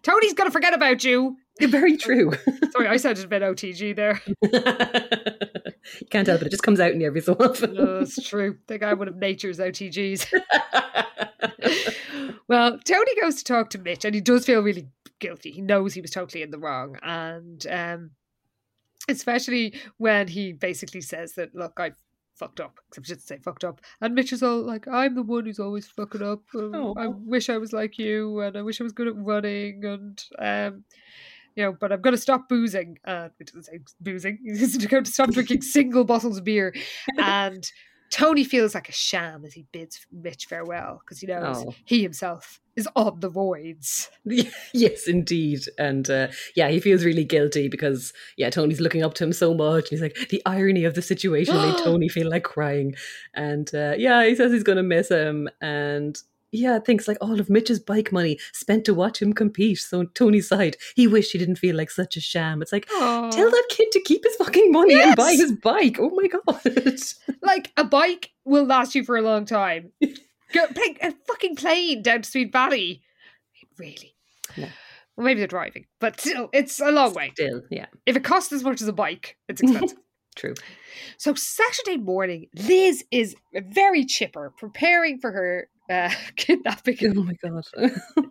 [0.03, 1.37] Tony's gonna forget about you.
[1.69, 2.32] Very true.
[2.73, 4.20] Sorry, I sounded a bit OTG there.
[4.43, 7.74] you can't help it, it just comes out in you every so often.
[7.74, 8.57] No, it's true.
[8.66, 10.27] The guy one of nature's OTGs.
[12.49, 14.89] well, Tony goes to talk to Mitch, and he does feel really
[15.19, 15.51] guilty.
[15.51, 18.12] He knows he was totally in the wrong, and um,
[19.09, 21.93] especially when he basically says that, "Look, I
[22.37, 25.23] fucked up." Except he didn't say fucked up, and Mitch is all like, "I'm the
[25.23, 26.43] one who's always fucking up.
[26.55, 29.85] Um, I wish I was like you, and I wish I was good at running,
[29.85, 30.85] and." um
[31.56, 32.98] you know, but I'm going to stop boozing.
[33.05, 34.39] Uh, it doesn't say boozing.
[34.44, 36.74] He's going to stop drinking single bottles of beer.
[37.18, 37.64] And
[38.10, 41.74] Tony feels like a sham as he bids Mitch farewell because he knows Oh.
[41.85, 44.09] he himself is on the roids.
[44.72, 45.60] yes, indeed.
[45.78, 49.55] And uh, yeah, he feels really guilty because, yeah, Tony's looking up to him so
[49.55, 49.85] much.
[49.85, 52.94] And he's like, the irony of the situation made Tony feel like crying.
[53.35, 55.48] And uh, yeah, he says he's going to miss him.
[55.60, 56.18] And
[56.52, 59.78] yeah, thinks like all of Mitch's bike money spent to watch him compete.
[59.78, 60.77] So Tony sighed.
[60.97, 62.60] he wished he didn't feel like such a sham.
[62.62, 65.97] It's like, tell that kid to keep his fucking money and buy his bike.
[66.01, 66.60] Oh my God.
[67.43, 69.93] Like a bike will last you for a long time.
[70.52, 73.02] Go take a uh, fucking plane down to Sweet Valley.
[73.78, 74.14] Really?
[74.56, 74.66] No.
[75.16, 77.31] Well, maybe they're driving, but still, it's a long way.
[77.35, 79.98] Still, yeah, If it costs as much as a bike, it's expensive.
[80.36, 80.55] true.
[81.18, 87.65] So Saturday morning, Liz is very chipper, preparing for her uh, kidnapping, Oh my God.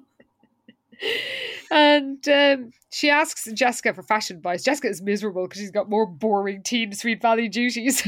[1.72, 4.64] and um, she asks Jessica for fashion advice.
[4.64, 8.08] Jessica is miserable because she's got more boring teen Sweet Valley duties.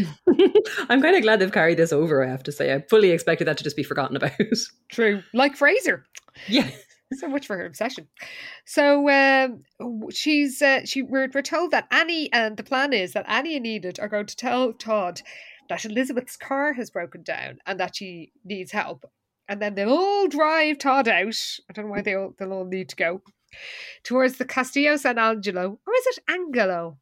[0.89, 2.73] I'm kind of glad they've carried this over, I have to say.
[2.73, 4.31] I fully expected that to just be forgotten about.
[4.89, 6.05] True, like Fraser.
[6.47, 6.69] yeah.
[7.13, 8.07] So much for her obsession.
[8.63, 9.63] So um,
[10.11, 13.67] she's uh, she we're, we're told that Annie and the plan is that Annie and
[13.67, 15.21] Enid are going to tell Todd
[15.67, 19.05] that Elizabeth's car has broken down and that she needs help.
[19.51, 21.59] And then they'll all drive Todd out.
[21.69, 23.21] I don't know why they all they'll all need to go
[24.01, 26.97] towards the Castillo San Angelo, or is it Angelo?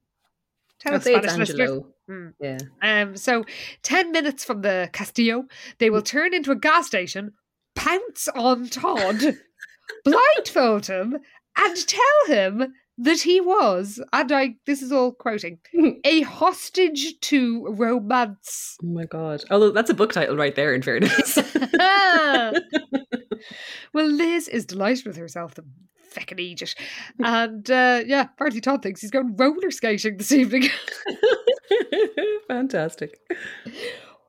[0.80, 1.32] Tell us Spanish.
[1.32, 1.86] Angelo.
[2.10, 2.34] Mm.
[2.42, 2.58] Yeah.
[2.82, 3.46] Um, so
[3.84, 5.46] ten minutes from the Castillo,
[5.78, 7.34] they will turn into a gas station,
[7.76, 9.38] pounce on Todd,
[10.04, 11.20] blindfold him,
[11.56, 15.60] and tell him that he was, and I this is all quoting,
[16.04, 18.78] a hostage to romance.
[18.84, 19.44] Oh my god.
[19.50, 21.38] Although that's a book title right there, in fairness.
[23.94, 25.64] well, Liz is delighted with herself, the
[26.14, 26.76] feckin' Egypt.
[27.24, 30.70] And uh, yeah, apparently Todd thinks he's going roller skating this evening.
[32.48, 33.18] Fantastic.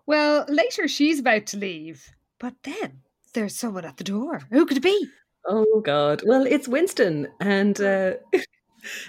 [0.07, 2.07] well, later she's about to leave,
[2.39, 3.01] but then
[3.35, 4.43] there's someone at the door.
[4.51, 5.09] Who could it be?
[5.49, 6.23] Oh god.
[6.25, 8.13] Well, it's Winston, and uh,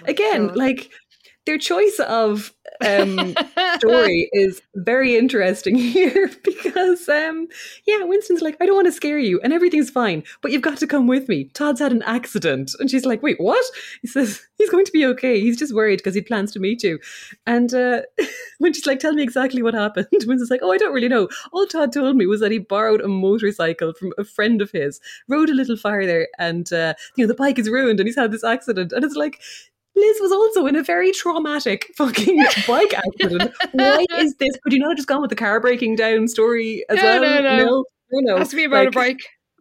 [0.06, 0.90] again, like
[1.46, 2.52] their choice of
[2.84, 3.34] um,
[3.76, 7.46] story is very interesting here because um
[7.86, 10.78] yeah winston's like i don't want to scare you and everything's fine but you've got
[10.78, 11.44] to come with me.
[11.54, 13.64] Todd's had an accident and she's like wait what?
[14.02, 15.40] He says he's going to be okay.
[15.40, 16.98] He's just worried because he plans to meet you.
[17.46, 18.02] And uh
[18.58, 21.28] when she's like tell me exactly what happened winston's like oh i don't really know.
[21.52, 25.00] All todd told me was that he borrowed a motorcycle from a friend of his
[25.28, 28.32] rode a little farther and uh you know the bike is ruined and he's had
[28.32, 28.92] this accident.
[28.92, 29.40] And it's like
[29.94, 33.52] Liz was also in a very traumatic fucking bike accident.
[33.72, 34.56] Why is this?
[34.62, 37.20] Could you not have just gone with the car breaking down story as No, well?
[37.20, 37.64] no, no.
[37.66, 37.84] no,
[38.32, 38.38] no.
[38.38, 39.20] Has to be about Like, a bike.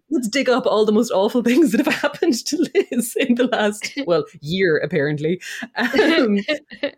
[0.09, 2.57] let's dig up all the most awful things that have happened to
[2.91, 5.41] Liz in the last, well, year apparently,
[5.75, 6.39] um,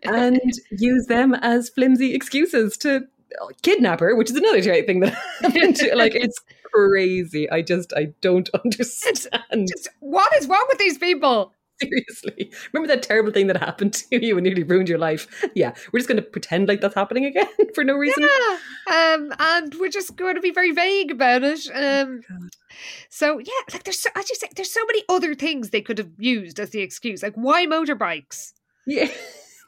[0.04, 0.40] and
[0.70, 3.02] use them as flimsy excuses to
[3.62, 5.76] kidnap her, which is another great thing that happened.
[5.76, 6.38] To, like it's
[6.72, 7.50] crazy.
[7.50, 9.26] I just I don't understand.
[9.68, 11.52] Just, what is wrong with these people?
[11.82, 12.52] Seriously.
[12.72, 15.26] Remember that terrible thing that happened to you and nearly ruined your life?
[15.54, 15.74] Yeah.
[15.92, 18.22] We're just going to pretend like that's happening again for no reason.
[18.22, 18.58] Yeah.
[19.14, 21.68] Um, and we're just going to be very vague about it.
[21.74, 22.20] Um,
[23.10, 25.98] so, yeah, like there's, so, as you say, there's so many other things they could
[25.98, 27.22] have used as the excuse.
[27.22, 28.52] Like, why motorbikes?
[28.86, 29.10] Yeah.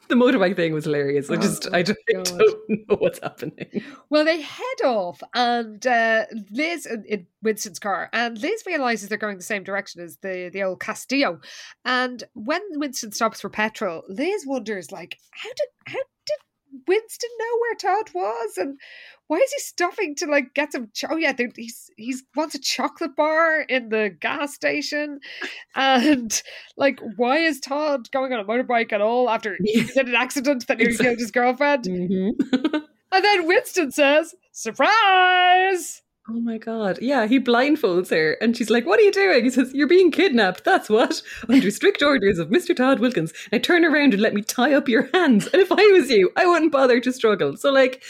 [0.09, 1.29] the motorbike thing was hilarious.
[1.29, 3.83] I just, oh, I, don't, I, don't, know what's happening.
[4.09, 9.17] Well, they head off, and uh, Liz in, in Winston's car, and Liz realizes they're
[9.17, 11.39] going the same direction as the the old Castillo.
[11.85, 16.37] And when Winston stops for petrol, Liz wonders, like, how did how did
[16.87, 18.79] Winston know where Todd was, and
[19.27, 20.89] why is he stopping to like get some?
[20.93, 25.19] Cho- oh yeah, he's he's wants a chocolate bar in the gas station,
[25.75, 26.41] and
[26.77, 30.67] like why is Todd going on a motorbike at all after he did an accident
[30.67, 31.07] that nearly exactly.
[31.07, 31.83] killed his girlfriend?
[31.83, 32.75] Mm-hmm.
[33.11, 36.99] and then Winston says, "Surprise!" Oh my god.
[37.01, 39.45] Yeah, he blindfolds her and she's like, What are you doing?
[39.45, 40.65] He says, You're being kidnapped.
[40.65, 41.21] That's what.
[41.47, 42.75] Under strict orders of Mr.
[42.75, 43.31] Todd Wilkins.
[43.49, 45.47] Now turn around and let me tie up your hands.
[45.47, 47.55] And if I was you, I wouldn't bother to struggle.
[47.55, 48.03] So, like,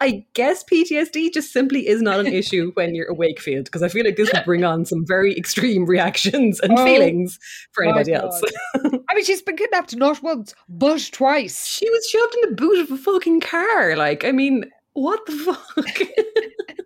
[0.00, 3.88] I guess PTSD just simply is not an issue when you're a Wakefield because I
[3.88, 7.38] feel like this would bring on some very extreme reactions and oh, feelings
[7.72, 8.40] for anybody else.
[8.74, 11.66] I mean, she's been kidnapped not once, but twice.
[11.66, 13.96] She was shoved in the boot of a fucking car.
[13.96, 16.84] Like, I mean, what the fuck?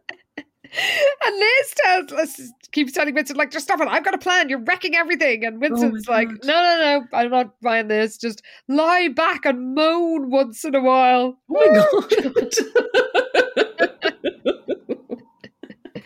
[1.26, 3.88] And Liz tells us keeps telling Winston like just stop it.
[3.88, 4.48] I've got a plan.
[4.48, 5.44] You're wrecking everything.
[5.44, 8.16] And Winston's oh like no no no I'm not buying this.
[8.16, 11.38] Just lie back and moan once in a while.
[11.50, 11.84] Oh my
[12.40, 12.52] god.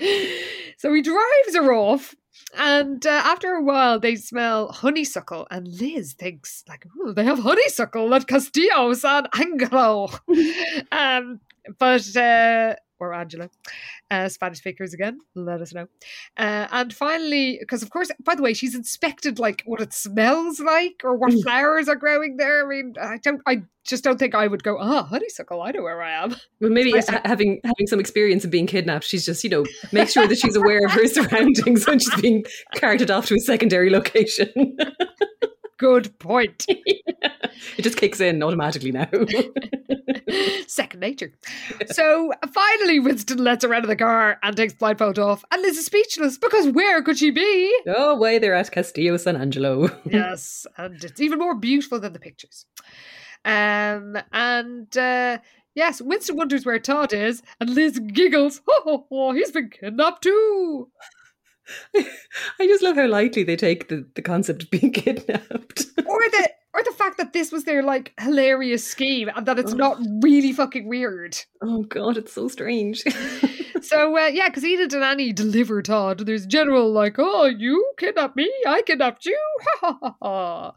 [0.77, 2.15] So he drives her off
[2.57, 8.15] and uh, after a while, they smell honeysuckle, and Liz thinks like, they have honeysuckle
[8.15, 10.09] at Castillo San Angelo.
[10.93, 11.41] um,
[11.79, 13.51] but uh, or Angela,
[14.11, 15.87] uh, Spanish speakers again, let us know.
[16.37, 20.61] Uh, and finally, because of course, by the way, she's inspected like what it smells
[20.61, 21.43] like or what mm.
[21.43, 22.65] flowers are growing there.
[22.65, 25.73] I mean, I don't, I just don't think I would go, ah, oh, honeysuckle, I
[25.73, 26.37] know where I am.
[26.61, 30.09] Well, maybe ha- having having some experience of being kidnapped, she's just, you know, make
[30.09, 32.45] sure that she's aware of her surroundings when she's being
[32.77, 34.77] carted off to a secondary location.
[35.79, 36.67] Good point.
[37.77, 39.09] It just kicks in automatically now.
[40.67, 41.33] Second nature.
[41.87, 45.79] So finally, Winston lets her out of the car and takes blindfold off, and Liz
[45.79, 47.73] is speechless because where could she be?
[47.87, 49.89] Oh, way they're at Castillo San Angelo.
[50.11, 52.67] yes, and it's even more beautiful than the pictures.
[53.45, 55.39] Um, and uh,
[55.75, 58.61] yes, Winston wonders where Todd is, and Liz giggles.
[58.69, 60.89] Oh, oh he's been kidnapped too.
[61.97, 65.87] I just love how lightly they take the, the concept of being kidnapped.
[66.07, 69.75] or the or the fact that this was their like hilarious scheme and that it's
[69.75, 69.77] oh.
[69.77, 71.37] not really fucking weird.
[71.63, 73.03] Oh god, it's so strange.
[73.83, 76.21] so uh, yeah, because Enid and Annie deliver Todd.
[76.21, 79.39] There's general like, oh, you kidnapped me, I kidnapped you,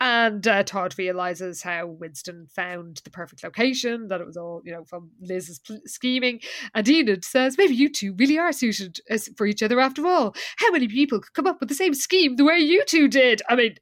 [0.00, 4.72] and uh, Todd realizes how Winston found the perfect location, that it was all you
[4.72, 6.40] know from Liz's pl- scheming,
[6.74, 10.34] and Enid says maybe you two really are suited uh, for each other after all.
[10.58, 13.42] How many people could come up with the same scheme the way you two did?
[13.48, 13.74] I mean,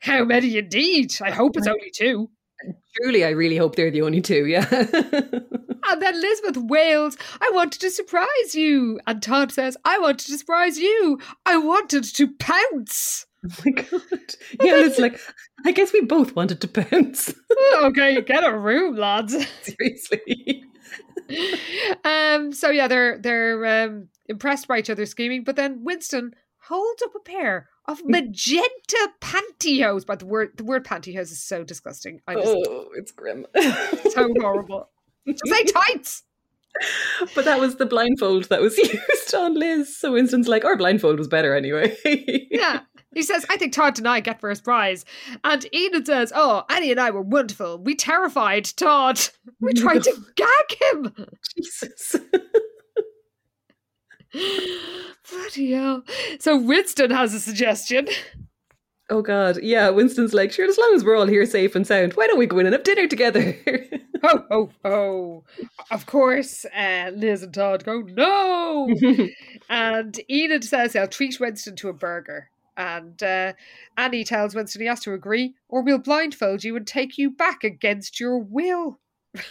[0.00, 1.14] how many indeed?
[1.20, 2.30] I hope it's only two.
[2.96, 4.66] Truly, I really hope they're the only two, yeah.
[4.70, 8.98] and then Elizabeth wails, I wanted to surprise you.
[9.06, 11.20] And Todd says, I wanted to surprise you.
[11.46, 13.26] I wanted to pounce.
[13.46, 14.34] Oh my god.
[14.62, 15.20] Yeah, it's like
[15.64, 17.32] I guess we both wanted to pounce.
[17.74, 19.36] okay, get a room, lads.
[19.62, 20.64] Seriously.
[22.04, 26.32] um so yeah, they're they're um impressed by each other's scheming, but then Winston
[26.68, 28.10] holds up a pair of mm.
[28.10, 30.06] magenta pantyhose.
[30.06, 32.20] But the word the word pantyhose is so disgusting.
[32.26, 33.46] I just, oh, it's grim.
[34.10, 34.90] so horrible.
[35.28, 36.22] Just say tights.
[37.34, 39.98] But that was the blindfold that was used on Liz.
[39.98, 41.96] So Winston's like, our blindfold was better anyway.
[42.50, 42.80] yeah.
[43.14, 45.04] He says, I think Todd and I get first prize.
[45.42, 47.78] And Enid says, Oh, Annie and I were wonderful.
[47.78, 49.20] We terrified Todd.
[49.60, 51.14] We tried to gag him.
[51.56, 52.16] Jesus.
[55.30, 56.02] Bloody hell.
[56.40, 58.08] So Winston has a suggestion.
[59.10, 59.88] Oh God, yeah.
[59.90, 60.68] Winston's like, sure.
[60.68, 62.74] As long as we're all here safe and sound, why don't we go in and
[62.74, 63.56] have dinner together?
[64.22, 65.44] oh, oh, oh!
[65.90, 68.94] Of course, uh, Liz and Todd go no,
[69.68, 73.54] and Enid says they'll treat Winston to a burger, and uh,
[73.96, 77.64] Annie tells Winston he has to agree, or we'll blindfold you and take you back
[77.64, 79.00] against your will.
[79.34, 79.44] These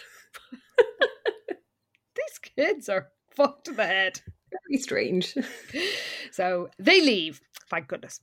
[2.55, 4.21] kids are fucked to the head.
[4.51, 5.35] Very strange.
[6.29, 8.19] So they leave, thank goodness.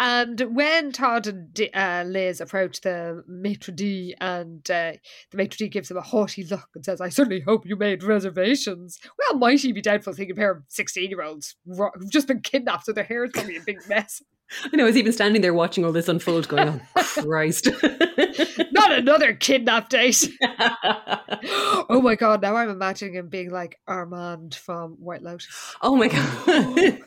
[0.00, 4.92] And when Todd and uh, Liz approach the maitre d' and uh,
[5.30, 8.02] the maitre d' gives them a haughty look and says, I certainly hope you made
[8.02, 8.98] reservations.
[9.18, 12.40] Well, might he be doubtful thinking a pair of 16 year olds who've just been
[12.40, 14.22] kidnapped, so their hair is probably a big mess.
[14.72, 17.68] I know I was even standing there watching all this unfold, going, "Oh Christ!"
[18.72, 20.28] Not another kidnap date.
[20.42, 25.74] oh my god, now I'm imagining him being like Armand from White Lotus.
[25.82, 26.22] oh my god!
[26.46, 26.98] Oh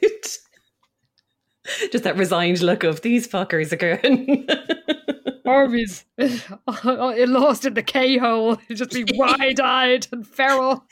[1.92, 4.46] just that resigned look of these fuckers again.
[5.46, 6.06] Arby's
[6.68, 10.86] lost in the K hole, just be wide eyed and feral.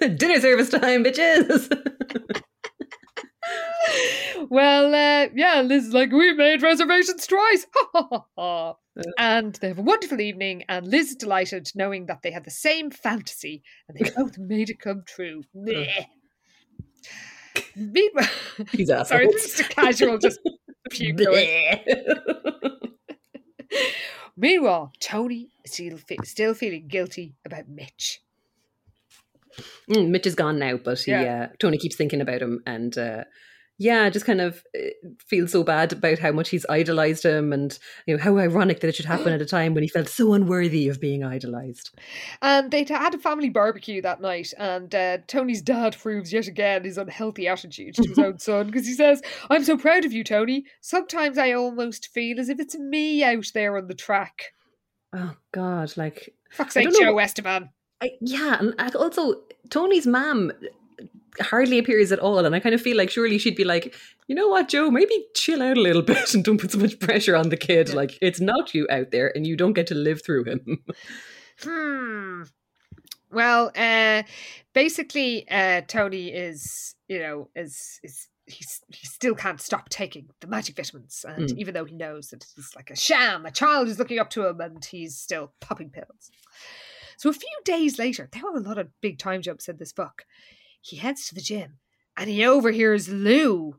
[0.00, 2.42] Dinner service time, bitches.
[4.50, 7.66] Well, uh, yeah, Liz is like, we made reservations twice.
[9.18, 12.50] and they have a wonderful evening, and Liz is delighted knowing that they had the
[12.50, 15.42] same fantasy and they both made it come true.
[15.54, 16.06] Meanwhile,
[18.72, 20.40] These sorry, this is a casual, just
[20.90, 21.20] puke.
[24.36, 28.20] Meanwhile, Tony is still, fe- still feeling guilty about Mitch.
[29.90, 31.48] Mm, Mitch is gone now, but he, Yeah.
[31.50, 33.24] uh, Tony keeps thinking about him, and uh,
[33.78, 34.90] yeah, just kind of uh,
[35.26, 37.76] feels so bad about how much he's idolized him, and
[38.06, 40.34] you know how ironic that it should happen at a time when he felt so
[40.34, 41.90] unworthy of being idolized.
[42.40, 46.84] And they had a family barbecue that night, and uh, Tony's dad proves yet again
[46.84, 49.20] his unhealthy attitude to his own son because he says,
[49.50, 50.64] I'm so proud of you, Tony.
[50.80, 54.52] Sometimes I almost feel as if it's me out there on the track.
[55.12, 57.70] Oh God, like Fuck's I sake, don't know Joe Esteban.
[58.02, 59.36] I, yeah, and also
[59.70, 60.52] Tony's mom
[61.40, 63.94] hardly appears at all, and I kind of feel like surely she'd be like,
[64.26, 66.98] you know what, Joe, maybe chill out a little bit and don't put so much
[66.98, 67.88] pressure on the kid.
[67.90, 67.94] Yeah.
[67.94, 70.82] Like it's not you out there, and you don't get to live through him.
[71.62, 72.42] Hmm.
[73.30, 74.24] Well, uh,
[74.74, 80.48] basically, uh, Tony is, you know, is is he's he still can't stop taking the
[80.48, 81.58] magic vitamins, and Mm.
[81.58, 84.46] even though he knows that it's like a sham, a child is looking up to
[84.46, 86.30] him, and he's still popping pills.
[87.16, 89.92] So a few days later, there were a lot of big time jumps in this
[89.92, 90.24] book.
[90.80, 91.78] He heads to the gym,
[92.16, 93.76] and he overhears Lou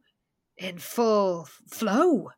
[0.57, 2.29] in full flow.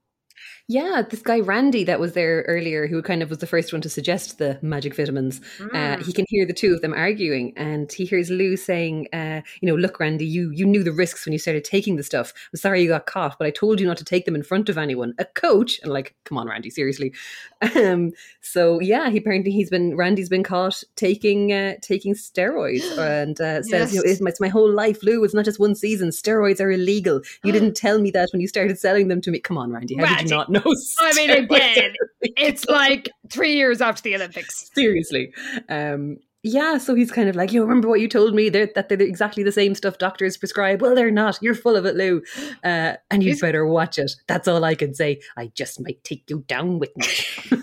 [0.68, 3.82] Yeah, this guy Randy that was there earlier, who kind of was the first one
[3.82, 5.42] to suggest the magic vitamins.
[5.60, 6.06] Uh, Mm.
[6.06, 9.68] he can hear the two of them arguing, and he hears Lou saying, uh, "You
[9.68, 12.34] know, look, Randy, you you knew the risks when you started taking the stuff.
[12.54, 14.70] I'm sorry you got caught, but I told you not to take them in front
[14.70, 15.14] of anyone.
[15.20, 17.14] A coach, and like, come on, Randy, seriously."
[17.76, 18.12] Um,
[18.42, 23.64] so yeah, he apparently he's been Randy's been caught taking uh, taking steroids, and uh,
[23.64, 25.24] says, "You know, it's my, it's my whole life, Lou.
[25.24, 26.10] It's not just one season.
[26.10, 27.22] Steroids are illegal.
[27.44, 29.40] You didn't tell me that when you started selling them to me.
[29.40, 30.62] Come on, Randy, how did Randy, you not know?"
[31.00, 34.70] I mean, again, it's like three years after the Olympics.
[34.74, 35.34] seriously.
[35.70, 36.18] Um
[36.48, 38.50] yeah so he's kind of like you remember what you told me?
[38.50, 40.80] They're, that they're exactly the same stuff doctors prescribe.
[40.82, 41.40] Well they're not.
[41.42, 42.22] You're full of it lou.
[42.64, 44.12] Uh, and you'd better watch it.
[44.28, 45.22] That's all i can say.
[45.38, 47.08] I just might take you down with me.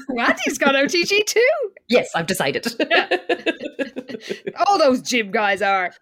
[0.09, 1.49] Randy's got OTG too.
[1.89, 2.67] yes i've decided.
[4.67, 5.93] All those gym guys are.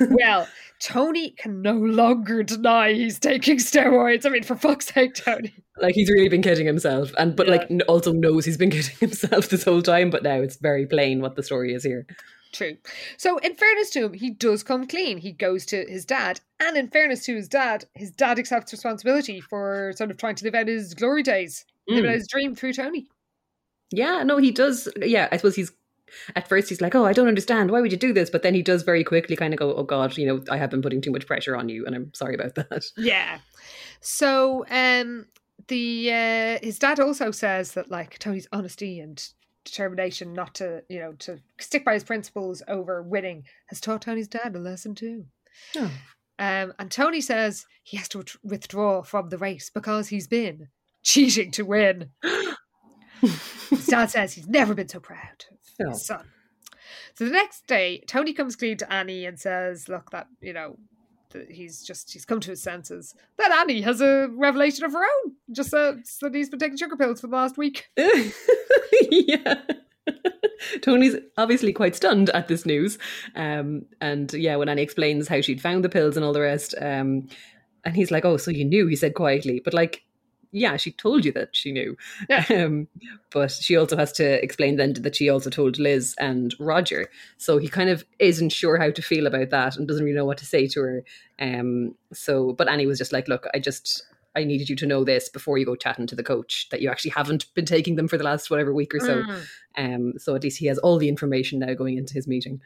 [0.00, 0.48] Well,
[0.82, 4.26] Tony can no longer deny he's taking steroids.
[4.26, 5.54] I mean, for fuck's sake, Tony.
[5.80, 7.54] like he's really been kidding himself and but Yeah.
[7.56, 11.20] like also knows he's been kidding himself this whole time but now it's very plain
[11.20, 12.06] what the story is here
[12.52, 12.76] True.
[13.16, 15.16] So, in fairness to him, he does come clean.
[15.16, 16.38] He goes to his dad.
[16.60, 20.44] And in fairness to his dad, his dad accepts responsibility for sort of trying to
[20.44, 22.08] live out his glory days, live Mm.
[22.08, 23.06] out his dream through Tony.
[23.90, 24.86] Yeah, no, he does.
[25.00, 25.72] Yeah, I suppose he's
[26.36, 27.70] at first he's like, "Oh, I don't understand.
[27.70, 29.84] Why would you do this?" But then he does very quickly kind of go, "Oh
[29.84, 32.34] God, you know, I have been putting too much pressure on you, and I'm sorry
[32.34, 33.38] about that." Yeah.
[34.00, 35.26] So um
[35.68, 39.22] the uh his dad also says that like Tony's honesty and
[39.64, 44.28] determination not to, you know, to stick by his principles over winning has taught Tony's
[44.28, 45.26] dad a lesson too.
[45.76, 45.90] Oh.
[46.38, 50.68] Um and Tony says he has to withdraw from the race because he's been
[51.02, 52.10] cheating to win.
[53.70, 55.44] His dad says he's never been so proud
[55.92, 56.26] son.
[57.14, 60.76] So the next day, Tony comes clean to Annie and says, "Look, that you know,
[61.32, 63.14] that he's just he's come to his senses.
[63.38, 65.34] That Annie has a revelation of her own.
[65.50, 67.88] Just says that he's been taking sugar pills for the last week.
[69.10, 69.62] yeah.
[70.82, 72.98] Tony's obviously quite stunned at this news.
[73.34, 76.74] Um, and yeah, when Annie explains how she'd found the pills and all the rest,
[76.80, 77.28] um,
[77.84, 79.60] and he's like, Oh, so you knew, he said quietly.
[79.64, 80.04] But like,
[80.52, 81.96] yeah, she told you that she knew.
[82.28, 82.44] Yeah.
[82.52, 82.86] Um,
[83.30, 87.08] but she also has to explain then that she also told Liz and Roger.
[87.38, 90.26] So he kind of isn't sure how to feel about that and doesn't really know
[90.26, 91.04] what to say to her.
[91.40, 94.04] Um, so, but Annie was just like, Look, I just,
[94.36, 96.90] I needed you to know this before you go chatting to the coach that you
[96.90, 99.22] actually haven't been taking them for the last whatever week or so.
[99.22, 99.44] Mm.
[99.76, 102.60] Um, so at least he has all the information now going into his meeting.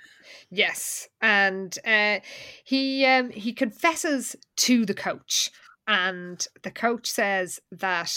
[0.50, 2.20] Yes, and uh,
[2.64, 5.50] he um, he confesses to the coach,
[5.86, 8.12] and the coach says that,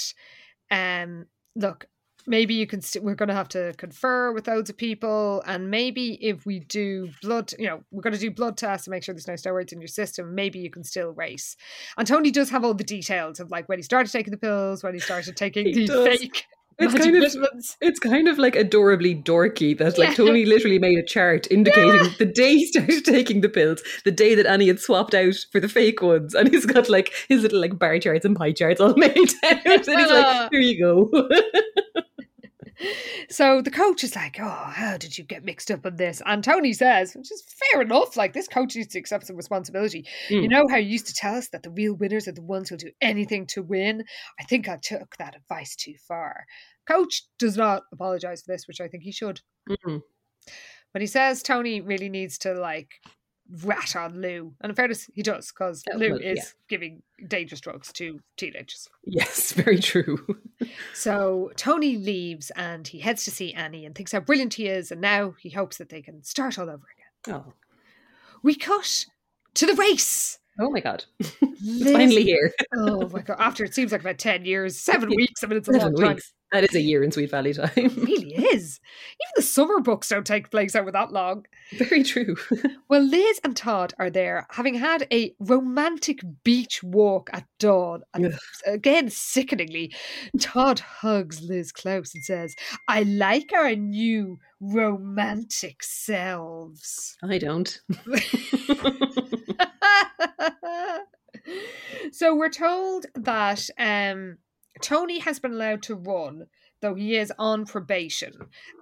[0.71, 1.25] um,
[1.55, 1.85] look,
[2.27, 2.81] maybe you can.
[2.81, 6.59] St- we're going to have to confer with loads of people, and maybe if we
[6.59, 9.33] do blood, you know, we're going to do blood tests to make sure there's no
[9.33, 10.35] steroids in your system.
[10.35, 11.55] Maybe you can still race.
[11.97, 14.83] And Tony does have all the details of like when he started taking the pills,
[14.83, 16.07] when he started taking He the does.
[16.19, 16.45] fake.
[16.79, 17.77] It's magic kind of- vitamins.
[17.81, 20.15] It's kind of like adorably dorky that like Yeah.
[20.15, 24.35] Tony literally made a chart indicating the day he started taking the pills, the day
[24.35, 27.59] that Annie had swapped out for the fake ones, and he's got like his little
[27.59, 29.65] like bar charts and pie charts all made out.
[29.65, 31.29] and he's like, "Here you go."
[33.31, 36.43] So the coach is like, "Oh, how did you get mixed up in this?" And
[36.43, 38.17] Tony says, which is fair enough.
[38.17, 40.05] Like this coach needs to accept some responsibility.
[40.29, 40.49] You Mm.
[40.49, 42.77] know how you used to tell us that the real winners are the ones who'll
[42.79, 44.03] do anything to win.
[44.39, 46.45] I think I took that advice too far.
[46.87, 49.41] Coach does not apologize for this, which I think he should.
[49.69, 50.01] Mm.
[50.91, 52.89] But he says Tony really needs to like
[53.63, 56.43] rat on Lou, and in fairness, he does because Oh, Lou well, is yeah.
[56.67, 58.87] giving dangerous drugs to teenagers.
[59.05, 60.37] yes, very true.
[60.93, 64.91] So Tony leaves and he heads to see Annie and thinks how brilliant he is,
[64.91, 66.85] and now he hopes that they can start all over
[67.25, 67.35] again.
[67.35, 67.53] Oh,
[68.43, 69.05] We cut
[69.53, 70.38] to the race.
[70.59, 71.05] Oh my god!
[71.19, 72.51] It's finally here.
[72.77, 73.37] Oh my god!
[73.39, 75.43] After it seems like about ten years, seven weeks.
[75.43, 76.15] I mean, it's a Seven long time.
[76.15, 76.33] weeks.
[76.51, 77.69] That is a year in Sweet Valley time.
[77.75, 78.79] It really is.
[79.21, 81.45] Even the summer books don't take place over that long.
[81.77, 82.35] very true.
[82.89, 88.01] Well, Liz and Todd are there, having had a romantic beach walk at dawn.
[88.15, 88.33] And
[88.65, 89.93] again, sickeningly,
[90.39, 92.55] Todd hugs Liz close and says,
[92.87, 97.15] I like our new romantic selves.
[97.21, 97.79] I don't.
[102.11, 104.37] so we're told that um,
[104.81, 106.45] Tony has been allowed to run,
[106.81, 108.33] though he is on probation.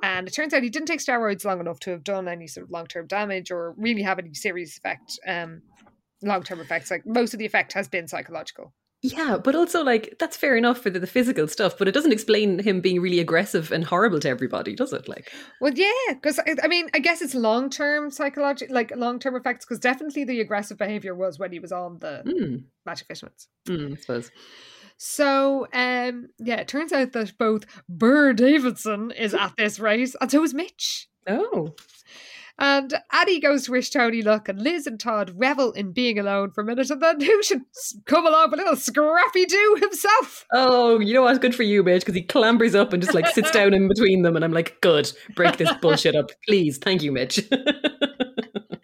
[0.03, 2.65] And it turns out he didn't take steroids long enough to have done any sort
[2.65, 5.61] of long term damage or really have any serious effect, um,
[6.21, 6.91] long term effects.
[6.91, 8.73] Like most of the effect has been psychological.
[9.03, 12.11] Yeah, but also like that's fair enough for the, the physical stuff, but it doesn't
[12.11, 15.07] explain him being really aggressive and horrible to everybody, does it?
[15.07, 19.35] Like, Well, yeah, because I mean, I guess it's long term psychological, like long term
[19.35, 23.47] effects, because definitely the aggressive behavior was when he was on the mm, magic vitamins.
[23.67, 24.31] mm, I suppose.
[24.97, 30.31] So, um, yeah, it turns out that both Burr Davidson is at this race, and
[30.31, 31.07] so is Mitch.
[31.27, 31.75] Oh,
[32.59, 36.51] And Annie goes to wish Tony luck, and Liz and Todd revel in being alone
[36.51, 37.61] for a minute, and then who should
[38.05, 40.45] come along but little Scrappy Doo himself?
[40.53, 43.27] oh, you know what's Good for you, bitch, because he clambers up and just like
[43.27, 46.77] sits down in between them, and I'm like, good, break this bullshit up, please.
[46.77, 47.47] Thank you, Mitch.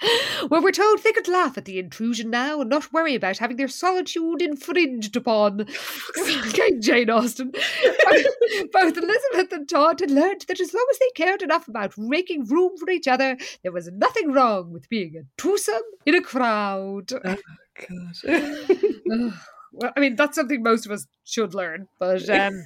[0.49, 3.55] Well, we're told they could laugh at the intrusion now and not worry about having
[3.57, 5.67] their solitude infringed upon.
[6.19, 7.51] okay, Jane Austen.
[8.73, 12.45] Both Elizabeth and Todd had learned that as long as they cared enough about making
[12.45, 17.11] room for each other, there was nothing wrong with being a twosome in a crowd.
[17.23, 17.37] Oh,
[18.29, 19.33] Ugh.
[19.73, 21.87] Well, I mean, that's something most of us should learn.
[21.99, 22.63] But um,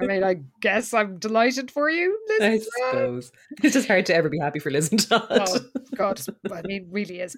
[0.00, 2.40] I mean, I guess I'm delighted for you, Liz.
[2.42, 2.58] I
[2.90, 3.32] suppose
[3.62, 5.26] it's just hard to ever be happy for Liz and Todd.
[5.30, 5.60] Oh,
[5.94, 6.20] God,
[6.52, 7.36] I mean, really is.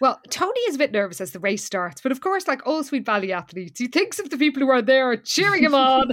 [0.00, 2.82] Well, Tony is a bit nervous as the race starts, but of course, like all
[2.82, 6.12] Sweet Valley athletes, he thinks of the people who are there cheering him on.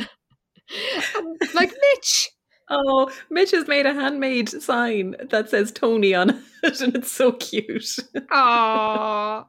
[1.15, 2.29] And, like Mitch.
[2.69, 7.33] Oh, Mitch has made a handmade sign that says Tony on it, and it's so
[7.33, 7.97] cute.
[8.31, 9.45] Aww.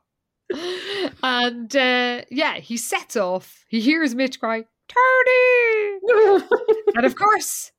[1.22, 3.64] And uh, yeah, he sets off.
[3.68, 6.42] He hears Mitch cry, Tony!
[6.94, 7.72] And of course,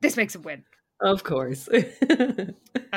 [0.00, 0.64] this makes him win.
[1.00, 1.66] of course.
[2.12, 2.54] and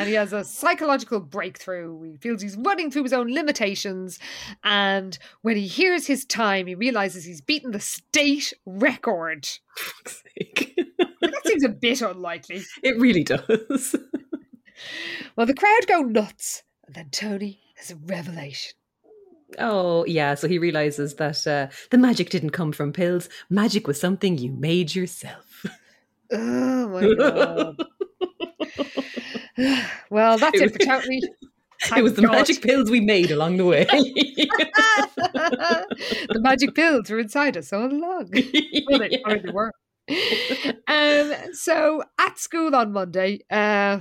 [0.08, 2.02] he has a psychological breakthrough.
[2.04, 4.20] He feels he's running through his own limitations,
[4.64, 9.48] and when he hears his time, he realizes he's beaten the state record.
[11.22, 12.64] That seems a bit unlikely.
[12.84, 13.96] It really does.
[15.36, 18.74] Well, the crowd go nuts, and then Tony has a revelation.
[19.60, 20.36] Oh, yeah.
[20.36, 23.30] So he realizes that uh, the magic didn't come from pills.
[23.50, 25.66] Magic was something you made yourself.
[26.32, 27.76] Oh my god!
[30.10, 31.22] well, that's It it, for Tony.
[31.98, 32.32] it was the God.
[32.32, 33.84] magic pills we made along the way.
[35.14, 38.32] the magic pills were inside us all along.
[38.90, 39.72] Well, they, they were.
[40.88, 44.00] um, so at school on Monday, uh,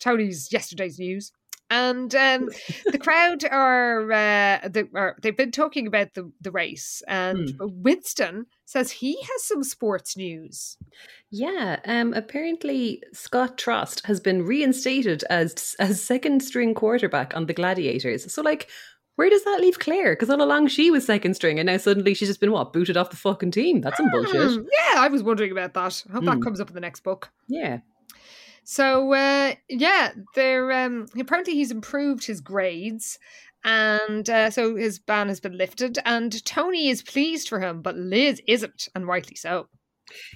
[0.00, 1.32] Tony's yesterday's news,
[1.70, 2.48] and um,
[2.86, 8.46] the crowd are, uh, they, are they've been talking about the the race, and Winston
[8.64, 10.76] says he has some sports news.
[11.30, 17.54] Yeah, um, apparently Scott Trost has been reinstated as as second string quarterback on the
[17.54, 18.32] Gladiators.
[18.32, 18.68] So, like,
[19.16, 20.12] Where does that leave Claire?
[20.14, 22.96] Because all along she was second string, and now suddenly she's just been what booted
[22.98, 23.80] off the fucking team.
[23.80, 24.52] That's some bullshit.
[24.52, 26.04] Hmm, yeah, I was wondering about that.
[26.08, 26.42] I hope that Hmm.
[26.42, 27.30] comes up in the next book.
[27.48, 27.78] Yeah.
[28.68, 30.72] So uh, yeah, there.
[30.72, 33.16] Um, apparently, he's improved his grades,
[33.62, 36.00] and uh, so his ban has been lifted.
[36.04, 39.68] And Tony is pleased for him, but Liz isn't, and rightly so.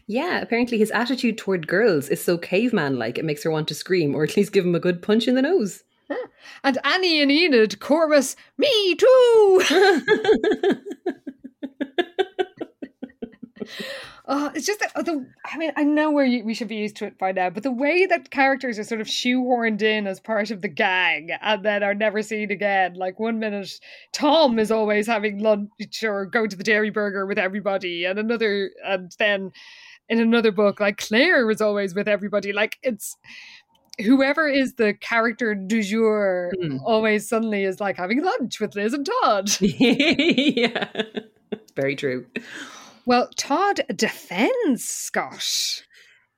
[0.07, 3.75] Yeah, apparently his attitude toward girls is so caveman like it makes her want to
[3.75, 5.83] scream or at least give him a good punch in the nose.
[6.65, 9.63] And Annie and Enid chorus, "Me too."
[14.33, 15.27] Oh, it's just that oh, the.
[15.45, 17.65] I mean, I know where you, we should be used to it by now, but
[17.65, 21.65] the way that characters are sort of shoehorned in as part of the gang and
[21.65, 22.95] then are never seen again.
[22.95, 23.81] Like one minute,
[24.13, 25.69] Tom is always having lunch
[26.05, 29.51] or going to the Dairi Burger with everybody, and another, and then
[30.09, 32.53] in another book, like Claire is always with everybody.
[32.53, 33.17] Like it's
[34.01, 36.79] whoever is the character du jour Hmm.
[36.85, 39.51] always suddenly is like having lunch with Liz and Todd.
[39.61, 40.89] yeah.
[41.75, 42.27] Very true.
[43.07, 45.83] Well, Todd defends Scott.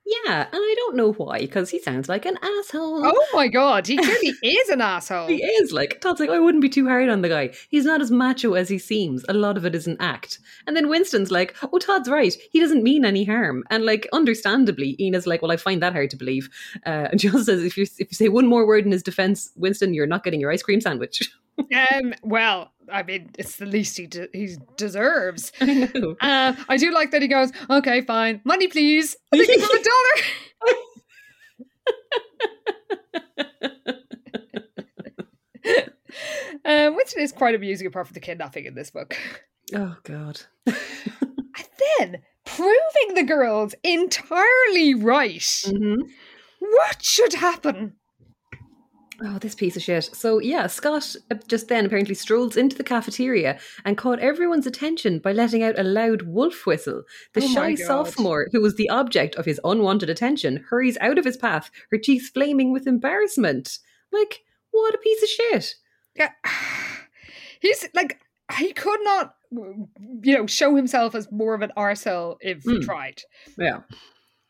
[0.04, 3.06] Yeah, and I don't know why, because he sounds like an asshole.
[3.06, 5.28] Oh my god, he clearly is an asshole.
[5.28, 7.50] He is like Todd's like, I wouldn't be too hard on the guy.
[7.68, 9.24] He's not as macho as he seems.
[9.28, 10.40] A lot of it is an act.
[10.66, 12.36] And then Winston's like, Oh, Todd's right.
[12.50, 13.62] He doesn't mean any harm.
[13.70, 16.50] And like, understandably, Ina's like, Well, I find that hard to believe.
[16.84, 19.50] Uh, and John says, if you if you say one more word in his defense,
[19.54, 21.32] Winston, you're not getting your ice cream sandwich.
[21.92, 25.52] Um, well, I mean, it's the least he de- he deserves.
[25.60, 26.16] I know.
[26.20, 29.16] Uh, I do like that he goes, okay, fine, money please.
[29.32, 30.26] I think him a dollar.
[36.64, 39.16] Um, Winston is quite amusing apart from the kidnapping in this book.
[39.74, 40.40] Oh God.
[40.66, 40.76] And
[41.98, 45.40] then proving the girls entirely right.
[45.40, 46.10] Mhm.
[46.60, 47.94] What should happen?
[49.24, 50.04] Oh, this piece of shit.
[50.12, 55.20] So, yeah, Scott uh, just then apparently strolls into the cafeteria and caught everyone's attention
[55.20, 57.02] by letting out a loud wolf whistle.
[57.34, 61.24] The Oh shy sophomore, who was the object of his unwanted attention, hurries out of
[61.24, 63.78] his path, her cheeks flaming with embarrassment.
[64.10, 64.40] Like,
[64.72, 65.74] what a piece of shit.
[66.16, 66.30] Yeah,
[67.60, 68.20] he's like
[68.58, 72.84] he could not, you know, show himself as more of an arsehole if he Mm.
[72.84, 73.22] tried.
[73.56, 73.80] Yeah.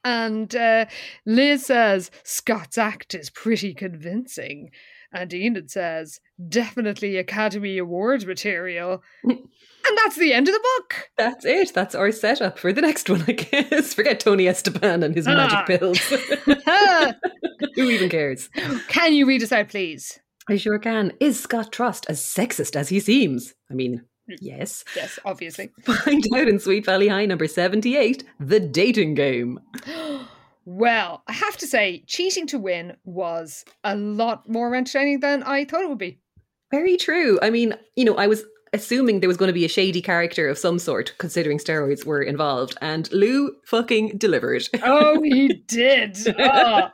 [0.05, 0.87] And uh,
[1.27, 4.71] Liz says Scott's act is pretty convincing,
[5.13, 6.19] and Enid says
[6.49, 9.03] definitely Academy Award material.
[9.25, 9.39] and
[9.97, 11.09] that's the end of the book.
[11.17, 11.73] That's it.
[11.75, 13.95] That's our setup for the next one, I guess.
[13.95, 15.35] Forget Tony Esteban and his Ah.
[15.35, 15.99] magic pills.
[17.77, 18.49] Who even cares?
[18.89, 20.19] Can you read us out, please?
[20.49, 21.13] I sure can.
[21.21, 23.55] Is Scott Trost as sexist as he seems?
[23.71, 24.85] I mean, yes.
[24.97, 25.71] Yes, obviously.
[25.83, 29.61] Find out in Sweet Valley High number 78, The Dating Game.
[30.65, 35.65] Well, I have to say, cheating to win was a lot more entertaining than I
[35.65, 36.21] thought it would be.
[36.71, 37.41] Very true.
[37.43, 40.49] I mean, you know, I was assuming there was going to be a shady character
[40.49, 44.67] of some sort, considering steroids were involved, and Lou fucking delivered.
[44.83, 46.17] Oh, he did.
[46.39, 46.43] Oh.
[46.43, 46.91] Uh,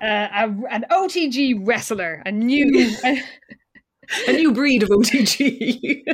[0.00, 2.94] a, an OTG wrestler, a new.
[4.28, 6.02] a new breed of OTG.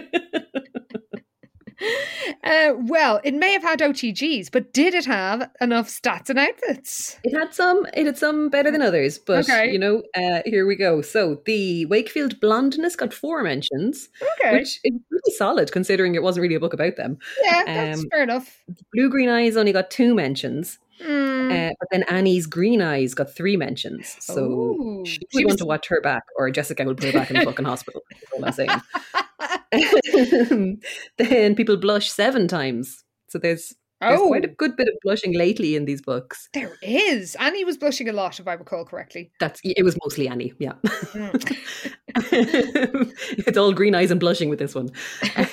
[2.43, 7.19] Uh, well, it may have had OTGs, but did it have enough stats and outfits?
[7.23, 9.71] it had some, it had some better than others, but Okay.
[9.71, 11.03] you know, uh, here we go.
[11.03, 14.09] So the Wakefield blondness got four mentions,
[14.41, 14.55] Okay.
[14.59, 17.19] which is really solid considering it wasn't really a book about them.
[17.45, 18.61] yeah, that's um, fair enough.
[18.93, 20.79] Blue Green Eyes only got two mentions.
[21.01, 21.38] Mm.
[21.53, 24.17] Uh, but then Annie's Green Eyes got three mentions.
[24.21, 25.05] So Ooh.
[25.07, 27.45] she would want to watch her back, or Jessica will put her back in the
[27.45, 28.03] fucking hospital.
[28.11, 28.81] That's all I'm saying.
[31.19, 33.05] then people blush seven times.
[33.29, 36.49] So there's, there's oh, quite a good bit of blushing lately in these books.
[36.55, 37.35] there is.
[37.37, 39.31] Annie was blushing a lot, if I recall correctly.
[39.41, 40.75] That's it was mostly Annie, yeah.
[40.85, 41.57] Mm.
[42.17, 44.91] it's all green eyes and blushing with this one.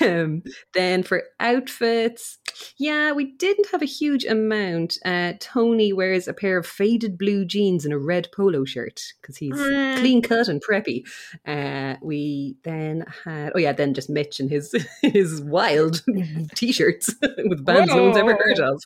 [0.00, 0.42] Um,
[0.74, 2.38] then for outfits,
[2.78, 4.98] yeah, we didn't have a huge amount.
[5.04, 9.36] Uh, Tony wears a pair of faded blue jeans and a red polo shirt because
[9.36, 9.98] he's Mm.
[9.98, 11.02] clean cut and preppy.
[11.46, 16.02] Uh, we then had, oh yeah, then just Mitch and his his wild
[16.54, 17.14] t-shirts
[17.48, 18.82] with bands no one's ever heard of.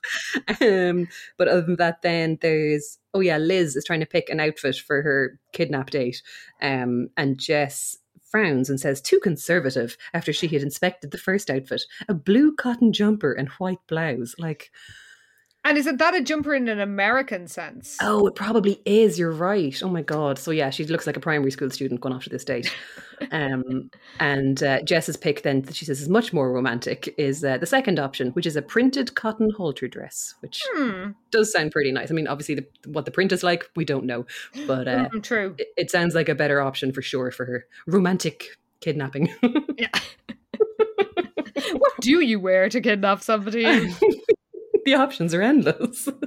[0.60, 4.41] Um, but other than that, then there's oh yeah, Liz is trying to pick an
[4.41, 6.23] outfit for her kidnap date,
[6.62, 7.97] um, and Jess
[8.31, 12.93] frowns and says too conservative after she had inspected the first outfit a blue cotton
[12.93, 14.35] jumper and white blouse.
[14.39, 14.70] Like
[15.62, 17.97] And isn't that a jumper in an American sense?
[18.01, 21.20] oh it probably is you're right oh my god so yeah she looks like a
[21.20, 22.74] primary school student going off to this date
[23.32, 27.59] um, and uh, jess's pick then that she says is much more romantic is uh,
[27.59, 31.11] the second option which is a printed cotton halter dress which Hmm.
[31.31, 34.07] does sound pretty nice i mean obviously the, what the print is like we don't
[34.07, 34.24] know
[34.66, 35.55] but uh, Mm, true.
[35.59, 38.47] it, it sounds like a better option for sure for her romantic
[38.81, 39.28] kidnapping.
[39.77, 39.89] Yeah.
[41.74, 43.65] what do you wear to kidnap somebody?
[44.85, 46.09] the options are endless.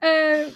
[0.00, 0.50] Uh,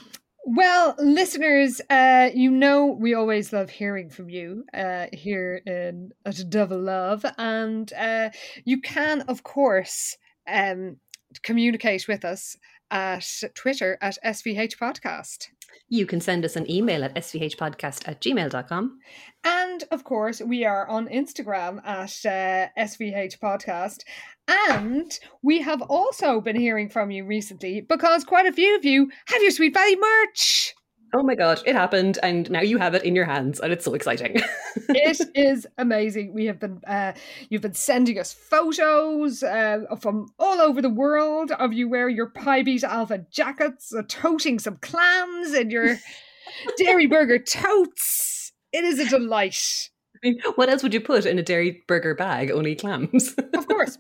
[0.45, 6.43] well, listeners, uh, you know we always love hearing from you uh, here in at
[6.49, 8.31] Double Love, and uh,
[8.65, 10.17] you can, of course,
[10.49, 10.97] um,
[11.43, 12.57] communicate with us
[12.91, 15.49] at Twitter at SVH Podcast.
[15.89, 18.99] You can send us an email at svhpodcast at gmail.com.
[19.45, 24.05] And of course, we are on Instagram at uh, SVH Podcast.
[24.49, 29.11] And we have also been hearing from you recently because quite a few of you
[29.27, 30.75] have your Sweet Valley merch.
[31.15, 33.85] Oh my god, it happened, and now you have it in your hands, and it's
[33.85, 34.37] so exciting.
[34.89, 36.33] it is amazing.
[36.33, 37.13] We have been, uh,
[37.49, 42.31] you've been sending us photos uh, from all over the world of you wearing your
[42.31, 45.99] Pi Alpha jackets, uh, toting some clams and your
[46.81, 48.53] Dairi Burger totes.
[48.73, 49.91] It is a delight.
[50.25, 52.51] I mean, what else would you put in a Dairi Burger bag?
[52.51, 53.35] Only clams.
[53.55, 53.99] of course.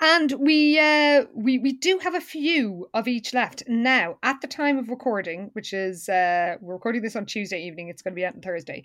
[0.00, 4.18] And we uh, we we do have a few of each left now.
[4.22, 7.88] At the time of recording, which is uh, we're recording this on Tuesday evening.
[7.88, 8.84] It's going to be out on Thursday.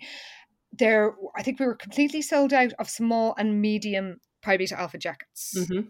[0.76, 4.98] There, I think we were completely sold out of small and medium Pi Beta Alpha
[4.98, 5.54] jackets.
[5.56, 5.88] Mhm.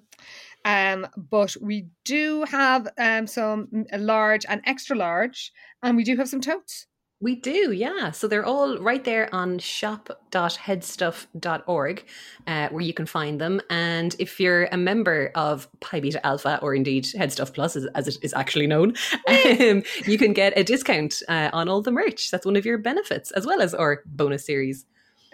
[0.66, 5.52] Um, but we do have um some large and extra large,
[5.82, 6.86] and we do have some totes.
[7.20, 8.10] We do, yeah.
[8.10, 12.04] So they're all right there on shop.headstuff.org,
[12.46, 13.62] uh, where you can find them.
[13.70, 18.08] And if you're a member of Pi Beta Alpha, or indeed HeadStuff Plus, as, as
[18.08, 18.92] it is actually known,
[19.26, 22.30] um, you can get a discount uh, on all the merch.
[22.30, 24.84] That's one of your benefits, as well as our bonus series.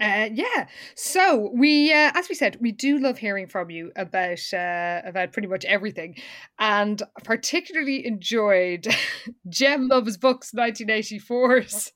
[0.01, 0.67] Uh, yeah.
[0.95, 5.33] So we, uh, as we said, we do love hearing from you about uh, about
[5.33, 6.17] pretty much everything,
[6.59, 8.89] and particularly enjoyed
[9.49, 11.93] Gem Loves Books 1984's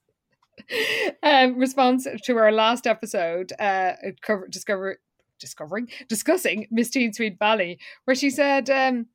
[1.22, 4.98] um, response to our last episode, uh, cover, discover
[5.40, 8.68] discovering discussing Miss Teen Sweet Valley, where she said.
[8.68, 9.06] Um,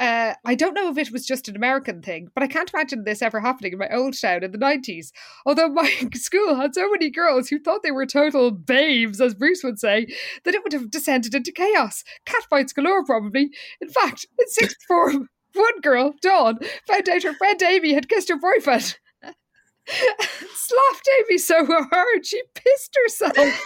[0.00, 3.04] uh, I don't know if it was just an American thing, but I can't imagine
[3.04, 5.12] this ever happening in my old town in the 90s.
[5.44, 9.62] Although my school had so many girls who thought they were total babes, as Bruce
[9.62, 10.06] would say,
[10.44, 12.04] that it would have descended into chaos.
[12.26, 13.50] Catfights galore, probably.
[13.80, 18.30] In fact, in sixth form, one girl, Dawn, found out her friend Amy had kissed
[18.30, 18.98] her boyfriend.
[19.86, 23.62] Slapped Amy so hard she pissed herself.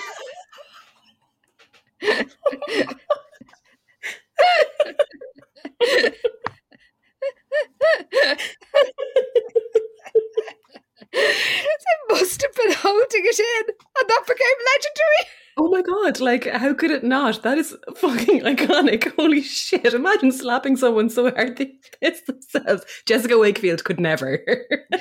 [11.12, 13.64] They must have been holding it in,
[13.98, 15.45] and that became legendary.
[15.58, 17.42] Oh my god, like, how could it not?
[17.42, 19.10] That is fucking iconic.
[19.16, 19.94] Holy shit.
[19.94, 21.72] Imagine slapping someone so hard they
[22.02, 22.84] piss themselves.
[23.06, 24.44] Jessica Wakefield could never.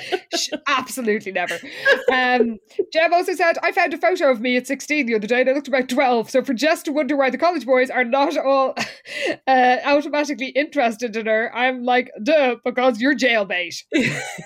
[0.66, 1.58] Absolutely never.
[2.10, 2.56] Um,
[2.90, 5.50] Jem also said, I found a photo of me at 16 the other day and
[5.50, 6.30] I looked about 12.
[6.30, 8.74] So for Jess to wonder why the college boys are not all
[9.46, 13.74] uh, automatically interested in her, I'm like, duh, because you're jailbait.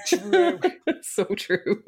[0.09, 0.59] True.
[1.03, 1.82] so true.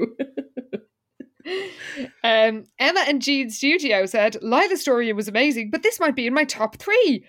[2.24, 6.34] Um, Emma and Jean Studio said, Lila's story was amazing, but this might be in
[6.34, 7.24] my top three.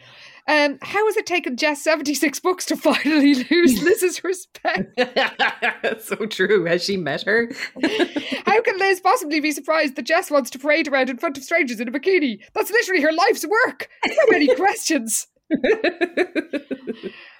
[0.47, 4.99] Um, how has it taken Jess 76 books to finally lose Liz's respect?
[6.01, 6.65] so true.
[6.65, 7.49] Has she met her?
[8.45, 11.43] How can Liz possibly be surprised that Jess wants to parade around in front of
[11.43, 12.39] strangers in a bikini?
[12.53, 13.89] That's literally her life's work.
[14.05, 15.27] So many questions.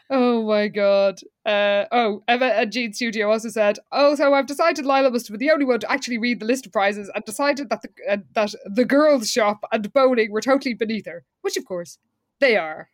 [0.10, 1.20] Oh my god.
[1.46, 5.40] Uh, oh, Emma at Gene Studio also said, "Oh, so I've decided Lila must been
[5.40, 8.18] the only one to actually read the list of prizes and decided that the uh,
[8.34, 11.98] that the girls' shop and bowling were totally beneath her, which of course
[12.40, 12.90] they are.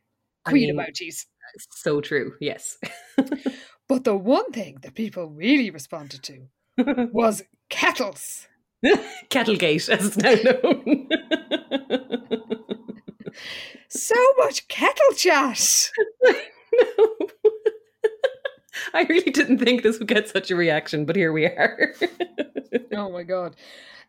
[0.46, 1.26] I Queen mean- emojis.
[1.72, 2.34] so true.
[2.40, 2.78] Yes.
[3.90, 6.48] But the one thing that people really responded to
[7.12, 8.48] was kettles.
[9.32, 11.10] Kettlegate, as it's now known.
[13.90, 15.92] So much kettle chat.
[18.94, 21.94] I really didn't think this would get such a reaction, but here we are.
[22.94, 23.56] Oh my god.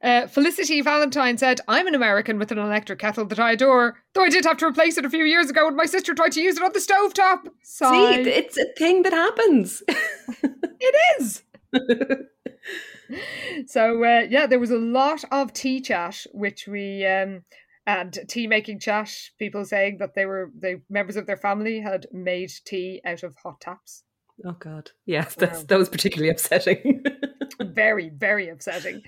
[0.03, 4.25] Uh, Felicity Valentine said, I'm an American with an electric kettle that I adore, though
[4.25, 6.43] I did have to replace it a few years ago when my sister tried to
[6.43, 7.45] use it on the stovetop.
[7.63, 8.19] See, Sigh.
[8.21, 9.83] it's a thing that happens.
[10.83, 11.43] It is.
[13.67, 17.45] so uh, yeah, there was a lot of tea chat, which we um,
[17.91, 19.11] and tea making chat.
[19.39, 23.35] People saying that they were the members of their family had made tea out of
[23.43, 24.03] hot taps.
[24.45, 25.65] oh God, yes, that's Wow.
[25.69, 27.03] that was particularly upsetting.
[27.63, 29.03] Very very upsetting.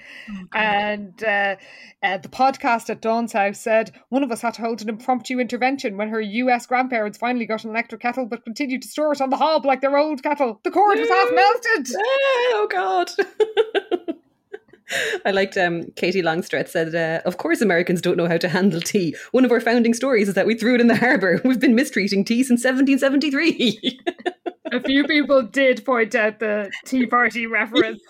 [0.52, 1.56] And uh,
[2.02, 5.38] uh, the podcast at Dawn's house said one of us had to hold an impromptu
[5.40, 9.20] intervention when her US grandparents finally got an electric kettle but continued to store it
[9.22, 10.60] on the hob like their old kettle.
[10.64, 11.94] The cord was half melted.
[11.98, 13.10] oh God.
[15.24, 18.80] I liked um, Katie Longstreth said, uh, Of course, Americans don't know how to handle
[18.80, 19.14] tea.
[19.32, 21.40] One of our founding stories is that we threw it in the harbour.
[21.44, 24.00] We've been mistreating tea since 1773.
[24.72, 28.02] A few people did point out the Tea Party reference.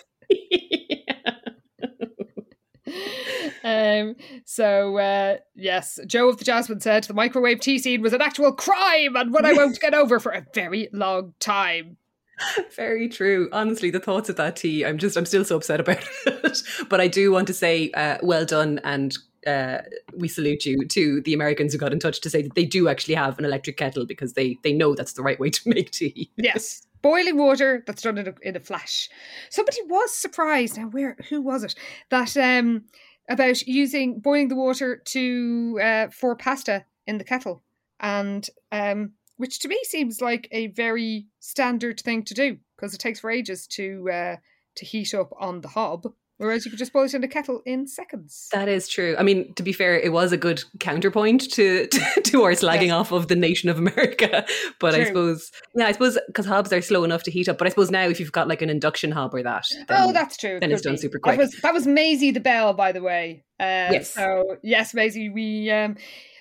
[3.64, 8.22] um, so uh, yes, Joe of the Jasmine said the microwave tea scene was an
[8.22, 11.96] actual crime and one I won't get over for a very long time.
[12.76, 13.48] Very true.
[13.52, 16.62] Honestly, the thoughts of that tea, I'm just, I'm still so upset about it.
[16.88, 19.78] but I do want to say, uh, well done, and uh,
[20.16, 22.88] we salute you to the Americans who got in touch to say that they do
[22.88, 25.90] actually have an electric kettle because they they know that's the right way to make
[25.90, 26.30] tea.
[26.36, 29.08] Yes, boiling water that's done in a, in a flash.
[29.50, 30.76] Somebody was surprised.
[30.76, 31.74] Now, where who was it
[32.10, 32.84] that um
[33.28, 37.62] about using boiling the water to uh, for pasta in the kettle
[38.00, 39.12] and um
[39.42, 43.28] which to me seems like a very standard thing to do because it takes for
[43.28, 44.36] ages to uh,
[44.76, 46.06] to heat up on the hob.
[46.36, 48.48] Whereas you could just boil it in a kettle in seconds.
[48.52, 49.16] That is true.
[49.18, 52.86] I mean, to be fair, it was a good counterpoint to to, to our slagging
[52.86, 52.92] yes.
[52.92, 54.46] off of the nation of America.
[54.78, 55.02] But true.
[55.02, 57.58] I suppose, yeah, I suppose because hobs are slow enough to heat up.
[57.58, 60.36] But I suppose now, if you've got like an induction hob or that, oh, that's
[60.36, 60.60] true.
[60.60, 61.36] Then it's done super quick.
[61.36, 63.44] That was, that was Maisie the Bell, by the way.
[63.58, 64.10] Uh, yes.
[64.10, 65.68] So yes, Maisie, we.
[65.68, 65.96] Um,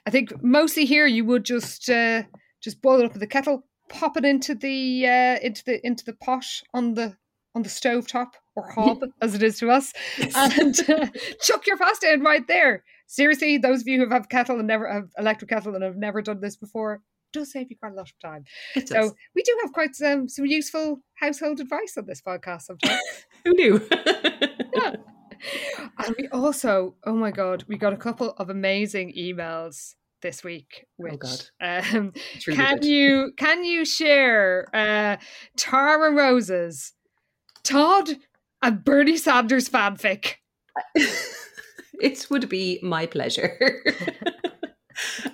[0.06, 1.90] I think mostly here you would just.
[1.90, 2.24] Uh,
[2.62, 6.06] just boil it up in the kettle, pop it into the uh, into the into
[6.06, 7.18] the pot on the
[7.54, 9.94] on the stove top or hob as it is to us,
[10.36, 11.08] and uh,
[11.42, 12.84] chuck your pasta in right there.
[13.08, 16.22] Seriously, those of you who have kettle and never have electric kettle and have never
[16.22, 17.02] done this before,
[17.34, 18.46] does save you quite a lot of time.
[18.86, 23.00] So we do have quite some some useful household advice on this podcast sometimes.
[23.46, 23.88] who knew?
[24.76, 24.96] yeah.
[25.98, 30.86] And we also, oh my god, we got a couple of amazing emails this week.
[30.86, 31.46] Oh, which, oh God.
[31.62, 32.14] Um,
[32.46, 32.86] can good.
[32.86, 35.18] you can you share uh,
[35.58, 36.94] Tara Rose's
[37.64, 38.18] Todd
[38.62, 40.36] and Bernie Sanders fanfic?
[40.96, 43.84] it would be my pleasure.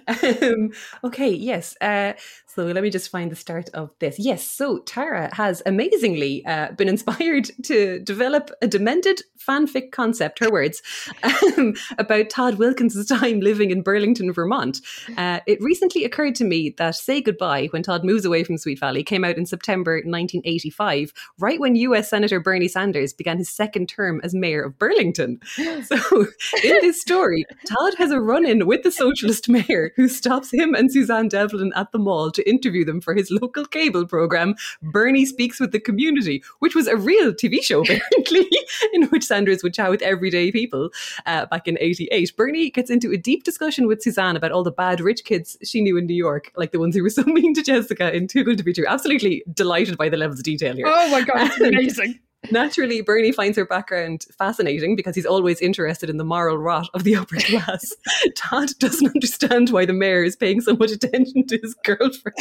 [0.42, 0.72] um,
[1.04, 1.76] okay, yes.
[1.82, 2.14] Uh,
[2.58, 4.18] so let me just find the start of this.
[4.18, 10.50] Yes, so Tara has amazingly uh, been inspired to develop a demented fanfic concept, her
[10.50, 10.82] words,
[11.22, 14.82] um, about Todd Wilkins' time living in Burlington, Vermont.
[15.18, 18.80] Uh, it recently occurred to me that Say Goodbye, when Todd moves away from Sweet
[18.80, 23.88] Valley, came out in September 1985, right when US Senator Bernie Sanders began his second
[23.88, 25.40] term as mayor of Burlington.
[25.88, 26.26] So
[26.64, 30.74] in this story, Todd has a run in with the socialist mayor who stops him
[30.74, 35.26] and Suzanne Devlin at the mall to interview them for his local cable program, Bernie
[35.26, 38.50] Speaks with the Community, which was a real TV show, apparently,
[38.94, 40.90] in which Sanders would chat with everyday people
[41.26, 42.36] uh, back in 88.
[42.36, 45.82] Bernie gets into a deep discussion with Suzanne about all the bad rich kids she
[45.82, 48.44] knew in New York, like the ones who were so mean to Jessica in Too
[48.44, 48.86] Good to Be True.
[48.88, 50.86] Absolutely delighted by the levels of detail here.
[50.88, 52.20] Oh my God, it's amazing.
[52.52, 57.04] Naturally, Bernie finds her background fascinating because he's always interested in the moral rot of
[57.04, 57.94] the upper class.
[58.36, 62.38] Todd doesn't understand why the mayor is paying so much attention to his girlfriend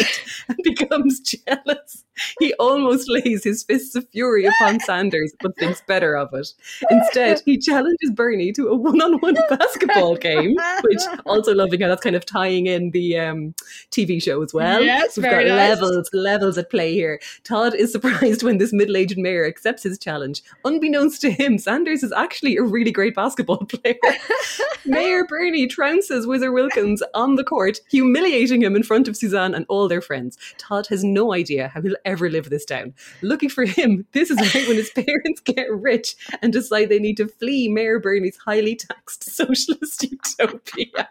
[0.48, 2.04] and becomes jealous.
[2.40, 6.48] He almost lays his fists of fury upon Sanders, but thinks better of it.
[6.90, 11.88] Instead, he challenges Bernie to a one on one basketball game, which also loving how
[11.88, 13.54] that's kind of tying in the um,
[13.90, 14.82] TV show as well.
[14.82, 15.78] Yes, We've got nice.
[15.78, 17.20] levels, levels at play here.
[17.44, 20.42] Todd is surprised when this middle aged mayor accepts his challenge.
[20.64, 23.96] Unbeknownst to him, Sanders is actually a really great basketball player.
[24.86, 29.66] Mayor Bernie trounces Whizzer Wilkins on the court, humiliating him in front of Suzanne and
[29.68, 30.38] all their friends.
[30.58, 32.94] Todd has no idea how he'll ever live this down.
[33.22, 37.16] Lucky for him, this is right when his parents get rich and decide they need
[37.16, 41.08] to flee Mayor Bernie's highly taxed socialist utopia.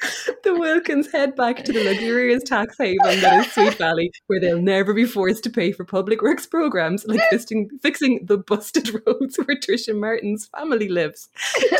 [0.44, 4.60] the Wilkins head back to the luxurious tax haven that is Sweet Valley, where they'll
[4.60, 9.36] never be forced to pay for public works programs like fixing, fixing the busted roads
[9.36, 11.28] where Tricia Martin's family lives.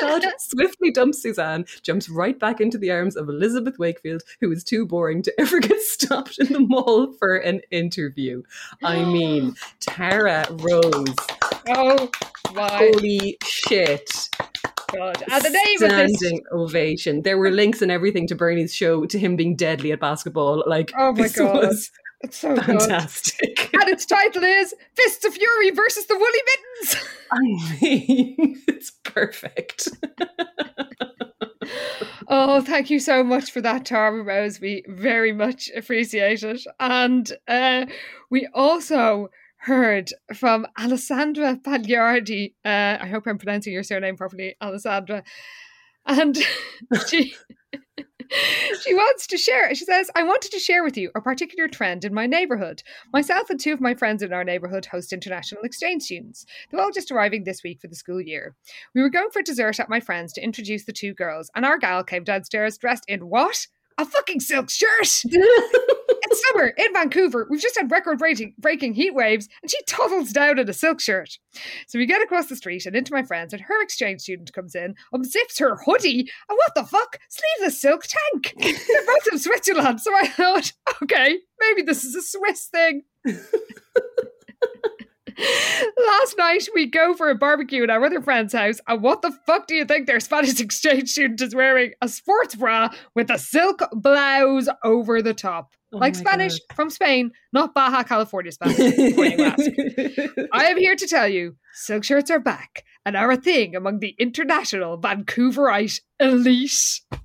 [0.00, 4.64] Todd swiftly dumps Suzanne, jumps right back into the arms of Elizabeth Wakefield, who is
[4.64, 8.42] too boring to ever get stopped in the mall for an interview.
[8.82, 11.14] I mean, Tara Rose.
[11.68, 12.10] Oh
[12.54, 12.68] my.
[12.70, 14.30] Holy shit.
[14.96, 15.22] God.
[15.30, 17.22] And the name Standing of this ovation.
[17.22, 20.64] There were links and everything to Bernie's show to him being deadly at basketball.
[20.66, 21.72] Like, oh my God.
[22.20, 23.56] it's so fantastic.
[23.56, 23.70] Good.
[23.86, 27.04] And its title is Fists of Fury versus the Woolly Mittens.
[27.30, 27.40] I
[27.80, 29.88] mean, it's perfect.
[32.28, 34.60] oh, thank you so much for that, Tara Rose.
[34.60, 36.62] We very much appreciate it.
[36.80, 37.86] And uh,
[38.30, 39.28] we also
[39.66, 42.54] heard from Alessandra Pagliardi.
[42.64, 45.24] Uh, I hope I'm pronouncing your surname properly, Alessandra.
[46.06, 46.38] And
[47.08, 47.34] she
[48.80, 49.74] she wants to share.
[49.74, 52.84] She says, I wanted to share with you a particular trend in my neighborhood.
[53.12, 56.46] Myself and two of my friends in our neighborhood host international exchange students.
[56.70, 58.54] They're all just arriving this week for the school year.
[58.94, 61.78] We were going for dessert at my friend's to introduce the two girls, and our
[61.78, 63.66] gal came downstairs dressed in what?
[63.98, 65.22] A fucking silk shirt!
[65.24, 67.46] it's summer in Vancouver.
[67.48, 71.38] We've just had record breaking, heat waves, and she toddles down in a silk shirt.
[71.86, 74.74] So we get across the street and into my friends, and her exchange student comes
[74.74, 77.18] in, unzips her hoodie, and what the fuck?
[77.30, 78.54] Sleeveless silk tank.
[78.58, 83.02] They're both from Switzerland, so I thought, okay, maybe this is a Swiss thing.
[85.38, 89.32] Last night we go for a barbecue at our other friend's house, and what the
[89.46, 91.92] fuck do you think their Spanish exchange student is wearing?
[92.00, 95.72] A sports bra with a silk blouse over the top.
[95.92, 96.76] Oh like Spanish God.
[96.76, 98.76] from Spain, not Baja California Spanish.
[98.96, 99.70] before you ask.
[100.52, 104.00] I am here to tell you, silk shirts are back and are a thing among
[104.00, 107.00] the international Vancouverite elite.
[107.12, 107.18] Oh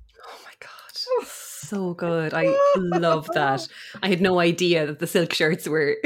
[0.44, 0.70] my god.
[1.08, 1.24] Oh.
[1.24, 2.34] So good.
[2.34, 3.66] I love that.
[4.02, 5.96] I had no idea that the silk shirts were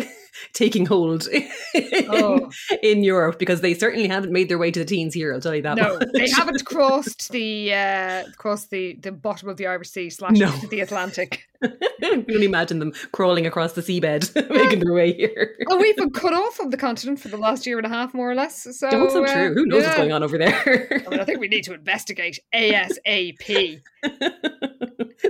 [0.53, 1.49] taking hold in,
[2.09, 2.51] Oh.
[2.83, 5.55] in Europe because they certainly haven't made their way to the teens here, I'll tell
[5.55, 6.09] you that No, much.
[6.15, 10.53] they haven't crossed the uh, crossed the, the bottom of the Irish Sea slash No.
[10.53, 11.43] into the Atlantic.
[11.63, 11.69] I
[12.01, 15.57] can only imagine them crawling across the seabed, making their way here.
[15.69, 18.13] And we've been cut off from the continent for the last year and a half,
[18.13, 18.67] more or less.
[18.79, 19.55] So also uh, true.
[19.55, 21.03] Who knows what's going on over there?
[21.07, 23.81] I, mean, I think we need to investigate ASAP.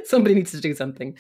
[0.05, 1.16] Somebody needs to do something.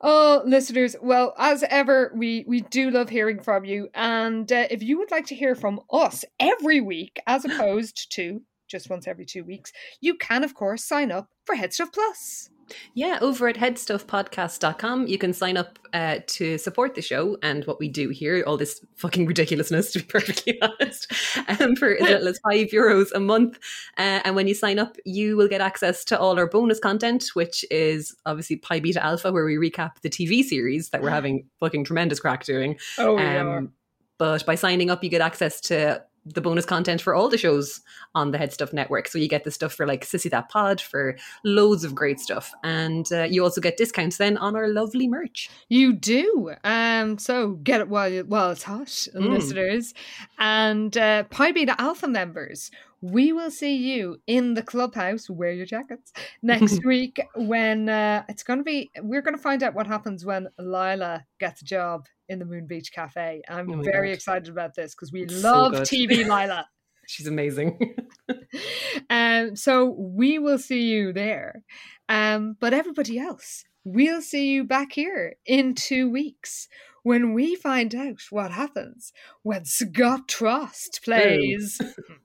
[0.00, 4.80] Oh, listeners, well, as ever, we we do love hearing from you, and uh, if
[4.80, 9.24] you would like to hear from us every week, as opposed to just once every
[9.24, 12.50] two weeks, you can, of course, sign up for HeadStuff Plus.
[12.94, 17.78] Yeah, over at headstuffpodcast.com, you can sign up uh, to support the show and what
[17.78, 21.12] we do here, all this fucking ridiculousness, to be perfectly honest,
[21.48, 23.58] um, for as little as five euros a month.
[23.96, 27.30] Uh, and when you sign up, you will get access to all our bonus content,
[27.34, 31.46] which is obviously Pi Beta Alpha, where we recap the TV series that we're having
[31.60, 32.78] fucking tremendous crack doing.
[32.98, 33.72] Oh, Um,
[34.18, 36.02] but by signing up, you get access to
[36.34, 37.80] the bonus content for all the shows
[38.14, 39.08] on the HeadStuff Network.
[39.08, 42.52] So you get the stuff for like Sissy That Pod for loads of great stuff,
[42.64, 45.48] and uh, you also get discounts then on our lovely merch.
[45.68, 46.52] You do.
[46.64, 49.30] Um, so get it while while it's hot, Mm.
[49.30, 49.94] listeners.
[50.38, 52.70] And uh, Pi Beta Alpha members,
[53.00, 55.30] we will see you in the clubhouse.
[55.30, 56.12] Wear your jackets
[56.42, 58.90] next week when uh, it's going to be.
[59.00, 62.66] We're going to find out what happens when Lila gets a job in the Moon
[62.66, 63.42] Beach Cafe.
[63.48, 64.14] I'm Oh very God.
[64.14, 65.82] excited about this because we It's love good.
[65.82, 66.66] TV Lila.
[67.06, 67.96] She's amazing.
[69.10, 71.62] um, so we will see you there.
[72.10, 76.68] Um, but everybody else, we'll see you back here in two weeks
[77.08, 81.80] when we find out what happens when Scott Trost plays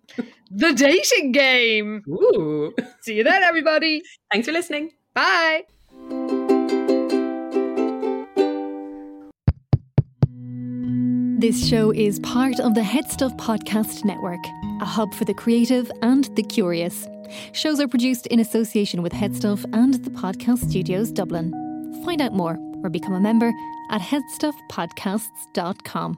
[0.51, 2.03] the dating game.
[2.09, 2.73] Ooh.
[3.01, 4.01] See you then, everybody.
[4.29, 4.91] Thanks for listening.
[5.13, 5.63] Bye.
[11.39, 14.43] This show is part of the HeadStuff Podcast Network,
[14.81, 17.07] a hub for the creative and the curious.
[17.53, 21.53] Shows are produced in association with HeadStuff and the Podcast Studios Dublin.
[22.03, 23.53] Find out more or become a member
[23.93, 26.17] at headstuffpodcasts.com.